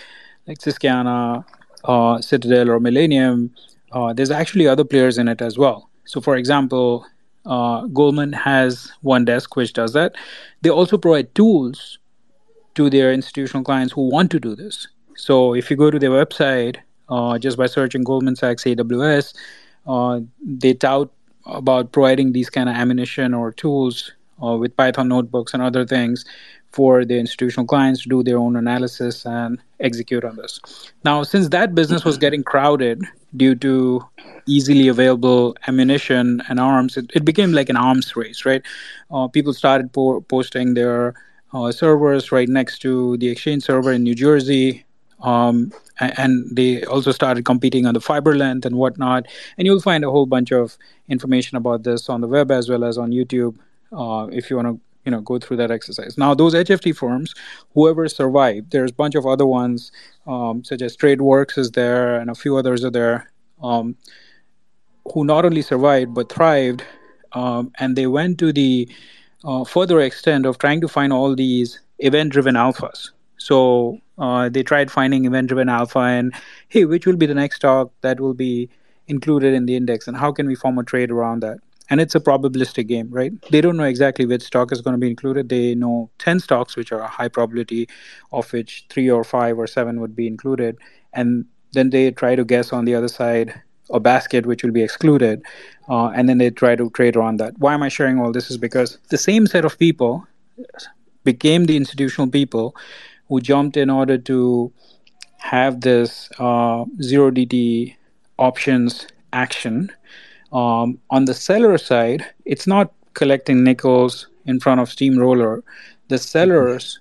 [0.46, 1.44] like Susquehanna,
[1.84, 3.52] uh, Citadel, or Millennium,
[3.90, 5.90] uh, there's actually other players in it as well.
[6.04, 7.04] So, for example,
[7.44, 10.14] uh, Goldman has one desk which does that.
[10.62, 11.98] They also provide tools
[12.76, 14.86] to their institutional clients who want to do this.
[15.16, 16.76] So, if you go to their website,
[17.08, 19.34] uh, just by searching Goldman Sachs AWS,
[19.86, 21.10] they tout
[21.46, 26.24] about providing these kind of ammunition or tools uh, with Python notebooks and other things
[26.72, 30.60] for the institutional clients to do their own analysis and execute on this.
[31.04, 33.02] Now, since that business was getting crowded
[33.36, 34.04] due to
[34.46, 38.62] easily available ammunition and arms, it, it became like an arms race, right?
[39.10, 41.14] Uh, people started po- posting their
[41.52, 44.84] uh, servers right next to the exchange server in New Jersey.
[45.22, 49.26] Um, and they also started competing on the fiber length and whatnot.
[49.56, 50.76] And you'll find a whole bunch of
[51.08, 53.56] information about this on the web as well as on YouTube
[53.92, 57.34] uh, if you want to you know go through that exercise now those hft firms
[57.74, 59.90] whoever survived there's a bunch of other ones
[60.26, 63.30] um, such as Tradeworx is there and a few others are there
[63.62, 63.96] um,
[65.12, 66.84] who not only survived but thrived
[67.32, 68.88] um, and they went to the
[69.44, 73.10] uh, further extent of trying to find all these event driven alphas
[73.42, 76.32] so uh, they tried finding event driven alpha and
[76.68, 78.68] hey which will be the next stock that will be
[79.08, 81.58] included in the index and how can we form a trade around that
[81.92, 83.32] and it's a probabilistic game, right?
[83.50, 85.50] They don't know exactly which stock is going to be included.
[85.50, 87.86] They know 10 stocks, which are a high probability,
[88.32, 90.78] of which three or five or seven would be included.
[91.12, 93.60] And then they try to guess on the other side
[93.90, 95.42] a basket which will be excluded.
[95.86, 97.58] Uh, and then they try to trade around that.
[97.58, 98.50] Why am I sharing all this?
[98.50, 100.26] Is because the same set of people
[101.24, 102.74] became the institutional people
[103.32, 104.70] who jumped in order to
[105.38, 107.96] have this uh, zero DT
[108.38, 109.90] options action
[110.52, 115.64] um, on the seller side, it's not collecting nickels in front of steamroller.
[116.08, 117.00] The sellers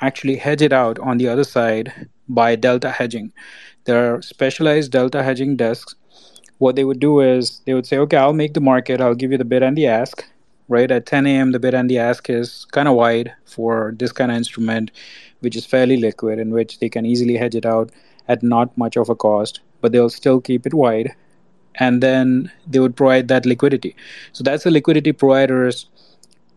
[0.00, 3.32] actually hedge it out on the other side by delta hedging.
[3.84, 5.94] There are specialized delta hedging desks.
[6.58, 9.32] What they would do is they would say, okay, I'll make the market, I'll give
[9.32, 10.24] you the bid and the ask.
[10.70, 14.12] Right at 10 a.m., the bid and the ask is kind of wide for this
[14.12, 14.90] kind of instrument,
[15.40, 17.90] which is fairly liquid, in which they can easily hedge it out
[18.28, 21.14] at not much of a cost, but they'll still keep it wide
[21.78, 23.94] and then they would provide that liquidity.
[24.32, 25.86] So that's the liquidity providers.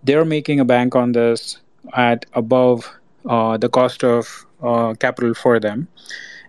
[0.03, 1.57] They're making a bank on this
[1.93, 2.91] at above
[3.27, 5.87] uh, the cost of uh, capital for them,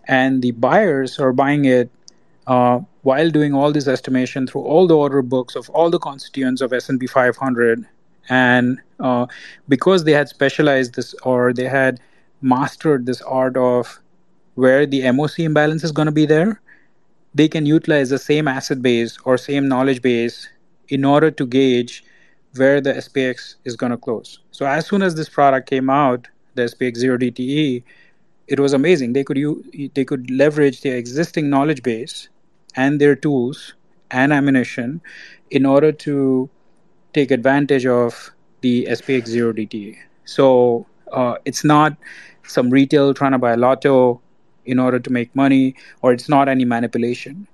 [0.09, 1.91] and the buyers are buying it
[2.47, 6.61] uh, while doing all this estimation through all the order books of all the constituents
[6.63, 7.87] of S&P 500,
[8.31, 9.27] and uh,
[9.69, 12.01] because they had specialized this or they had
[12.43, 13.99] mastered this art of
[14.55, 16.61] where the MOC imbalance is going to be there
[17.35, 20.49] they can utilize the same asset base or same knowledge base
[20.89, 22.05] in order to gauge
[22.57, 24.41] where the SPX is going to close.
[24.51, 27.83] So as soon as this product came out, the SPX 0 DTE,
[28.49, 29.15] it was amazing.
[29.15, 29.65] They could use,
[29.95, 32.29] they could leverage their existing knowledge base
[32.77, 33.75] and their tools
[34.11, 35.01] and ammunition
[35.51, 36.51] in order to
[37.15, 39.97] take advantage of the SPX 0 DTE.
[40.27, 41.97] So uh, it's not
[42.47, 44.21] some retail trying to buy a lotto
[44.65, 47.47] in order to make money or it's not any manipulation.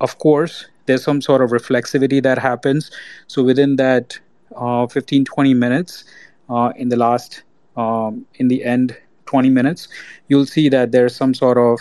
[0.00, 2.90] Of course there's some sort of reflexivity that happens.
[3.26, 4.18] So within that
[4.56, 6.04] uh, 15 20 minutes
[6.48, 7.42] uh, in the last
[7.76, 8.96] um, in the end
[9.26, 9.88] 20 minutes
[10.28, 11.80] you'll see that there's some sort of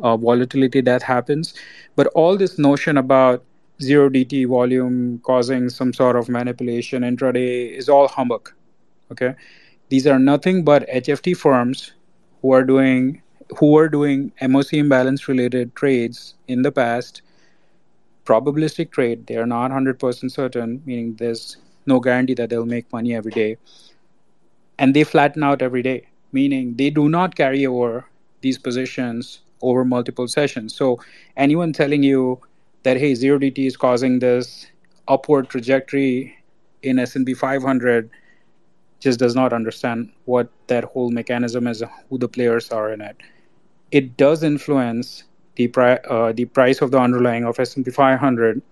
[0.00, 1.54] uh, volatility that happens.
[1.96, 3.44] But all this notion about
[3.80, 8.52] zero dt volume causing some sort of manipulation intraday is all humbug
[9.10, 9.34] okay?
[9.88, 11.92] These are nothing but hft firms
[12.42, 13.22] who are doing
[13.58, 17.22] who were doing MOC imbalance related trades in the past,
[18.24, 21.56] probabilistic trade, they are not 100% certain, meaning there's
[21.86, 23.56] no guarantee that they'll make money every day.
[24.78, 28.06] And they flatten out every day, meaning they do not carry over
[28.40, 30.74] these positions over multiple sessions.
[30.74, 31.00] So
[31.36, 32.40] anyone telling you
[32.84, 34.66] that hey, zero DT is causing this
[35.08, 36.36] upward trajectory
[36.82, 38.10] in S&P 500
[39.00, 43.16] just does not understand what that whole mechanism is, who the players are in it
[43.90, 45.24] it does influence
[45.56, 48.62] the, pri- uh, the price of the underlying of S&P 500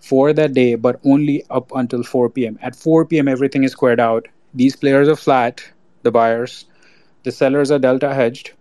[0.00, 2.58] for that day, but only up until 4 p.m.
[2.62, 4.28] At 4 p.m., everything is squared out.
[4.54, 5.64] These players are flat,
[6.02, 6.66] the buyers.
[7.22, 8.52] The sellers are delta hedged,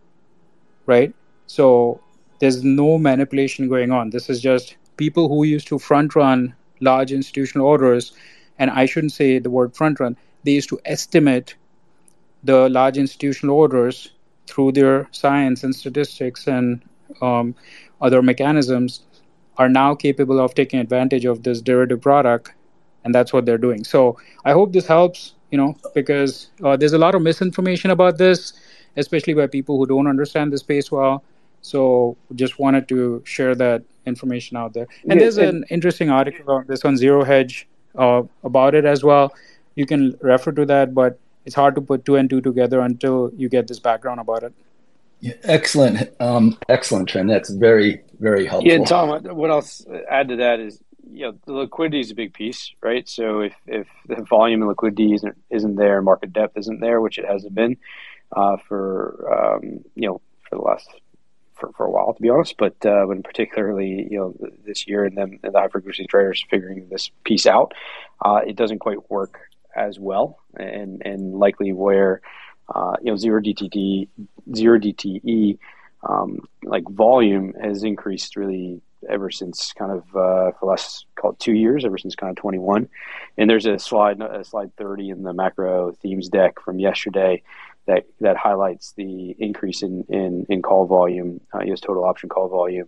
[0.85, 1.13] right?
[1.47, 2.01] So
[2.39, 4.09] there's no manipulation going on.
[4.09, 8.13] This is just people who used to front run large institutional orders,
[8.59, 10.17] and I shouldn't say the word front run.
[10.43, 11.55] They used to estimate
[12.43, 14.11] the large institutional orders
[14.47, 16.81] through their science and statistics and
[17.21, 17.55] um,
[18.01, 19.01] other mechanisms
[19.57, 22.53] are now capable of taking advantage of this derivative product
[23.05, 23.83] and that's what they're doing.
[23.83, 28.17] So i hope this helps you know because uh, there's a lot of misinformation about
[28.17, 28.53] this
[28.97, 31.23] especially by people who don't understand the space well.
[31.61, 34.87] So just wanted to share that information out there.
[35.09, 38.85] And yeah, there's and- an interesting article on this on zero hedge uh, about it
[38.85, 39.33] as well
[39.75, 43.31] you can refer to that but it's hard to put two and two together until
[43.35, 44.53] you get this background about it
[45.23, 47.29] yeah, excellent, um, excellent Trent.
[47.29, 48.69] That's very, very helpful.
[48.69, 52.13] Yeah, and Tom, what else add to that is, you know, the liquidity is a
[52.13, 53.07] big piece, right?
[53.07, 56.99] So if, if the volume and liquidity isn't isn't there, and market depth isn't there,
[56.99, 57.77] which it hasn't been
[58.35, 60.89] uh, for um, you know for the last
[61.53, 62.57] for, for a while, to be honest.
[62.57, 64.35] But uh, when particularly you know
[64.65, 67.73] this year and then the high frequency traders figuring this piece out,
[68.25, 69.39] uh, it doesn't quite work
[69.75, 72.21] as well, and and likely where
[72.73, 74.07] uh, you know, zero DTD,
[74.55, 75.57] zero DTE,
[76.07, 81.39] um, like volume has increased really ever since kind of uh, for the last called
[81.39, 82.87] two years, ever since kind of 21.
[83.37, 87.43] And there's a slide, a slide 30 in the macro themes deck from yesterday
[87.85, 92.47] that that highlights the increase in in, in call volume, uh, US total option call
[92.47, 92.87] volume.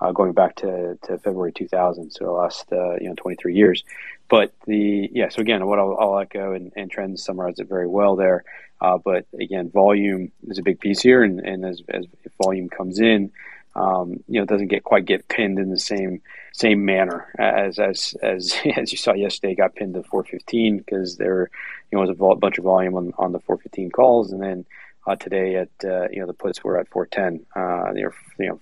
[0.00, 3.82] Uh, going back to, to February 2000, so the last uh, you know 23 years.
[4.28, 7.86] But the yeah, so again, what I'll, I'll echo and, and trends summarize it very
[7.86, 8.44] well there.
[8.80, 12.04] Uh, but again, volume is a big piece here, and, and as, as
[12.42, 13.32] volume comes in,
[13.74, 17.78] um, you know, it doesn't get quite get pinned in the same same manner as
[17.78, 19.54] as as as you saw yesterday.
[19.54, 21.50] Got pinned to 415 because there,
[21.90, 24.64] you know, was a vol- bunch of volume on, on the 415 calls, and then
[25.06, 27.46] uh, today at uh, you know the puts were at 410.
[27.54, 28.10] Uh, you
[28.48, 28.60] know,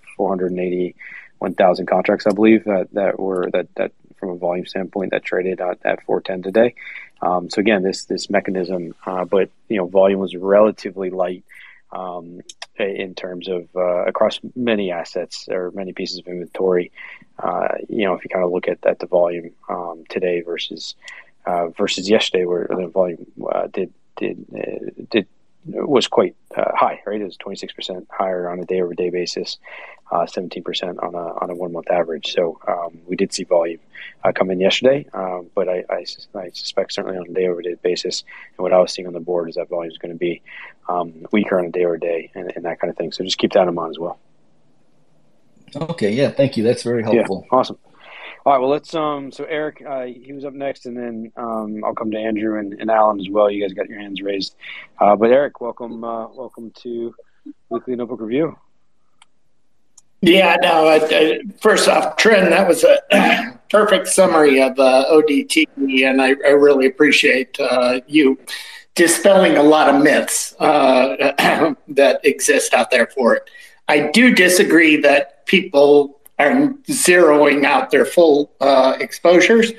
[1.39, 5.59] 481,000 contracts, I believe, that that were that that from a volume standpoint that traded
[5.61, 6.75] at, at 410 today.
[7.21, 11.43] Um, so again, this this mechanism, uh, but you know, volume was relatively light
[11.91, 12.41] um,
[12.77, 16.91] in terms of uh, across many assets or many pieces of inventory.
[17.39, 20.95] Uh, you know, if you kind of look at, at the volume um, today versus
[21.45, 25.27] uh, versus yesterday, where the volume uh, did did uh, did
[25.65, 27.19] was quite high, right?
[27.19, 29.57] It was 26% higher on a day over day basis
[30.11, 32.33] uh, 17% on a on a one month average.
[32.33, 33.79] So um, we did see volume
[34.23, 36.05] uh, come in yesterday, um, but I, I,
[36.35, 38.23] I, suspect certainly on a day over day basis,
[38.57, 40.41] and what I was seeing on the board is that volume is going to be
[40.87, 43.11] um, weaker on a day over day and, and, that kind of thing.
[43.11, 44.19] So just keep that in mind as well.
[45.75, 46.63] Okay, yeah, thank you.
[46.63, 47.45] That's very helpful.
[47.51, 47.79] Yeah, awesome.
[48.45, 48.93] All right, well, let's.
[48.93, 52.59] Um, so Eric, uh, he was up next, and then um, I'll come to Andrew
[52.59, 53.49] and, and Alan as well.
[53.49, 54.55] You guys got your hands raised,
[54.99, 57.15] uh, but Eric, welcome, uh, welcome to
[57.69, 58.55] Weekly Notebook Review.
[60.21, 60.87] Yeah, no.
[60.87, 66.35] I, I, first off, Trent, that was a perfect summary of uh, ODT, and I,
[66.45, 68.37] I really appreciate uh, you
[68.93, 73.49] dispelling a lot of myths uh, that exist out there for it.
[73.87, 76.51] I do disagree that people are
[76.87, 79.71] zeroing out their full uh, exposures.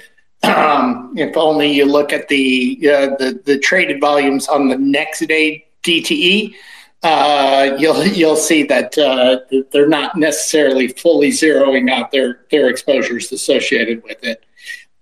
[0.42, 5.20] Um, if only you look at the, uh, the the traded volumes on the next
[5.26, 6.54] day DTE
[7.02, 9.38] uh, you'll you'll see that uh,
[9.70, 14.44] they're not necessarily fully zeroing out their their exposures associated with it.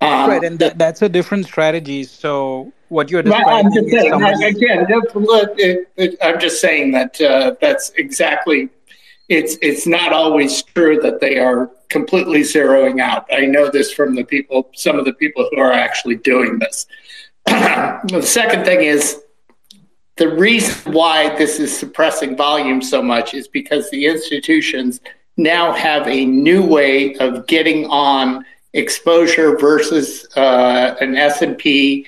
[0.00, 2.04] Um, right, and that, that's a different strategy.
[2.04, 4.12] So what you're describing I'm just saying,
[4.42, 8.68] again, I'm just saying that uh, that's exactly.
[9.28, 13.26] It's it's not always true that they are completely zeroing out.
[13.32, 16.86] I know this from the people, some of the people who are actually doing this.
[17.46, 19.22] the second thing is
[20.16, 25.00] the reason why this is suppressing volume so much is because the institutions
[25.36, 28.44] now have a new way of getting on
[28.74, 32.06] exposure versus uh, an S&P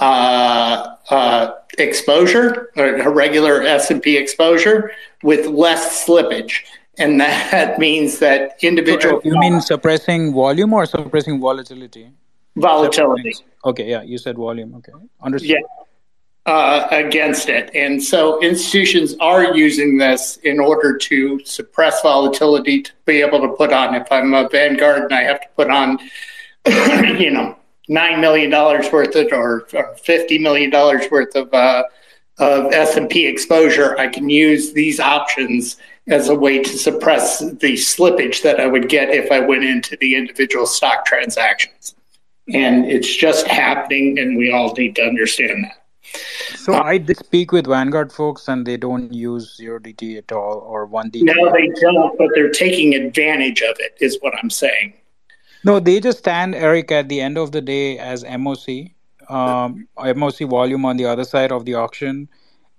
[0.00, 4.92] uh, uh, exposure, or a regular S&P exposure
[5.22, 6.60] with less slippage.
[6.98, 9.20] And that means that individual.
[9.22, 12.10] So you mean suppressing volume or suppressing volatility?
[12.56, 13.34] Volatility.
[13.64, 14.74] Okay, yeah, you said volume.
[14.74, 14.92] Okay,
[15.22, 15.50] understood.
[15.50, 15.82] Yeah
[16.46, 17.70] uh, against it.
[17.74, 23.48] And so institutions are using this in order to suppress volatility to be able to
[23.48, 23.94] put on.
[23.94, 25.98] If I'm a Vanguard and I have to put on,
[27.18, 27.56] you know,
[27.92, 31.84] $9 million worth of or, or $50 million worth of, uh,
[32.38, 35.76] of S&P exposure, I can use these options
[36.08, 39.96] as a way to suppress the slippage that I would get if I went into
[40.00, 41.94] the individual stock transactions.
[42.52, 45.82] And it's just happening, and we all need to understand that.
[46.56, 50.32] So uh, I did speak with Vanguard folks, and they don't use zero DT at
[50.32, 51.22] all or one DT.
[51.22, 53.96] No, they don't, but they're taking advantage of it.
[54.00, 54.94] Is what I'm saying.
[55.64, 58.94] No, they just stand, Eric, at the end of the day as MOC,
[59.28, 62.28] um, MOC volume on the other side of the auction.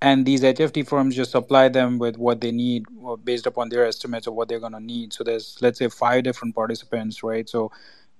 [0.01, 2.85] And these HFT firms just supply them with what they need
[3.23, 5.13] based upon their estimates of what they're going to need.
[5.13, 7.47] So there's, let's say, five different participants, right?
[7.47, 7.71] So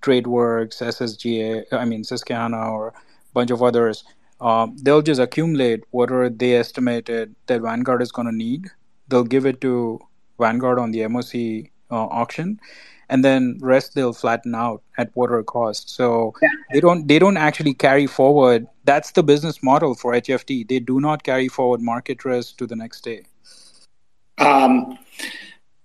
[0.02, 2.94] Tradeworx, SSGA, I mean, Susquehanna, or a
[3.34, 4.06] bunch of others.
[4.40, 8.70] Um, they'll just accumulate whatever they estimated that Vanguard is going to need.
[9.10, 10.00] They'll give it to
[10.40, 12.62] Vanguard on the MOC uh, auction
[13.14, 15.88] and then rest they'll flatten out at whatever cost.
[15.88, 16.50] So yeah.
[16.74, 18.66] they don't they don't actually carry forward.
[18.86, 20.68] That's the business model for HFT.
[20.68, 23.26] They do not carry forward market risk to the next day.
[24.40, 24.98] Um,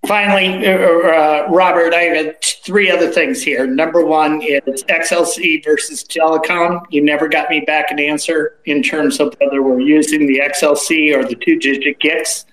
[0.07, 3.67] finally, uh, uh Robert, I have three other things here.
[3.67, 6.81] Number one is XLC versus telecom.
[6.89, 11.15] You never got me back an answer in terms of whether we're using the XLC
[11.15, 12.47] or the two-digit GICS.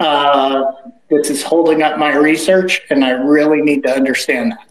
[0.00, 0.72] Uh,
[1.10, 4.68] this is holding up my research, and I really need to understand that.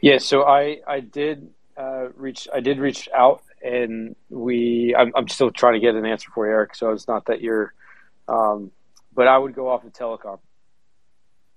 [0.00, 5.28] Yeah, so I I did uh, reach I did reach out, and we I'm, I'm
[5.28, 6.74] still trying to get an answer for you, Eric.
[6.74, 7.74] So it's not that you're,
[8.28, 8.70] um,
[9.14, 10.38] but I would go off of telecom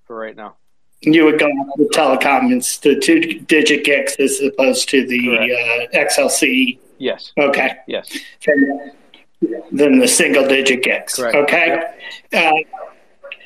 [0.05, 0.55] for right now.
[1.01, 2.55] You would go off the telecom.
[2.55, 6.79] It's the two digit GICS as opposed to the uh, XLC.
[6.97, 7.33] Yes.
[7.37, 7.75] Okay.
[7.87, 8.17] Yes.
[9.71, 11.15] Then the single digit GICS.
[11.15, 11.35] Correct.
[11.35, 11.83] Okay.
[12.31, 12.53] Yep.
[12.53, 13.37] Uh,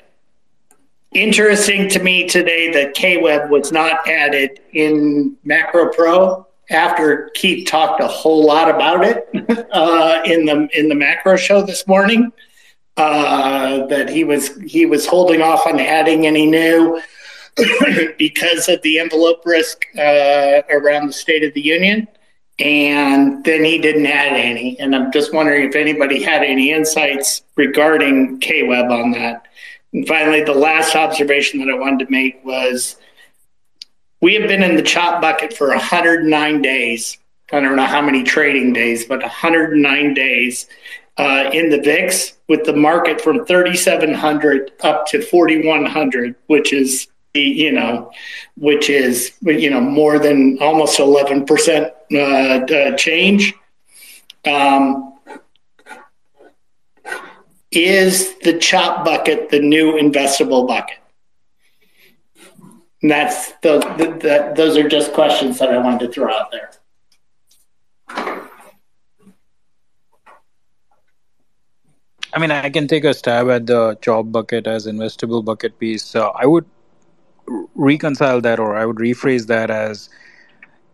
[1.13, 8.01] interesting to me today that KWEB was not added in Macro Pro after Keith talked
[8.01, 9.27] a whole lot about it
[9.71, 12.31] uh, in the in the macro show this morning.
[12.97, 16.99] Uh, that he was he was holding off on adding any new
[18.17, 22.07] because of the envelope risk uh, around the State of the Union,
[22.59, 24.79] and then he didn't add any.
[24.79, 29.43] And I'm just wondering if anybody had any insights regarding KWEB on that.
[29.93, 32.97] And finally, the last observation that I wanted to make was
[34.21, 37.17] we have been in the chop bucket for 109 days.
[37.51, 40.67] I don't know how many trading days, but 109 days
[41.17, 47.71] uh, in the VIX with the market from 3,700 up to 4,100, which is you
[47.71, 48.11] know,
[48.55, 53.53] which is you know more than almost 11 percent uh, uh, change.
[54.45, 55.13] Um,
[57.71, 60.97] is the chop bucket the new investable bucket?
[63.01, 66.51] And that's the, the, the, those are just questions that I wanted to throw out
[66.51, 66.71] there.
[72.33, 76.03] I mean, I can take a stab at the chop bucket as investable bucket piece.
[76.03, 76.65] So I would
[77.75, 80.09] reconcile that, or I would rephrase that as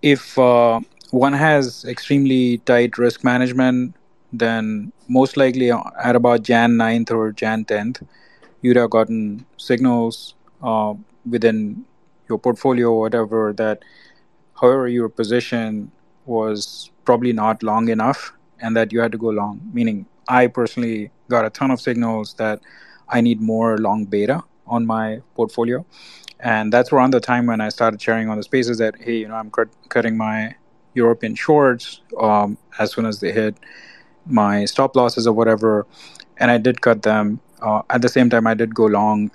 [0.01, 0.79] if uh,
[1.13, 3.95] one has extremely tight risk management
[4.33, 8.05] then most likely at about Jan 9th or Jan 10th,
[8.63, 10.33] you'd have gotten signals
[10.63, 10.95] uh,
[11.29, 11.85] within
[12.27, 13.83] your portfolio or whatever that
[14.59, 15.91] however your position
[16.25, 19.61] was probably not long enough and that you had to go long.
[19.71, 22.61] Meaning, I personally got a ton of signals that
[23.09, 25.85] I need more long beta on my portfolio.
[26.39, 29.27] And that's around the time when I started sharing on the spaces that, hey, you
[29.27, 30.55] know, I'm cut- cutting my
[30.93, 33.55] European shorts um, as soon as they hit
[34.25, 35.85] my stop losses or whatever,
[36.37, 37.39] and I did cut them.
[37.61, 39.31] Uh, at the same time, I did go long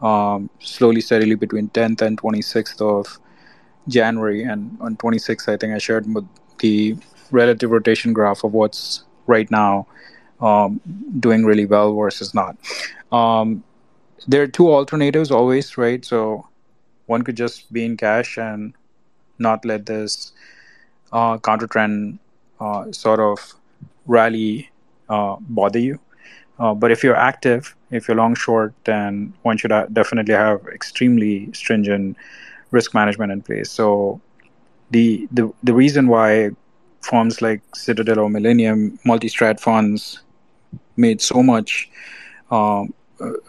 [0.00, 3.18] um, slowly, steadily between 10th and 26th of
[3.88, 4.42] January.
[4.42, 6.06] And on 26th, I think I shared
[6.58, 6.96] the
[7.30, 9.86] relative rotation graph of what's right now
[10.40, 10.80] um,
[11.18, 12.56] doing really well versus not.
[13.10, 13.64] Um,
[14.26, 16.04] there are two alternatives always, right?
[16.04, 16.48] So
[17.06, 18.74] one could just be in cash and
[19.38, 20.32] not let this
[21.12, 22.18] uh, counter trend
[22.60, 23.54] uh, sort of
[24.06, 24.70] rally
[25.08, 25.98] uh, bother you.
[26.58, 31.52] Uh, but if you're active, if you're long short, then one should definitely have extremely
[31.52, 32.16] stringent
[32.70, 33.70] risk management in place.
[33.70, 34.20] So
[34.90, 36.50] the the the reason why
[37.00, 40.22] firms like Citadel or Millennium multi-strat funds
[40.96, 41.90] made so much
[42.50, 42.84] uh,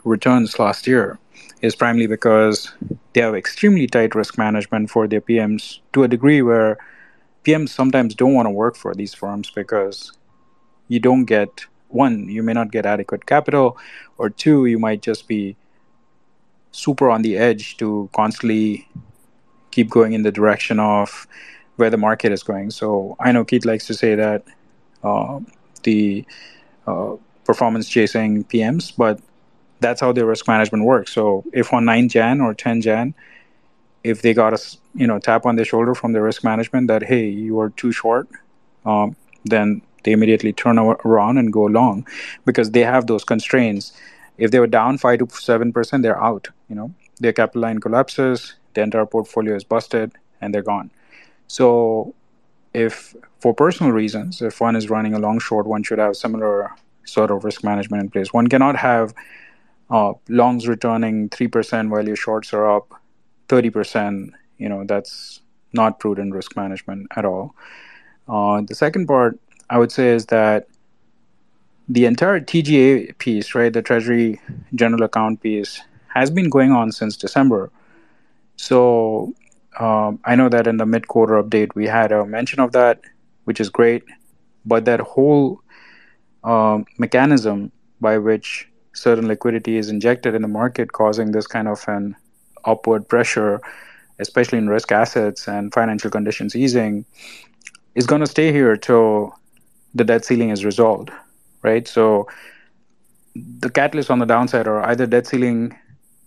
[0.03, 1.19] returns last year
[1.61, 2.73] is primarily because
[3.13, 6.77] they have extremely tight risk management for their PMs to a degree where
[7.43, 10.11] PMs sometimes don't want to work for these firms because
[10.87, 13.77] you don't get one, you may not get adequate capital,
[14.17, 15.55] or two, you might just be
[16.71, 18.87] super on the edge to constantly
[19.71, 21.27] keep going in the direction of
[21.75, 22.71] where the market is going.
[22.71, 24.43] So I know Keith likes to say that
[25.03, 25.39] uh,
[25.83, 26.25] the
[26.87, 27.15] uh,
[27.45, 29.19] performance chasing PMs, but
[29.79, 31.11] that's how their risk management works.
[31.11, 33.13] So if on 9 Jan or 10 Jan,
[34.03, 37.03] if they got a you know tap on the shoulder from the risk management that
[37.03, 38.27] hey you are too short,
[38.85, 39.15] um,
[39.45, 42.05] then they immediately turn around and go long
[42.45, 43.93] because they have those constraints.
[44.37, 46.49] If they were down five to seven percent, they're out.
[46.69, 50.11] You know, their capital line collapses, the entire portfolio is busted,
[50.41, 50.91] and they're gone.
[51.47, 52.13] So,
[52.73, 56.71] if for personal reasons, if one is running a long short, one should have similar
[57.05, 58.33] sort of risk management in place.
[58.33, 59.13] One cannot have
[59.89, 63.02] uh, longs returning 3% while your shorts are up
[63.53, 64.31] 30%.
[64.57, 65.41] You know, that's
[65.73, 67.55] not prudent risk management at all.
[68.27, 69.39] Uh, the second part
[69.69, 70.67] I would say is that
[71.89, 74.39] the entire TGA piece, right, the Treasury
[74.73, 77.71] General Account piece, has been going on since December.
[78.55, 79.33] So
[79.79, 83.01] um, I know that in the mid quarter update, we had a mention of that,
[83.45, 84.03] which is great.
[84.65, 85.61] But that whole
[86.43, 91.83] um, mechanism by which certain liquidity is injected in the market, causing this kind of
[91.87, 92.15] an
[92.65, 93.61] upward pressure,
[94.19, 97.05] especially in risk assets and financial conditions easing,
[97.95, 99.33] is going to stay here till
[99.93, 101.11] the debt ceiling is resolved,
[101.61, 101.87] right?
[101.87, 102.27] So
[103.35, 105.77] the catalyst on the downside are either debt ceiling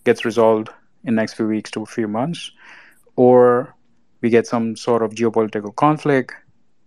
[0.04, 0.68] gets resolved
[1.04, 2.50] in next few weeks to a few months,
[3.16, 3.74] or
[4.20, 6.34] we get some sort of geopolitical conflict,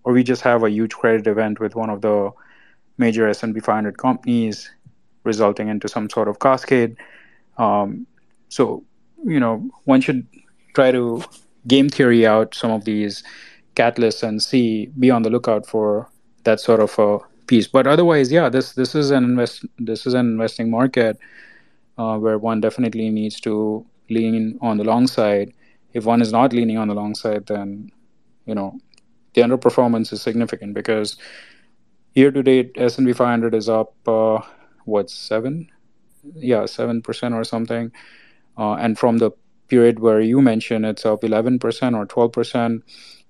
[0.03, 2.31] or we just have a huge credit event with one of the
[2.97, 4.71] major S&P 500 companies,
[5.23, 6.97] resulting into some sort of cascade.
[7.57, 8.07] Um,
[8.49, 8.84] so,
[9.26, 10.28] you know, one should
[10.74, 11.24] try to
[11.68, 13.24] game theory out some of these
[13.76, 16.10] catalysts and see, be on the lookout for
[16.44, 17.68] that sort of a piece.
[17.68, 21.18] But otherwise, yeah, this this is an invest this is an investing market
[21.98, 25.54] uh, where one definitely needs to lean on the long side.
[25.94, 27.91] If one is not leaning on the long side, then
[28.46, 28.78] you know
[29.34, 31.18] the underperformance is significant because
[32.16, 34.40] year to date S&P 500 is up uh,
[34.86, 35.70] what seven,
[36.36, 37.91] yeah, seven percent or something,
[38.60, 39.31] and from the
[39.68, 42.84] period where you mentioned it's up 11 percent or 12 percent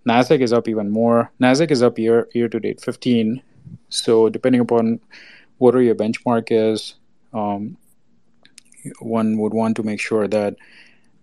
[0.07, 1.31] Nasdaq is up even more.
[1.41, 3.41] Nasdaq is up year year to date 15.
[3.89, 4.99] So depending upon
[5.57, 6.95] what your benchmark is,
[7.33, 7.77] um,
[8.99, 10.55] one would want to make sure that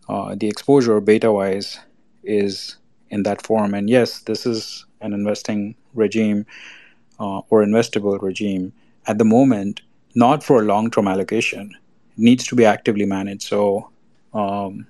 [0.08, 1.80] uh, the exposure beta wise
[2.22, 2.76] is
[3.10, 3.74] in that form.
[3.74, 6.46] And yes, this is an investing regime
[7.18, 8.72] uh, or investable regime
[9.06, 9.80] at the moment,
[10.14, 11.74] not for a long term allocation.
[12.12, 13.42] It needs to be actively managed.
[13.42, 13.90] So
[14.36, 14.86] um,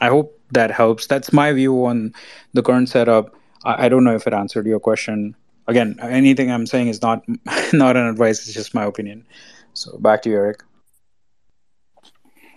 [0.00, 1.06] I hope that helps.
[1.06, 2.14] That's my view on
[2.54, 3.34] the current setup.
[3.64, 5.36] I, I don't know if it answered your question.
[5.66, 7.22] Again, anything I'm saying is not
[7.72, 8.38] not an advice.
[8.46, 9.26] It's just my opinion.
[9.74, 10.62] So back to you, Eric.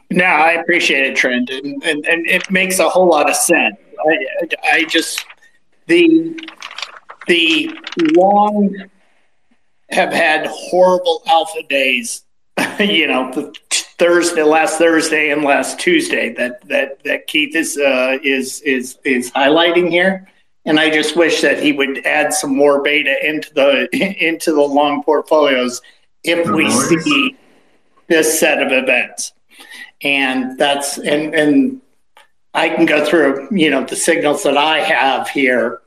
[0.10, 3.78] No, I appreciate it, Trent, and, and, and it makes a whole lot of sense.
[4.06, 5.26] I, I just
[5.88, 6.38] the
[7.28, 7.74] the
[8.16, 8.76] long
[9.90, 12.24] have had horrible alpha days.
[12.80, 13.52] you know,
[14.02, 19.30] Thursday, last Thursday, and last Tuesday that that that Keith is uh, is is is
[19.30, 20.28] highlighting here,
[20.66, 23.88] and I just wish that he would add some more beta into the
[24.28, 25.84] into the long portfolios
[26.24, 27.38] if we see
[28.08, 29.34] this set of events,
[30.02, 31.80] and that's and and
[32.56, 35.82] I can go through you know the signals that I have here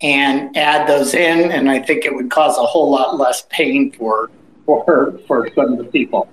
[0.00, 3.92] and add those in, and I think it would cause a whole lot less pain
[3.92, 4.32] for
[4.66, 6.28] for for some of the people.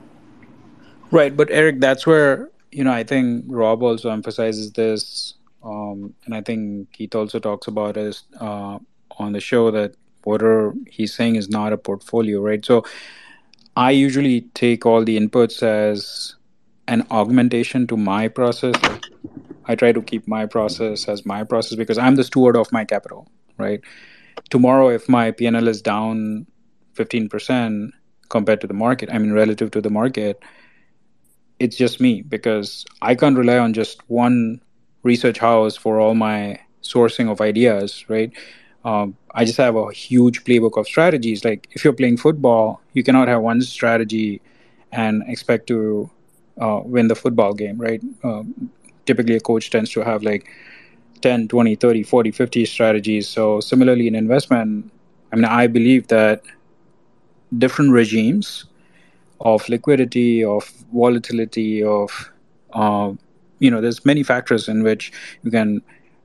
[1.12, 5.34] Right, but Eric, that's where you know I think Rob also emphasizes this,
[5.64, 8.78] um, and I think Keith also talks about it uh,
[9.18, 10.42] on the show that what
[10.88, 12.64] he's saying is not a portfolio, right?
[12.64, 12.84] So
[13.76, 16.36] I usually take all the inputs as
[16.88, 18.76] an augmentation to my process.
[19.66, 22.86] I try to keep my process as my process because I'm the steward of my
[22.86, 23.82] capital, right?
[24.50, 26.48] Tomorrow, if my PNL is down
[26.96, 27.92] 15%
[28.30, 30.42] compared to the market, I mean, relative to the market,
[31.60, 34.62] it's just me because I can't rely on just one
[35.04, 38.32] research house for all my sourcing of ideas, right?
[38.86, 41.44] Um, I just have a huge playbook of strategies.
[41.44, 44.42] Like if you're playing football, you cannot have one strategy
[44.92, 46.10] and expect to
[46.60, 48.02] uh, win the football game, right?
[48.24, 48.72] Um,
[49.06, 50.48] typically, a coach tends to have like
[51.22, 53.28] 10, 20, 30, 40, 50 strategies.
[53.28, 54.92] So, similarly, in investment,
[55.32, 56.42] I mean, I believe that
[57.58, 58.66] different regimes
[59.42, 62.32] of liquidity, of volatility, of
[62.74, 63.14] uh,
[63.60, 65.12] you know, there's many factors in which
[65.44, 65.82] you can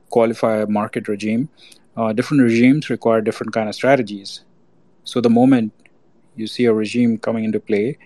[0.09, 1.49] qualify a market regime.
[1.97, 4.41] Uh, different regimes require different kind of strategies.
[5.03, 5.73] So the moment
[6.35, 7.97] you see a regime coming into play,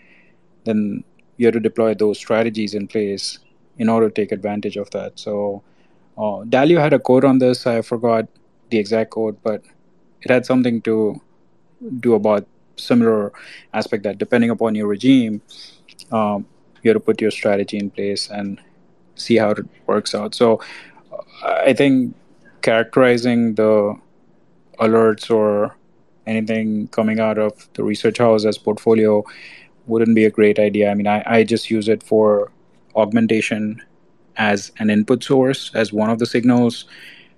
[0.66, 1.04] then
[1.38, 3.40] you have to deploy those strategies in place
[3.78, 5.18] in order to take advantage of that.
[5.18, 5.64] So
[6.18, 7.66] uh, Dalio had a quote on this.
[7.66, 8.28] I forgot
[8.70, 9.64] the exact quote, but
[10.22, 11.20] it had something to
[12.00, 12.46] do about
[12.80, 13.32] similar
[13.74, 15.42] aspect that depending upon your regime,
[16.12, 16.46] um,
[16.82, 18.60] you have to put your strategy in place and
[19.16, 20.34] see how it works out.
[20.34, 20.62] So
[21.44, 22.16] I think
[22.62, 23.96] characterizing the
[24.80, 25.76] alerts or
[26.26, 29.24] anything coming out of the research house as portfolio
[29.88, 30.90] wouldn't be a great idea.
[30.90, 32.52] I mean, I, I just use it for
[32.96, 33.82] augmentation
[34.38, 36.86] as an input source, as one of the signals.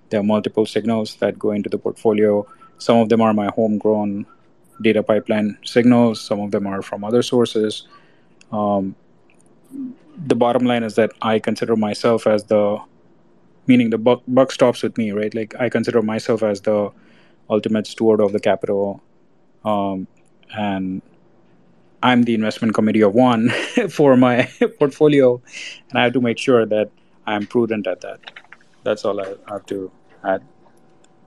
[0.09, 2.45] there are multiple signals that go into the portfolio.
[2.77, 4.25] Some of them are my homegrown
[4.81, 6.21] data pipeline signals.
[6.21, 7.87] Some of them are from other sources.
[8.51, 8.95] Um,
[10.25, 12.81] the bottom line is that I consider myself as the
[13.67, 15.33] meaning the buck, buck stops with me, right?
[15.33, 16.91] Like I consider myself as the
[17.49, 19.01] ultimate steward of the capital,
[19.63, 20.07] um,
[20.55, 21.01] and
[22.03, 23.49] I'm the investment committee of one
[23.89, 24.49] for my
[24.79, 25.41] portfolio,
[25.89, 26.89] and I have to make sure that
[27.25, 28.19] I'm prudent at that.
[28.83, 29.91] That's all I have to
[30.23, 30.43] add.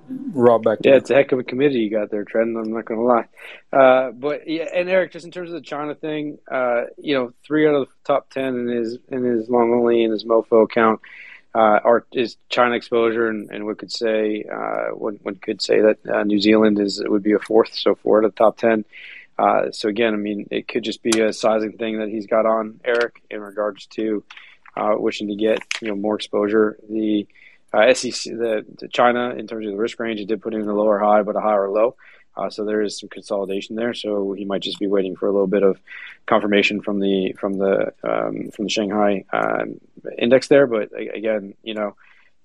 [0.09, 2.57] Rob, back yeah, it's a heck of a committee you got there, Trent.
[2.57, 3.27] I'm not going to lie.
[3.73, 7.33] Uh, but yeah, and Eric, just in terms of the China thing, uh, you know,
[7.45, 10.65] three out of the top ten in his in his long only in his Mofo
[10.65, 11.01] account
[11.55, 15.81] uh, are is China exposure, and, and one could say uh, one, one could say
[15.81, 18.59] that uh, New Zealand is would be a fourth, so four out of the top
[18.59, 18.85] ten.
[19.39, 22.47] Uh, so again, I mean, it could just be a sizing thing that he's got
[22.47, 24.23] on Eric in regards to
[24.77, 26.77] uh, wishing to get you know more exposure.
[26.89, 27.27] The
[27.75, 30.69] uh, SEC, the, the, China in terms of the risk range, it did put in
[30.69, 31.97] a lower high, but a higher low.
[32.37, 33.95] Uh, so there is some consolidation there.
[33.95, 35.79] So he might just be waiting for a little bit of
[36.27, 39.65] confirmation from the from the um, from the Shanghai uh,
[40.19, 40.67] index there.
[40.67, 41.97] But again, you know,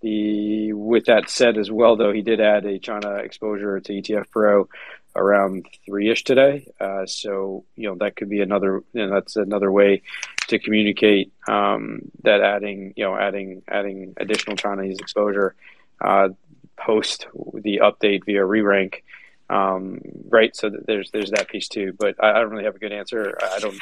[0.02, 4.30] the with that said as well, though he did add a China exposure to ETF
[4.30, 4.70] Pro
[5.16, 6.72] around three ish today.
[6.80, 8.84] Uh, so you know that could be another.
[8.94, 10.02] You know, that's another way
[10.48, 15.56] to communicate um, that adding you know adding adding additional Chinese exposure
[16.02, 16.30] uh,
[16.78, 19.04] post the update via re rank
[19.50, 20.00] um,
[20.30, 20.56] right?
[20.56, 21.94] So there's there's that piece too.
[21.98, 23.38] But I, I, don't really have a good answer.
[23.42, 23.80] I don't.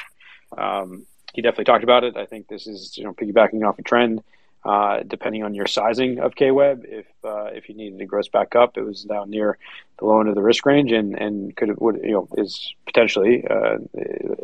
[0.58, 2.16] Um, he definitely talked about it.
[2.16, 4.24] I think this is you know piggybacking off a trend.
[4.66, 8.56] Uh, depending on your sizing of KWeb, if uh, if you needed to gross back
[8.56, 9.58] up, it was down near
[9.98, 12.74] the low end of the risk range, and, and could have, would you know is
[12.86, 13.78] potentially uh,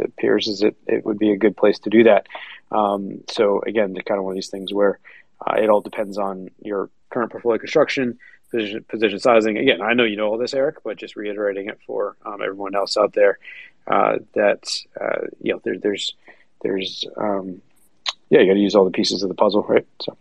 [0.02, 2.27] appears as it it would be a good place to do that.
[2.72, 4.99] Um, so again, kind of one of these things where
[5.45, 8.18] uh, it all depends on your current portfolio construction,
[8.49, 9.57] position, sizing.
[9.57, 12.76] Again, I know you know all this, Eric, but just reiterating it for um, everyone
[12.76, 13.40] else out there
[13.88, 14.64] uh, that
[15.41, 16.15] you know there, there's
[16.61, 17.61] there's um,
[18.34, 19.86] yeah you got to use all the pieces of the puzzle, right?
[20.02, 20.18] So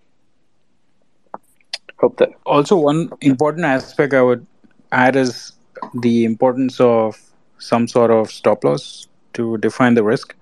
[1.98, 2.30] hope that.
[2.44, 4.46] Also, one important aspect I would
[4.92, 5.52] add is
[6.00, 7.18] the importance of
[7.58, 10.36] some sort of stop loss to define the risk,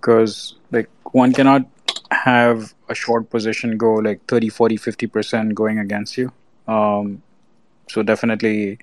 [0.00, 1.66] because like one cannot
[2.10, 6.32] have a short position go like 30 40 50% going against you
[6.66, 7.22] um,
[7.88, 8.78] so definitely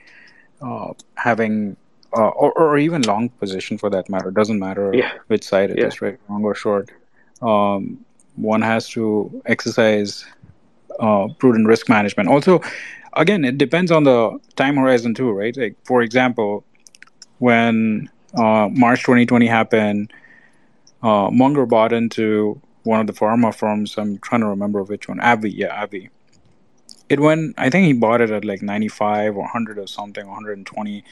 [0.62, 1.76] uh, having
[2.16, 5.12] uh, or, or even long position for that matter doesn't matter yeah.
[5.28, 5.88] which side it yeah.
[5.88, 6.90] is, right long or short
[7.42, 8.04] um,
[8.36, 10.26] one has to exercise
[11.00, 12.30] uh, prudent risk management.
[12.30, 12.62] Also
[13.14, 15.56] again it depends on the time horizon too right?
[15.58, 16.64] Like for example
[17.40, 20.14] when uh, march 2020 happened
[21.04, 23.98] uh, munger bought into one of the pharma firms.
[23.98, 25.20] I'm trying to remember which one.
[25.20, 26.10] AbbVie yeah AbbVie
[27.10, 31.06] it went i think he bought it at like 95 or 100 or something 120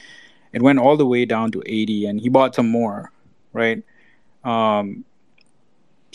[0.52, 3.10] it went all the way down to 80 and he bought some more
[3.56, 3.82] right?
[4.44, 5.04] Um,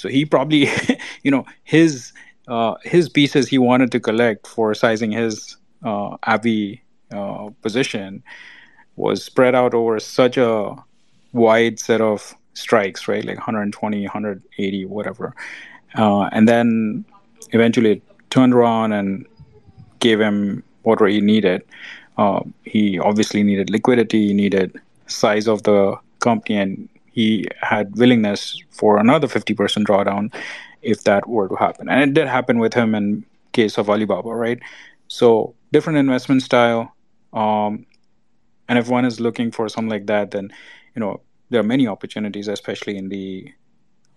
[0.02, 0.68] so he probably
[1.24, 2.14] you know his
[2.48, 6.82] uh, his pieces he wanted to collect for sizing his uh, AbbVie
[7.14, 8.24] uh, position
[8.96, 10.76] was spread out over such a
[11.34, 15.34] wide set of strikes right like 120 180 whatever
[15.96, 17.06] uh, and then
[17.52, 19.26] eventually turned around and
[20.00, 21.64] gave him whatever he needed.
[22.18, 28.62] Uh, he obviously needed liquidity, he needed size of the company, and he had willingness
[28.70, 29.56] for another 50%
[29.86, 30.34] drawdown
[30.82, 31.90] if that were to happen.
[31.90, 34.60] And it did happen with him in case of Alibaba, right?
[35.08, 36.96] So different investment style.
[37.34, 37.86] Um,
[38.68, 40.52] and if one is looking for something like that, then
[40.96, 43.52] you know there are many opportunities, especially in the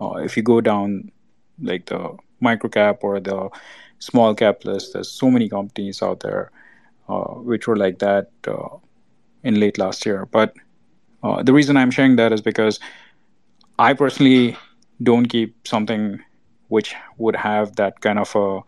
[0.00, 1.10] uh, if you go down
[1.60, 3.48] like the microcap or the
[3.98, 4.92] small cap list.
[4.92, 6.50] There's so many companies out there
[7.08, 8.76] uh, which were like that uh,
[9.42, 10.26] in late last year.
[10.26, 10.54] But
[11.24, 12.78] uh, the reason I'm sharing that is because
[13.78, 14.56] I personally
[15.02, 16.22] don't keep something
[16.68, 18.60] which would have that kind of a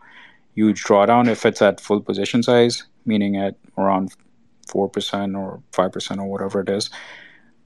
[0.55, 4.13] huge drawdown if it's at full position size, meaning at around
[4.67, 6.89] 4% or 5% or whatever it is.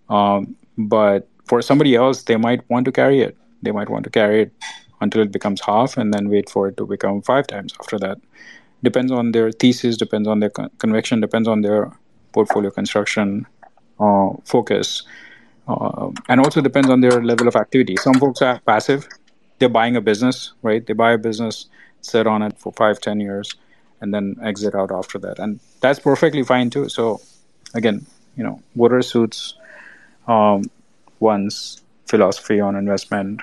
[0.10, 3.38] Um, but for somebody else, they might want to carry it.
[3.64, 4.54] They might want to carry it
[5.00, 8.20] until it becomes half and then wait for it to become five times after that
[8.84, 11.92] depends on their thesis depends on their con- conviction depends on their
[12.32, 13.46] portfolio construction
[14.46, 15.04] focus.
[15.68, 17.96] Uh, and also depends on their level of activity.
[17.98, 19.08] Some folks are passive.
[19.60, 20.86] They're buying a business right?
[20.86, 21.68] They buy a business
[22.02, 23.56] sit on it for five ten years
[24.02, 25.38] and then exit out after that.
[25.38, 26.90] And that's perfectly fine too.
[26.90, 27.22] So
[27.74, 28.06] again
[28.36, 29.56] you know whatever suits
[30.28, 30.64] um,
[31.20, 33.42] one's philosophy on investment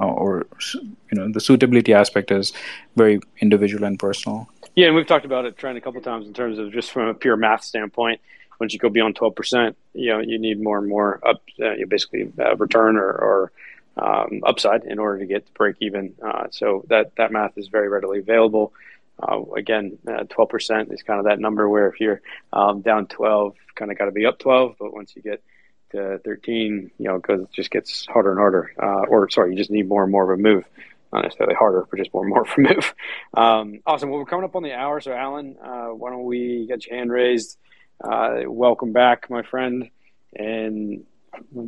[0.00, 2.52] uh, or you know the suitability aspect is
[2.96, 4.48] very individual and personal.
[4.74, 7.08] Yeah, and we've talked about it trend a couple times in terms of just from
[7.08, 8.20] a pure math standpoint.
[8.60, 11.74] Once you go beyond twelve percent, you know you need more and more up, uh,
[11.88, 13.52] basically uh, return or, or
[13.96, 16.14] um, upside in order to get to break even.
[16.24, 18.72] Uh, so that that math is very readily available.
[19.20, 22.20] Uh, again, uh, twelve percent is kind of that number where if you're
[22.52, 24.76] um, down twelve, kind of got to be up twelve.
[24.78, 25.42] But once you get
[25.90, 28.72] to thirteen, you know, because it just gets harder and harder.
[28.80, 30.64] Uh, or sorry, you just need more and more of a move.
[31.12, 32.94] Not necessarily harder, but just more and more of a move.
[33.34, 34.10] Um, awesome.
[34.10, 36.96] Well, we're coming up on the hour, so Alan, uh, why don't we get your
[36.96, 37.58] hand raised?
[38.02, 39.90] Uh, welcome back, my friend.
[40.34, 41.04] And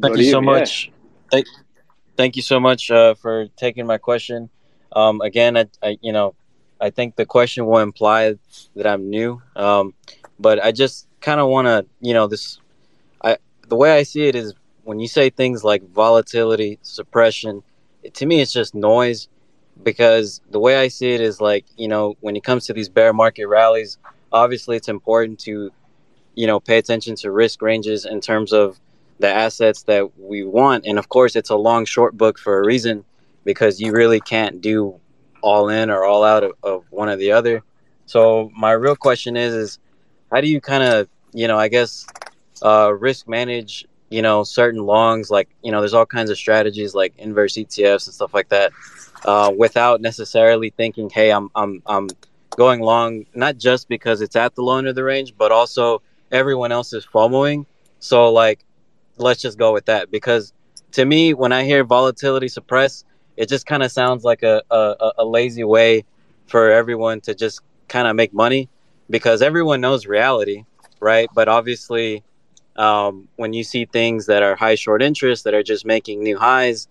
[0.00, 0.44] thank you, so yeah.
[0.44, 0.90] much.
[1.30, 1.46] Thank,
[2.16, 4.50] thank you so much uh, for taking my question.
[4.92, 6.34] Um, again, I, I, you know,
[6.80, 8.34] I think the question will imply
[8.76, 9.94] that I'm new, um,
[10.38, 12.58] but I just kind of want to, you know, this.
[13.22, 13.36] I
[13.68, 14.54] the way I see it is
[14.84, 17.62] when you say things like volatility suppression,
[18.02, 19.28] it, to me it's just noise.
[19.82, 22.90] Because the way I see it is like, you know, when it comes to these
[22.90, 23.96] bear market rallies,
[24.30, 25.70] obviously it's important to,
[26.34, 28.80] you know, pay attention to risk ranges in terms of
[29.18, 30.86] the assets that we want.
[30.86, 33.04] And of course, it's a long short book for a reason
[33.44, 34.98] because you really can't do
[35.42, 37.62] all in or all out of, of one or the other.
[38.06, 39.78] So my real question is, is
[40.32, 42.06] how do you kind of, you know, I guess,
[42.62, 46.94] uh, risk manage, you know, certain longs, like, you know, there's all kinds of strategies
[46.94, 48.72] like inverse ETFs and stuff like that,
[49.24, 52.08] uh, without necessarily thinking, Hey, I'm, I'm, I'm
[52.56, 56.02] going long, not just because it's at the low end of the range, but also
[56.30, 57.66] everyone else is FOMOing.
[57.98, 58.64] So like,
[59.16, 60.52] let's just go with that because
[60.92, 63.04] to me, when I hear volatility suppress,
[63.36, 66.04] it just kind of sounds like a, a, a lazy way
[66.46, 68.68] for everyone to just kind of make money
[69.08, 70.64] because everyone knows reality,
[71.00, 71.28] right?
[71.34, 72.22] But obviously,
[72.76, 76.38] um, when you see things that are high short interest that are just making new
[76.38, 76.88] highs,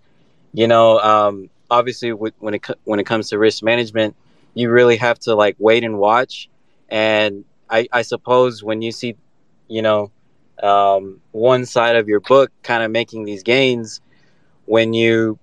[0.54, 4.16] you know, um, obviously when it when it comes to risk management,
[4.54, 6.50] you really have to like wait and watch.
[6.90, 9.16] And I, I suppose when you see,
[9.70, 10.12] you know,
[10.62, 14.02] um, one side of your book kind of making these gains
[14.66, 15.40] when you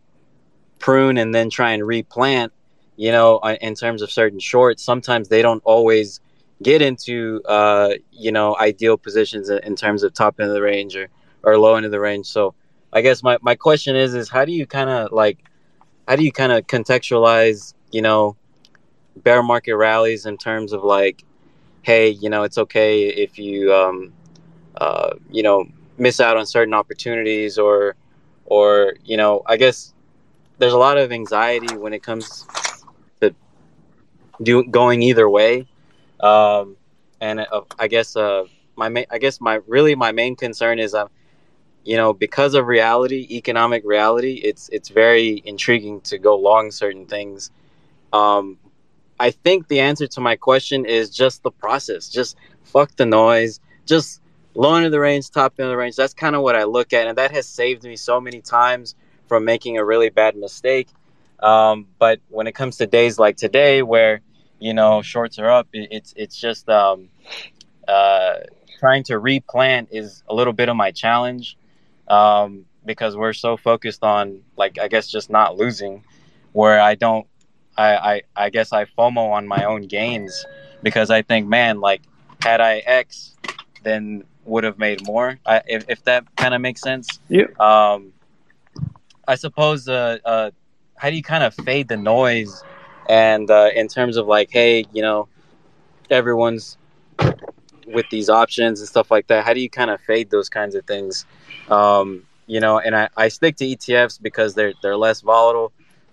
[0.79, 2.53] prune and then try and replant
[2.97, 4.83] you know uh, in terms of certain shorts.
[4.83, 6.21] Sometimes they don't always
[6.63, 10.97] get into uh, you know ideal positions in terms of top end of the range
[10.97, 11.09] or,
[11.43, 12.27] or low end of the range.
[12.27, 12.55] So
[12.93, 15.39] i guess my, my question is is how do you kind of like
[16.09, 18.37] how do you kind of contextualize you know
[19.17, 21.23] bear market rallies in terms of like
[21.83, 24.13] hey you know it's okay if you um,
[24.77, 25.67] uh, you know,
[25.99, 27.97] miss out on certain opportunities or,
[28.45, 29.95] or, you know, I guess
[30.59, 32.47] there's a lot of anxiety when it comes
[33.21, 33.35] to
[34.43, 35.67] do going either way.
[36.21, 36.77] Um,
[37.21, 38.45] and uh, I guess, uh,
[38.77, 41.09] my main, I guess my, really my main concern is, uh,
[41.85, 47.07] you know, because of reality, economic reality, it's, it's very intriguing to go long certain
[47.07, 47.51] things.
[48.13, 48.59] Um,
[49.19, 52.09] I think the answer to my question is just the process.
[52.09, 53.61] Just fuck the noise.
[53.87, 54.21] Just
[54.57, 55.97] low end of the range, top end of the range.
[55.97, 58.95] That's kind of what I look at, and that has saved me so many times
[59.29, 60.89] from making a really bad mistake.
[61.41, 64.21] Um, but when it comes to days like today, where
[64.59, 67.09] you know shorts are up, it, it's it's just um,
[67.87, 68.37] uh,
[68.81, 71.57] trying to replant is a little bit of my challenge
[72.09, 76.05] um, because we're so focused on like I guess just not losing,
[76.53, 77.27] where I don't.
[77.79, 80.47] I, I, I guess I FOMO on my own gains
[80.83, 82.01] because I think, man, like
[82.41, 83.35] had I X,
[83.83, 85.39] then would have made more.
[85.45, 87.21] I, if, if that kind of makes sense.
[87.29, 87.47] Yeah.
[87.59, 88.13] Um,
[89.27, 89.89] I suppose.
[89.89, 90.51] Uh, uh,
[90.97, 92.63] how do you kind of fade the noise,
[93.09, 95.29] and uh, in terms of like, hey, you know,
[96.11, 96.79] everyone's
[97.87, 99.45] with these options and stuff like that.
[99.45, 101.25] How do you kind of fade those kinds of things?
[101.69, 105.73] Um, you know, and I, I stick to ETFs because they're they're less volatile,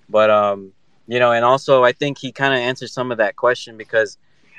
[0.10, 0.74] but um,
[1.08, 4.18] you know, and also I think he kind of answered some of that question because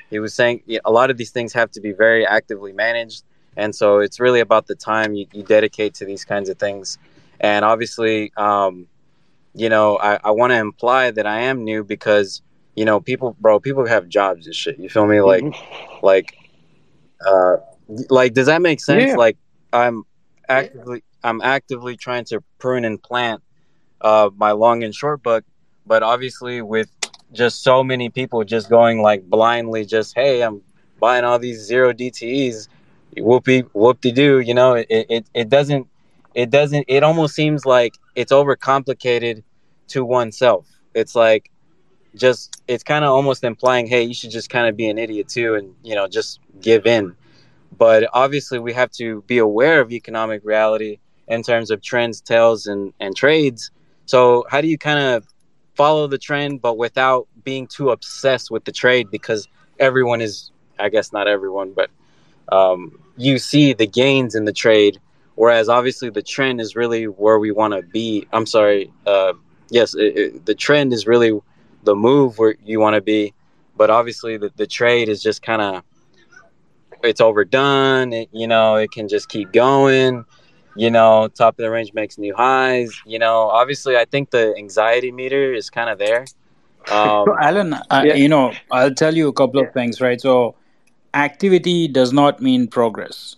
[0.09, 3.23] he was saying a lot of these things have to be very actively managed
[3.57, 6.97] and so it's really about the time you, you dedicate to these kinds of things.
[7.39, 8.87] And obviously um,
[9.55, 12.41] you know i, I want to imply that i am new because
[12.75, 14.77] you know people bro people have jobs and shit.
[14.77, 15.21] You feel me?
[15.21, 16.05] Like mm-hmm.
[16.05, 16.35] like
[17.25, 17.57] uh
[18.09, 19.11] like does that make sense?
[19.11, 19.15] Yeah.
[19.15, 19.37] like
[19.71, 20.03] i'm
[20.49, 23.41] actively i'm actively trying to prune and plant
[24.01, 25.45] uh my long and short book.
[25.87, 26.89] But obviously with
[27.31, 30.61] just so many people just going like blindly just hey i'm
[30.99, 32.67] buying all these zero dtes
[33.17, 34.39] whoopie whoop de doo.
[34.39, 35.87] You know, it, it it doesn't
[36.33, 39.43] it doesn't it almost seems like it's overcomplicated
[39.89, 40.67] to oneself.
[40.93, 41.51] It's like
[42.15, 45.27] just it's kind of almost implying, hey, you should just kind of be an idiot
[45.27, 47.15] too, and you know, just give in.
[47.77, 52.67] But obviously, we have to be aware of economic reality in terms of trends, tails,
[52.67, 53.71] and and trades.
[54.05, 55.27] So, how do you kind of
[55.75, 59.09] follow the trend, but without being too obsessed with the trade?
[59.11, 59.47] Because
[59.79, 61.89] everyone is, I guess not everyone, but
[62.51, 64.99] um, you see the gains in the trade,
[65.35, 68.27] whereas obviously the trend is really where we want to be.
[68.33, 69.33] I'm sorry, uh,
[69.69, 71.39] yes, it, it, the trend is really
[71.83, 73.33] the move where you want to be,
[73.77, 75.83] but obviously the, the trade is just kind of
[77.03, 78.13] it's overdone.
[78.13, 80.25] It, you know, it can just keep going.
[80.75, 82.91] You know, top of the range makes new highs.
[83.05, 86.25] You know, obviously, I think the anxiety meter is kind of there.
[86.91, 90.21] Um, so, Alan, I, you know, I'll tell you a couple of things, right?
[90.21, 90.53] So,
[91.15, 93.37] activity does not mean progress.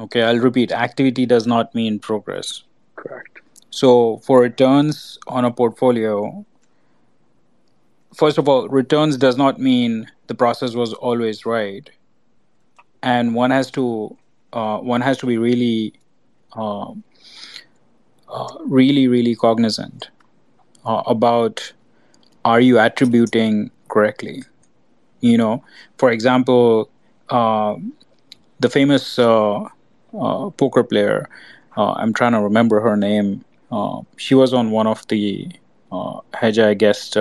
[0.00, 2.62] Okay, I'll repeat activity does not mean progress.
[2.96, 3.40] Correct.
[3.70, 6.44] So, for returns on a portfolio,
[8.14, 11.90] first of all, returns does not mean the process was always right
[13.02, 14.16] and one has to
[14.52, 15.92] uh, one has to be really
[16.56, 16.92] uh,
[18.28, 20.10] uh, really really cognizant
[20.84, 21.72] uh, about
[22.44, 24.42] are you attributing correctly
[25.20, 25.62] you know
[25.96, 26.88] for example
[27.30, 27.74] uh,
[28.60, 29.68] the famous uh,
[30.56, 31.28] poker player
[31.76, 33.44] i'm trying to remember her name
[34.16, 35.48] she was on one of the
[35.92, 37.16] uh hedgeye guest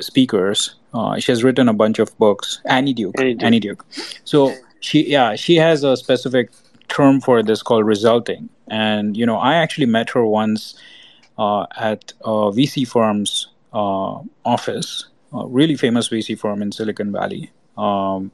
[0.00, 2.60] speakers uh, she has written a bunch of books.
[2.64, 3.18] Annie Duke.
[3.18, 3.44] Annie Duke.
[3.44, 3.86] Annie Duke.
[4.24, 6.50] So she, yeah, she has a specific
[6.88, 8.48] term for this called resulting.
[8.68, 10.74] And you know, I actually met her once
[11.38, 17.50] uh, at a VC firm's uh, office, a really famous VC firm in Silicon Valley.
[17.76, 18.30] Um,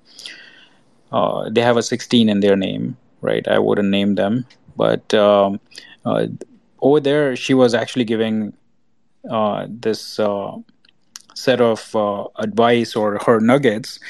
[1.12, 3.46] uh, they have a 16 in their name, right?
[3.48, 4.46] I wouldn't name them,
[4.76, 5.60] but um,
[6.04, 6.26] uh,
[6.80, 8.52] over there, she was actually giving
[9.30, 10.18] uh, this
[11.36, 14.00] set of uh, advice or her nuggets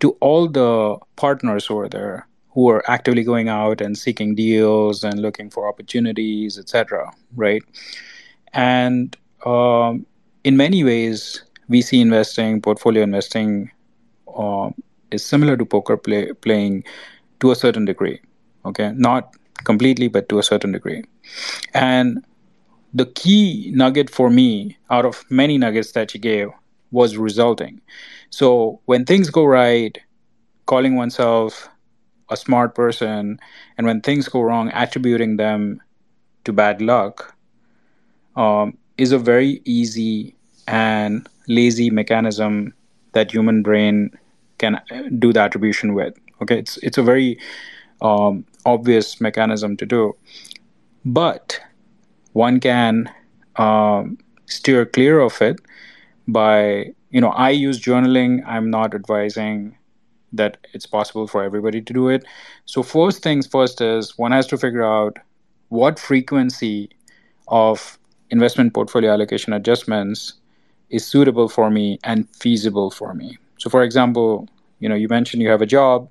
[0.00, 5.20] to all the partners are there who are actively going out and seeking deals and
[5.20, 7.62] looking for opportunities etc right
[8.52, 9.16] and
[9.46, 10.06] um,
[10.44, 13.70] in many ways vc investing portfolio investing
[14.36, 14.70] uh,
[15.10, 16.84] is similar to poker play, playing
[17.40, 18.20] to a certain degree
[18.64, 19.34] okay not
[19.64, 21.02] completely but to a certain degree
[21.72, 22.24] and
[22.94, 26.48] the key nugget for me out of many nuggets that you gave
[26.92, 27.80] was resulting.
[28.30, 29.98] So when things go right,
[30.66, 31.68] calling oneself
[32.30, 33.38] a smart person,
[33.76, 35.82] and when things go wrong, attributing them
[36.44, 37.34] to bad luck
[38.36, 40.36] um, is a very easy
[40.66, 42.74] and lazy mechanism
[43.12, 44.10] that human brain
[44.58, 44.80] can
[45.18, 46.14] do the attribution with.
[46.42, 47.38] Okay, it's it's a very
[48.02, 50.16] um, obvious mechanism to do,
[51.04, 51.60] but
[52.32, 53.10] one can
[53.56, 55.60] um, steer clear of it
[56.26, 58.42] by you know i use journaling.
[58.46, 59.76] I'm not advising
[60.32, 62.24] that it's possible for everybody to do it.
[62.64, 65.18] So first things first is one has to figure out
[65.68, 66.90] what frequency
[67.48, 67.98] of
[68.30, 70.34] investment portfolio allocation adjustments
[70.90, 73.38] is suitable for me and feasible for me.
[73.58, 74.48] So for example
[74.80, 76.10] you know you mentioned you have a job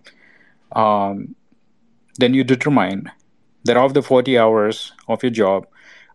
[0.71, 1.35] um,
[2.17, 3.11] then you determine
[3.65, 5.67] that of the 40 hours of your job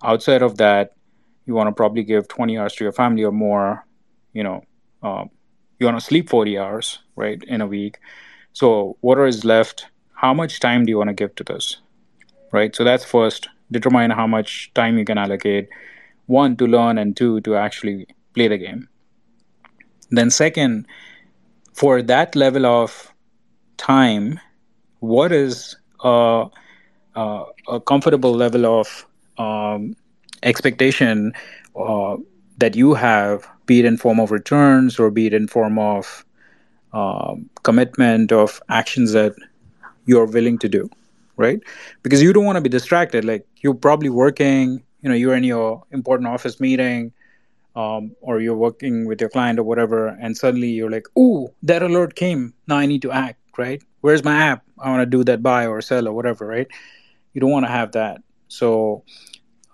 [0.02, 0.94] outside of that
[1.46, 3.86] you want to probably give 20 hours to your family or more
[4.32, 4.62] you know
[5.02, 5.30] um,
[5.78, 7.98] you want to sleep 40 hours right in a week.
[8.52, 9.86] So what is left?
[10.14, 11.76] How much time do you want to give to this
[12.50, 12.74] right?
[12.74, 13.48] So that's first.
[13.70, 15.68] Determine how much time you can allocate.
[16.26, 18.08] One to learn and two to actually
[18.38, 18.88] play the game.
[20.10, 20.86] Then second
[21.74, 23.12] for that level of
[23.76, 24.40] time
[25.00, 26.46] what is a,
[27.14, 29.06] a, comfortable level of
[29.38, 29.94] um,
[30.42, 31.32] expectation
[31.76, 32.16] uh,
[32.58, 36.24] that you have be it in form of returns or be it in form of
[36.92, 39.34] um, commitment of actions that
[40.06, 40.88] you're willing to do
[41.36, 41.60] right?
[42.02, 45.44] Because you don't want to be distracted like you're probably working you know you're in
[45.44, 47.12] your important office meeting
[47.80, 51.82] um, or you're working with your client or whatever and suddenly you're like oh that
[51.82, 55.22] alert came now i need to act right where's my app i want to do
[55.24, 56.68] that buy or sell or whatever right
[57.34, 59.04] you don't want to have that so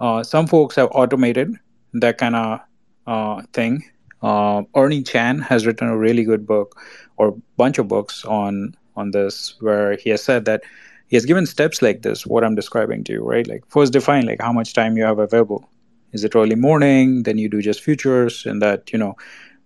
[0.00, 1.54] uh, some folks have automated
[1.94, 2.60] that kind of
[3.06, 3.84] uh, thing.
[4.22, 6.80] Uh, Ernie Chan has written a really good book
[7.16, 10.62] or bunch of books on on this, where he has said that
[11.08, 12.26] he has given steps like this.
[12.26, 13.46] What I'm describing to you, right?
[13.46, 15.68] Like first define like how much time you have available.
[16.14, 17.24] Is it early morning?
[17.24, 19.16] Then you do just futures, and that you know,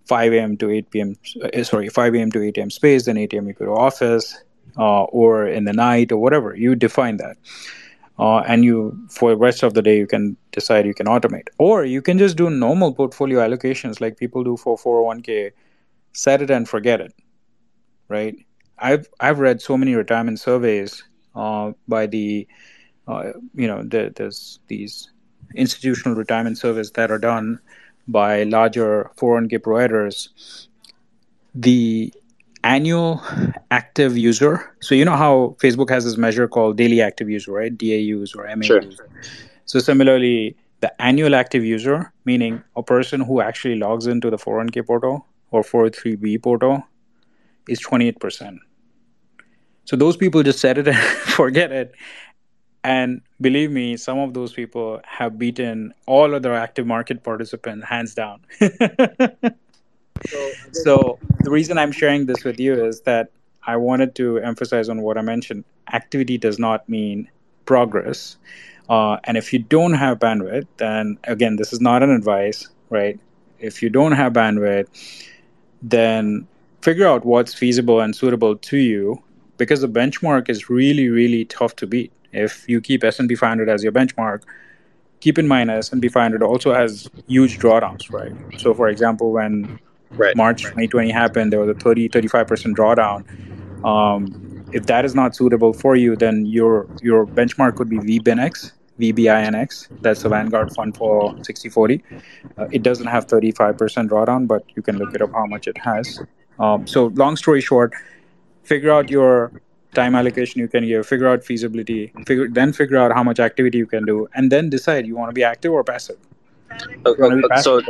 [0.05, 0.57] 5 a.m.
[0.57, 1.15] to 8 p.m.
[1.41, 2.31] Uh, sorry, 5 a.m.
[2.31, 2.69] to 8 a.m.
[2.69, 3.05] space.
[3.05, 3.47] Then 8 a.m.
[3.47, 4.43] you go to office,
[4.77, 6.55] uh, or in the night or whatever.
[6.55, 7.37] You define that
[8.19, 11.47] uh, and you for the rest of the day you can decide you can automate
[11.57, 15.51] or you can just do normal portfolio allocations like people do for 401k
[16.13, 17.13] set it and forget it
[18.09, 18.35] right
[18.77, 21.03] i've i've read so many retirement surveys
[21.35, 22.47] uh, by the
[23.07, 25.09] uh, you know the, there's these
[25.55, 27.59] institutional retirement service that are done
[28.07, 30.67] by larger 401k providers
[31.55, 32.13] the
[32.63, 33.21] annual
[33.71, 34.75] active user.
[34.81, 37.75] So you know how Facebook has this measure called daily active user, right?
[37.75, 38.65] DAUs or MAUs.
[38.65, 38.81] Sure.
[39.65, 44.85] So similarly, the annual active user, meaning a person who actually logs into the 401k
[44.85, 46.83] portal or 403b portal,
[47.67, 48.57] is 28%.
[49.85, 50.97] So those people just set it and
[51.37, 51.93] forget it.
[52.83, 58.13] And believe me, some of those people have beaten all other active market participants hands
[58.13, 58.41] down.
[60.71, 63.31] so the reason I'm sharing this with you is that
[63.65, 65.65] I wanted to emphasize on what I mentioned.
[65.91, 67.29] Activity does not mean
[67.65, 68.37] progress.
[68.89, 73.19] Uh, and if you don't have bandwidth, then again, this is not an advice, right?
[73.59, 74.87] If you don't have bandwidth,
[75.81, 76.47] then
[76.81, 79.21] figure out what's feasible and suitable to you
[79.57, 82.11] because the benchmark is really, really tough to beat.
[82.31, 84.43] If you keep S&P 500 as your benchmark,
[85.19, 88.33] keep in mind S&P 500 also has huge drawdowns, right?
[88.59, 89.79] So for example, when
[90.11, 90.71] right, March right.
[90.71, 93.85] 2020 happened, there was a 30, 35% drawdown.
[93.85, 98.71] Um, if that is not suitable for you, then your your benchmark could be VBINX,
[98.99, 99.87] VBINX.
[100.01, 102.03] That's the Vanguard fund for 6040.
[102.57, 103.77] Uh, it doesn't have 35%
[104.09, 106.21] drawdown, but you can look it up how much it has.
[106.59, 107.93] Um, so, long story short,
[108.63, 109.51] figure out your
[109.93, 113.77] time allocation you can give, figure out feasibility, figure, then figure out how much activity
[113.77, 116.17] you can do, and then decide you want to be active or passive.
[117.05, 117.81] Okay, so,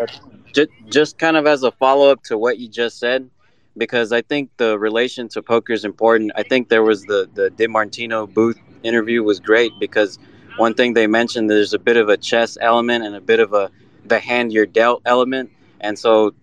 [0.53, 3.29] just, just kind of as a follow up to what you just said,
[3.77, 6.31] because I think the relation to poker is important.
[6.35, 10.17] I think there was the the DiMartino Booth interview was great because
[10.57, 13.53] one thing they mentioned there's a bit of a chess element and a bit of
[13.53, 13.71] a
[14.05, 15.51] the hand you're dealt element
[15.81, 16.33] and so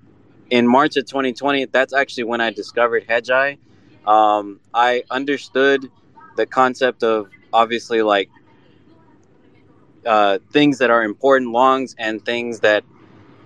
[0.50, 3.58] in march of 2020 that's actually when i discovered hedgeye
[4.06, 5.90] um, i understood
[6.36, 8.30] the concept of obviously like
[10.04, 12.84] uh, things that are important longs and things that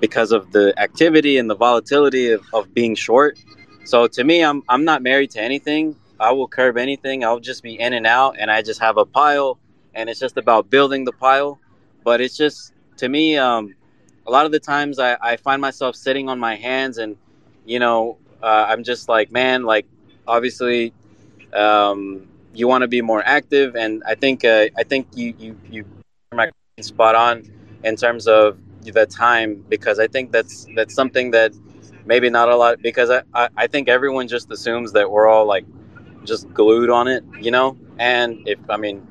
[0.01, 3.39] because of the activity and the volatility of, of being short.
[3.85, 5.97] So to me i'm i'm not married to anything.
[6.19, 7.25] I will curve anything.
[7.25, 9.59] I'll just be in and out and i just have a pile
[9.95, 11.59] and it's just about building the pile.
[12.05, 13.75] But it's just to me, um,
[14.27, 17.17] a lot of the times I, I find myself sitting on my hands, and
[17.65, 19.87] you know, uh, I'm just like, man, like
[20.31, 20.93] obviously,
[21.53, 25.59] um, you want to be more active, and I think uh, I think you you
[25.71, 25.85] you
[26.33, 26.51] my
[26.81, 27.43] spot on
[27.85, 31.53] in terms of the time because I think that's that's something that
[32.07, 35.47] maybe not a lot because I, I, I think everyone just assumes that we're all
[35.47, 35.67] like
[36.25, 37.77] just glued on it, you know.
[37.99, 39.07] And if I mean,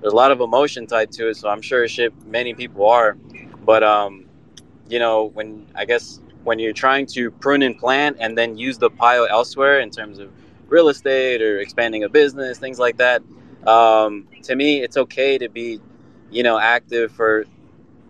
[0.00, 3.16] there's a lot of emotion tied to it, so I'm sure shit many people are.
[3.64, 4.26] But um,
[4.88, 8.78] you know, when I guess when you're trying to prune and plant and then use
[8.78, 10.30] the pile elsewhere in terms of
[10.70, 13.22] real estate or expanding a business, things like that.
[13.66, 15.80] Um, to me, it's okay to be,
[16.30, 17.44] you know, active for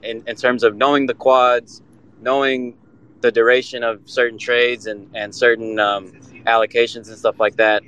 [0.03, 1.83] in, in terms of knowing the quads,
[2.21, 2.77] knowing
[3.21, 6.13] the duration of certain trades and, and certain um,
[6.47, 7.83] allocations and stuff like that.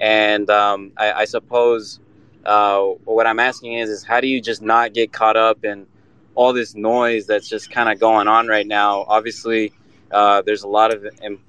[0.00, 2.00] And um, I, I, suppose
[2.44, 5.86] uh, what I'm asking is, is how do you just not get caught up in
[6.34, 9.04] all this noise that's just kind of going on right now?
[9.08, 9.72] Obviously,
[10.12, 11.06] uh, there's a lot of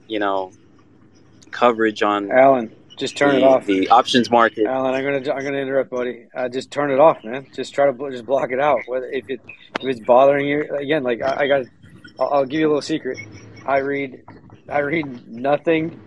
[0.07, 0.51] you know
[1.51, 2.73] coverage on Alan.
[2.97, 3.65] Just turn the, it off.
[3.65, 4.65] The options market.
[4.65, 6.27] Alan, I'm gonna I'm gonna interrupt, buddy.
[6.35, 7.47] Uh, just turn it off, man.
[7.55, 8.81] Just try to just block it out.
[8.87, 9.39] Whether if it
[9.79, 11.65] if it's bothering you, again, like I, I got,
[12.19, 13.17] I'll, I'll give you a little secret.
[13.65, 14.23] I read
[14.67, 15.99] I read nothing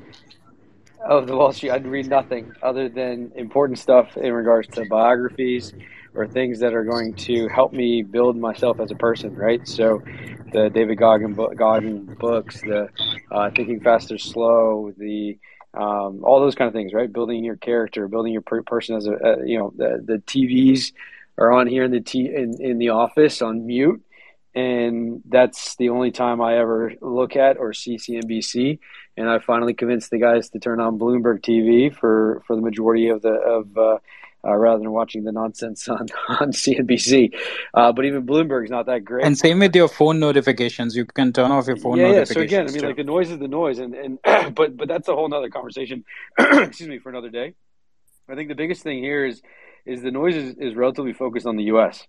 [1.04, 5.72] of the Wall Street, I'd read nothing other than important stuff in regards to biographies
[6.14, 9.66] or things that are going to help me build myself as a person, right?
[9.66, 10.02] So,
[10.52, 12.88] the David Goggin, Goggin books, the
[13.30, 15.38] uh, Thinking Faster, Slow, the
[15.74, 17.10] um, all those kind of things, right?
[17.10, 20.92] Building your character, building your per- person as a, uh, you know, the, the TVs
[21.38, 24.02] are on here in the t- in, in the office on mute,
[24.54, 28.80] and that's the only time I ever look at or see CNBC
[29.16, 33.08] and I finally convinced the guys to turn on Bloomberg TV for, for the majority
[33.08, 33.98] of the of uh,
[34.44, 37.34] uh, rather than watching the nonsense on on CNBC.
[37.74, 39.24] Uh, but even Bloomberg's not that great.
[39.24, 40.96] And same with your phone notifications.
[40.96, 42.30] You can turn off your phone yeah, notifications.
[42.30, 42.34] Yeah.
[42.34, 42.86] So again, I mean, too.
[42.86, 44.18] like the noise is the noise, and and
[44.54, 46.04] but but that's a whole nother conversation.
[46.38, 47.54] excuse me for another day.
[48.28, 49.42] I think the biggest thing here is
[49.84, 52.06] is the noise is, is relatively focused on the U.S.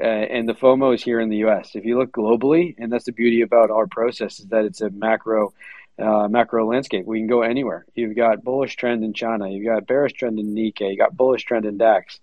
[0.00, 1.72] Uh, and the FOMO is here in the U.S.
[1.74, 4.90] If you look globally, and that's the beauty about our process is that it's a
[4.90, 5.52] macro
[5.98, 7.06] uh, macro landscape.
[7.06, 7.84] We can go anywhere.
[7.94, 9.48] You've got bullish trend in China.
[9.48, 10.90] You've got bearish trend in Nikkei.
[10.90, 12.20] You got bullish trend in DAX.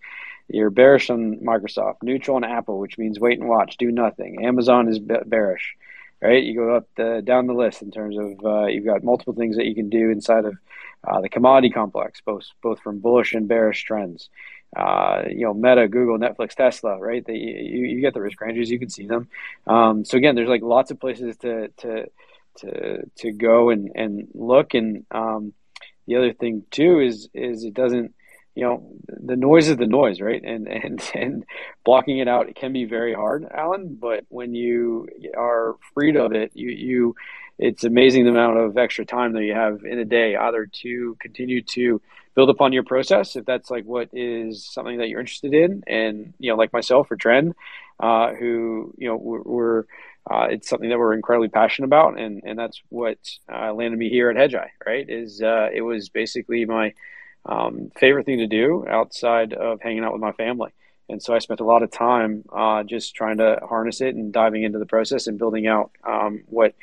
[0.47, 4.45] You're bearish on Microsoft, neutral on Apple, which means wait and watch, do nothing.
[4.45, 5.75] Amazon is bearish,
[6.21, 6.43] right?
[6.43, 9.57] You go up the, down the list in terms of uh, you've got multiple things
[9.57, 10.55] that you can do inside of
[11.03, 14.29] uh, the commodity complex, both both from bullish and bearish trends.
[14.75, 17.25] Uh, you know, Meta, Google, Netflix, Tesla, right?
[17.25, 19.29] They, you, you get the risk ranges, you can see them.
[19.65, 22.05] Um, so again, there's like lots of places to to
[22.57, 24.73] to to go and and look.
[24.73, 25.53] And um,
[26.07, 28.13] the other thing too is is it doesn't
[28.55, 31.45] you know the noise is the noise right and and and
[31.83, 35.07] blocking it out it can be very hard alan but when you
[35.37, 37.15] are freed of it you you
[37.57, 41.15] it's amazing the amount of extra time that you have in a day either to
[41.21, 42.01] continue to
[42.33, 46.33] build upon your process if that's like what is something that you're interested in and
[46.39, 47.55] you know like myself or Trent
[47.99, 49.83] uh, who you know we're, we're
[50.29, 53.17] uh, it's something that we're incredibly passionate about and and that's what
[53.51, 56.93] uh, landed me here at Hedge hedgeye right is uh, it was basically my
[57.45, 60.71] um, favorite thing to do outside of hanging out with my family.
[61.07, 64.33] And so I spent a lot of time uh, just trying to harness it and
[64.33, 66.73] diving into the process and building out um, what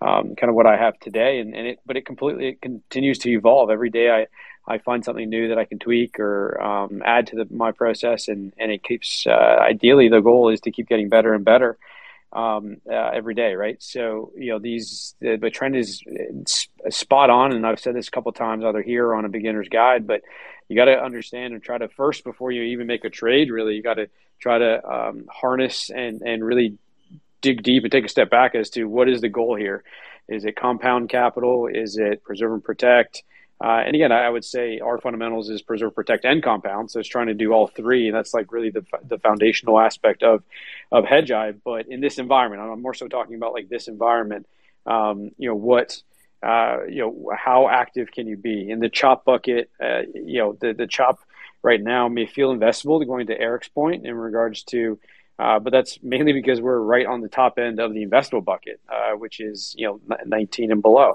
[0.00, 1.40] um, kind of what I have today.
[1.40, 4.10] And, and, it, but it completely it continues to evolve every day.
[4.10, 4.26] I
[4.64, 8.28] I find something new that I can tweak or um, add to the, my process,
[8.28, 9.26] and and it keeps.
[9.26, 11.76] Uh, ideally, the goal is to keep getting better and better
[12.32, 13.76] um, uh, every day, right?
[13.82, 16.02] So you know these the, the, Trent is
[16.90, 20.06] spot on, and I've said this a couple times either here on a beginner's guide,
[20.06, 20.22] but
[20.68, 23.50] you got to understand and try to first before you even make a trade.
[23.50, 26.78] Really, you got to try to um, harness and and really
[27.42, 29.84] dig deep and take a step back as to what is the goal here.
[30.28, 31.66] Is it compound capital?
[31.66, 33.22] Is it preserve and protect?
[33.62, 36.90] Uh, and again, I would say our fundamentals is preserve, protect, and compound.
[36.90, 40.24] So it's trying to do all three, and that's like really the, the foundational aspect
[40.24, 40.42] of
[40.90, 41.60] of Hedgeye.
[41.64, 44.46] But in this environment, I'm more so talking about like this environment.
[44.84, 46.02] Um, you know what,
[46.42, 49.70] uh, you know how active can you be in the chop bucket?
[49.80, 51.20] Uh, you know the the chop
[51.62, 53.06] right now may feel investable.
[53.06, 54.98] Going to Eric's point in regards to
[55.38, 58.80] uh, but that's mainly because we're right on the top end of the investable bucket,
[58.88, 61.14] uh, which is you know 19 and below.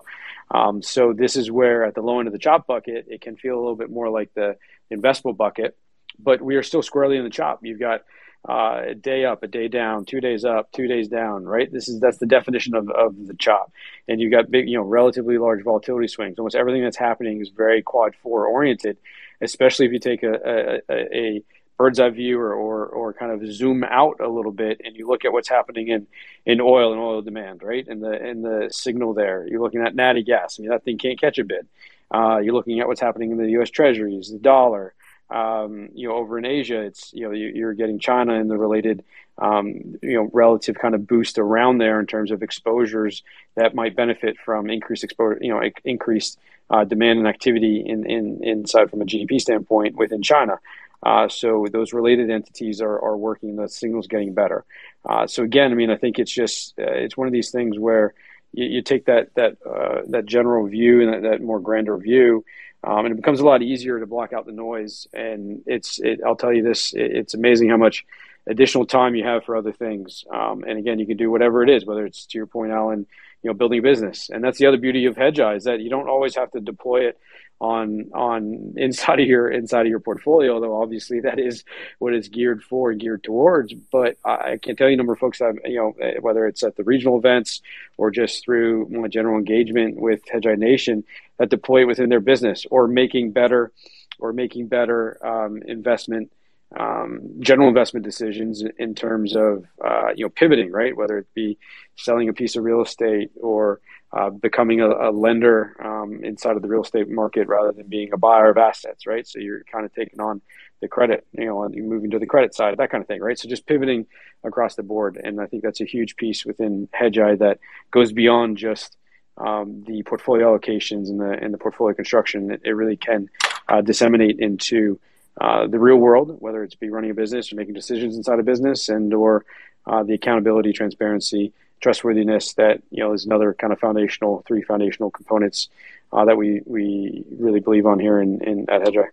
[0.49, 3.35] Um, so this is where at the low end of the chop bucket, it can
[3.35, 4.55] feel a little bit more like the
[4.91, 5.77] investable bucket,
[6.17, 7.59] but we are still squarely in the chop.
[7.63, 8.03] You've got
[8.47, 11.71] uh, a day up, a day down, two days up, two days down, right?
[11.71, 13.71] This is that's the definition of, of the chop.
[14.07, 16.39] And you've got big, you know, relatively large volatility swings.
[16.39, 18.97] Almost everything that's happening is very quad four oriented,
[19.41, 21.43] especially if you take a, a, a
[21.77, 25.07] bird's eye view or, or, or kind of zoom out a little bit and you
[25.07, 26.07] look at what's happening in,
[26.45, 27.87] in oil and oil demand, right?
[27.87, 29.47] And the and the signal there.
[29.47, 30.57] You're looking at natty gas.
[30.57, 31.67] I mean that thing can't catch a bid.
[32.09, 33.69] Uh, you're looking at what's happening in the U.S.
[33.69, 34.93] Treasuries, the dollar.
[35.29, 38.57] Um, you know, over in Asia, it's you know you, are getting China and the
[38.57, 39.03] related
[39.37, 43.23] um, you know relative kind of boost around there in terms of exposures
[43.55, 45.37] that might benefit from increased exposure.
[45.41, 46.39] You know, increased
[46.69, 50.59] uh, demand and activity in, in inside from a GDP standpoint within China.
[51.03, 53.55] Uh, so those related entities are, are working.
[53.55, 54.65] The signal's getting better.
[55.07, 57.77] Uh, so again, I mean, I think it's just uh, it's one of these things
[57.77, 58.13] where
[58.53, 62.43] you, you take that that uh, that general view and that, that more grander view,
[62.83, 65.07] um, and it becomes a lot easier to block out the noise.
[65.13, 68.05] And it's it, I'll tell you this: it, it's amazing how much
[68.47, 70.23] additional time you have for other things.
[70.33, 73.05] Um, and again, you can do whatever it is, whether it's to your point, Alan,
[73.43, 74.29] you know, building a business.
[74.29, 77.07] And that's the other beauty of Hedgeye is that you don't always have to deploy
[77.07, 77.19] it
[77.59, 81.63] on on inside of your inside of your portfolio though obviously that is
[81.99, 83.73] what it's geared for geared towards.
[83.73, 86.63] But i can tell you a number of folks that you know eh, whether it's
[86.63, 87.61] at the regional events
[87.97, 91.03] or just through my general engagement with hedgeye nation
[91.39, 93.71] that deploy it within their business or making better
[94.19, 96.31] or making better um, investment
[96.77, 100.95] um, general investment decisions in terms of uh, you know pivoting right?
[100.95, 101.57] Whether it be
[101.95, 103.79] selling a piece of real estate or
[104.13, 108.13] uh, becoming a, a lender um, inside of the real estate market rather than being
[108.13, 109.27] a buyer of assets, right?
[109.27, 110.41] So you're kind of taking on
[110.81, 113.37] the credit, you know, and moving to the credit side, that kind of thing, right?
[113.37, 114.05] So just pivoting
[114.43, 117.59] across the board, and I think that's a huge piece within Hedgeye that
[117.91, 118.95] goes beyond just
[119.37, 122.51] um, the portfolio allocations and the and the portfolio construction.
[122.51, 123.29] It, it really can
[123.67, 124.99] uh, disseminate into
[125.39, 128.43] uh, the real world, whether it's be running a business or making decisions inside a
[128.43, 129.45] business, and or
[129.85, 135.11] uh, the accountability, transparency, trustworthiness that you know is another kind of foundational three foundational
[135.11, 135.69] components
[136.11, 139.09] uh, that we we really believe on here in, in at Hedgeye.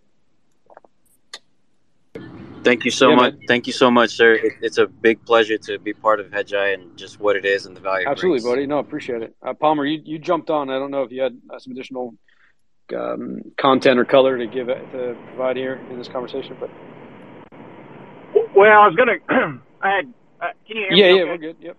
[2.64, 3.34] Thank you so yeah, much.
[3.34, 3.42] Man.
[3.46, 4.32] Thank you so much, sir.
[4.34, 7.66] It, it's a big pleasure to be part of Hedgeye and just what it is
[7.66, 8.08] and the value.
[8.08, 8.66] Absolutely, buddy.
[8.66, 9.36] No, appreciate it.
[9.42, 10.70] Uh, Palmer, you, you jumped on.
[10.70, 12.14] I don't know if you had uh, some additional
[12.96, 16.70] um, content or color to give to provide here in this conversation, but
[18.56, 19.18] well, I was gonna.
[19.82, 20.14] I had.
[20.40, 21.16] Uh, can you hear yeah, me?
[21.18, 21.30] Yeah, okay?
[21.30, 21.56] we're good.
[21.60, 21.76] Yep.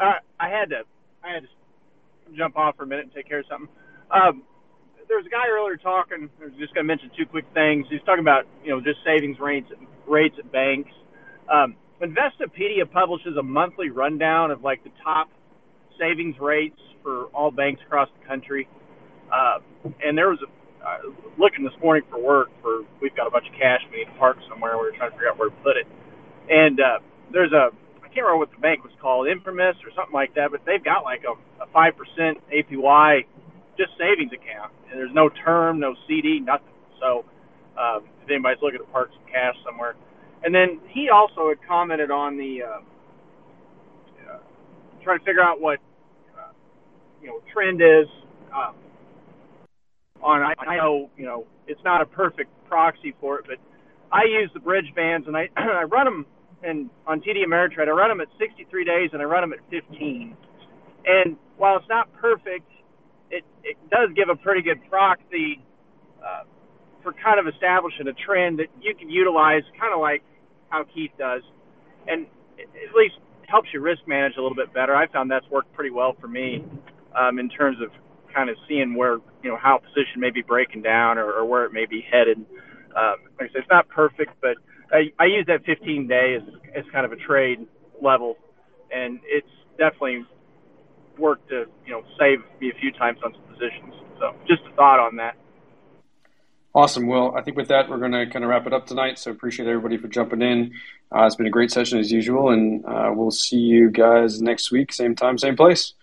[0.00, 0.82] Uh, I had to
[1.24, 3.68] I had to jump off for a minute and take care of something.
[4.10, 4.42] Um,
[5.08, 6.28] there was a guy earlier talking.
[6.40, 7.86] I was just going to mention two quick things.
[7.90, 9.68] He's talking about you know just savings rates
[10.06, 10.90] rates at banks.
[11.50, 15.28] Um, Investopedia publishes a monthly rundown of like the top
[15.98, 18.68] savings rates for all banks across the country.
[19.32, 19.58] Uh,
[20.04, 20.48] and there was a
[20.78, 20.98] uh,
[21.38, 24.18] looking this morning for work for we've got a bunch of cash we need to
[24.18, 24.78] park somewhere.
[24.78, 25.86] We are trying to figure out where to put it.
[26.48, 26.98] And uh,
[27.32, 27.70] there's a
[28.08, 30.82] I can't remember what the bank was called, Imprimis or something like that, but they've
[30.82, 31.92] got like a, a 5%
[32.48, 33.20] APY
[33.76, 34.72] just savings account.
[34.88, 36.72] And there's no term, no CD, nothing.
[37.00, 37.26] So
[37.76, 39.94] um, if anybody's looking to park some cash somewhere.
[40.42, 42.80] And then he also had commented on the uh,
[44.32, 44.38] uh,
[45.04, 45.78] trying to figure out what
[46.32, 46.52] uh,
[47.20, 48.08] you know trend is.
[48.54, 48.74] Um,
[50.22, 53.58] on I, I know you know it's not a perfect proxy for it, but
[54.10, 56.26] I use the bridge bands and I I run them
[56.62, 59.60] and on TD Ameritrade I run them at 63 days and I run them at
[59.70, 60.36] 15.
[61.06, 62.68] And while it's not perfect,
[63.30, 65.62] it it does give a pretty good proxy
[66.22, 66.44] uh,
[67.02, 70.22] for kind of establishing a trend that you can utilize, kind of like
[70.68, 71.42] how Keith does,
[72.06, 72.26] and
[72.58, 73.14] at least
[73.48, 74.94] helps you risk manage a little bit better.
[74.94, 76.64] I found that's worked pretty well for me
[77.18, 77.90] um, in terms of
[78.34, 81.44] kind of seeing where you know how a position may be breaking down or, or
[81.46, 82.38] where it may be headed.
[82.96, 84.56] Um, like I said, it's not perfect, but
[84.92, 86.42] I, I use that 15 day as,
[86.76, 87.66] as kind of a trade
[88.02, 88.36] level,
[88.92, 89.48] and it's
[89.78, 90.24] definitely
[91.18, 93.94] worked to you know save me a few times on some positions.
[94.18, 95.36] So just a thought on that.
[96.74, 97.06] Awesome.
[97.06, 99.18] Well, I think with that, we're going to kind of wrap it up tonight.
[99.18, 100.74] So appreciate everybody for jumping in.
[101.14, 104.70] Uh, it's been a great session as usual, and uh, we'll see you guys next
[104.70, 105.94] week, same time, same place.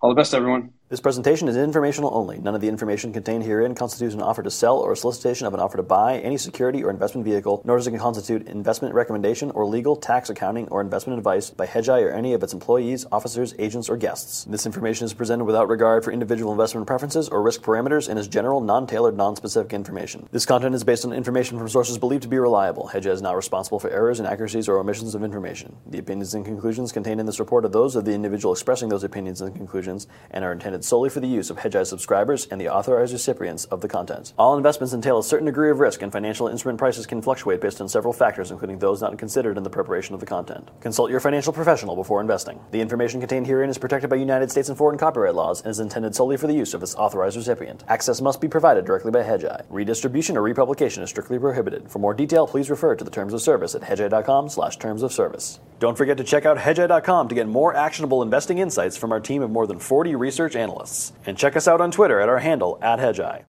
[0.00, 0.72] All the best, everyone.
[0.88, 2.38] This presentation is informational only.
[2.38, 5.52] None of the information contained herein constitutes an offer to sell or a solicitation of
[5.52, 9.50] an offer to buy any security or investment vehicle, nor does it constitute investment recommendation
[9.50, 13.52] or legal, tax, accounting, or investment advice by Hedgeye or any of its employees, officers,
[13.58, 14.44] agents, or guests.
[14.44, 18.28] This information is presented without regard for individual investment preferences or risk parameters and is
[18.28, 20.28] general, non-tailored, non-specific information.
[20.30, 22.90] This content is based on information from sources believed to be reliable.
[22.94, 25.74] Hedgeye is not responsible for errors, inaccuracies, or omissions of information.
[25.88, 29.02] The opinions and conclusions contained in this report are those of the individual expressing those
[29.02, 32.68] opinions and conclusions and are intended solely for the use of Hedgeye subscribers and the
[32.68, 34.32] authorized recipients of the content.
[34.38, 37.80] All investments entail a certain degree of risk, and financial instrument prices can fluctuate based
[37.80, 40.70] on several factors, including those not considered in the preparation of the content.
[40.80, 42.60] Consult your financial professional before investing.
[42.70, 45.80] The information contained herein is protected by United States and foreign copyright laws and is
[45.80, 47.84] intended solely for the use of its authorized recipient.
[47.88, 49.64] Access must be provided directly by Hedgeye.
[49.70, 51.90] Redistribution or republication is strictly prohibited.
[51.90, 55.12] For more detail, please refer to the terms of service at hedgeye.com slash terms of
[55.12, 55.60] service.
[55.78, 59.42] Don't forget to check out hedgeye.com to get more actionable investing insights from our team
[59.42, 61.12] of more than 40 research analysts.
[61.24, 63.42] And check us out on Twitter at our handle at Hedgeye.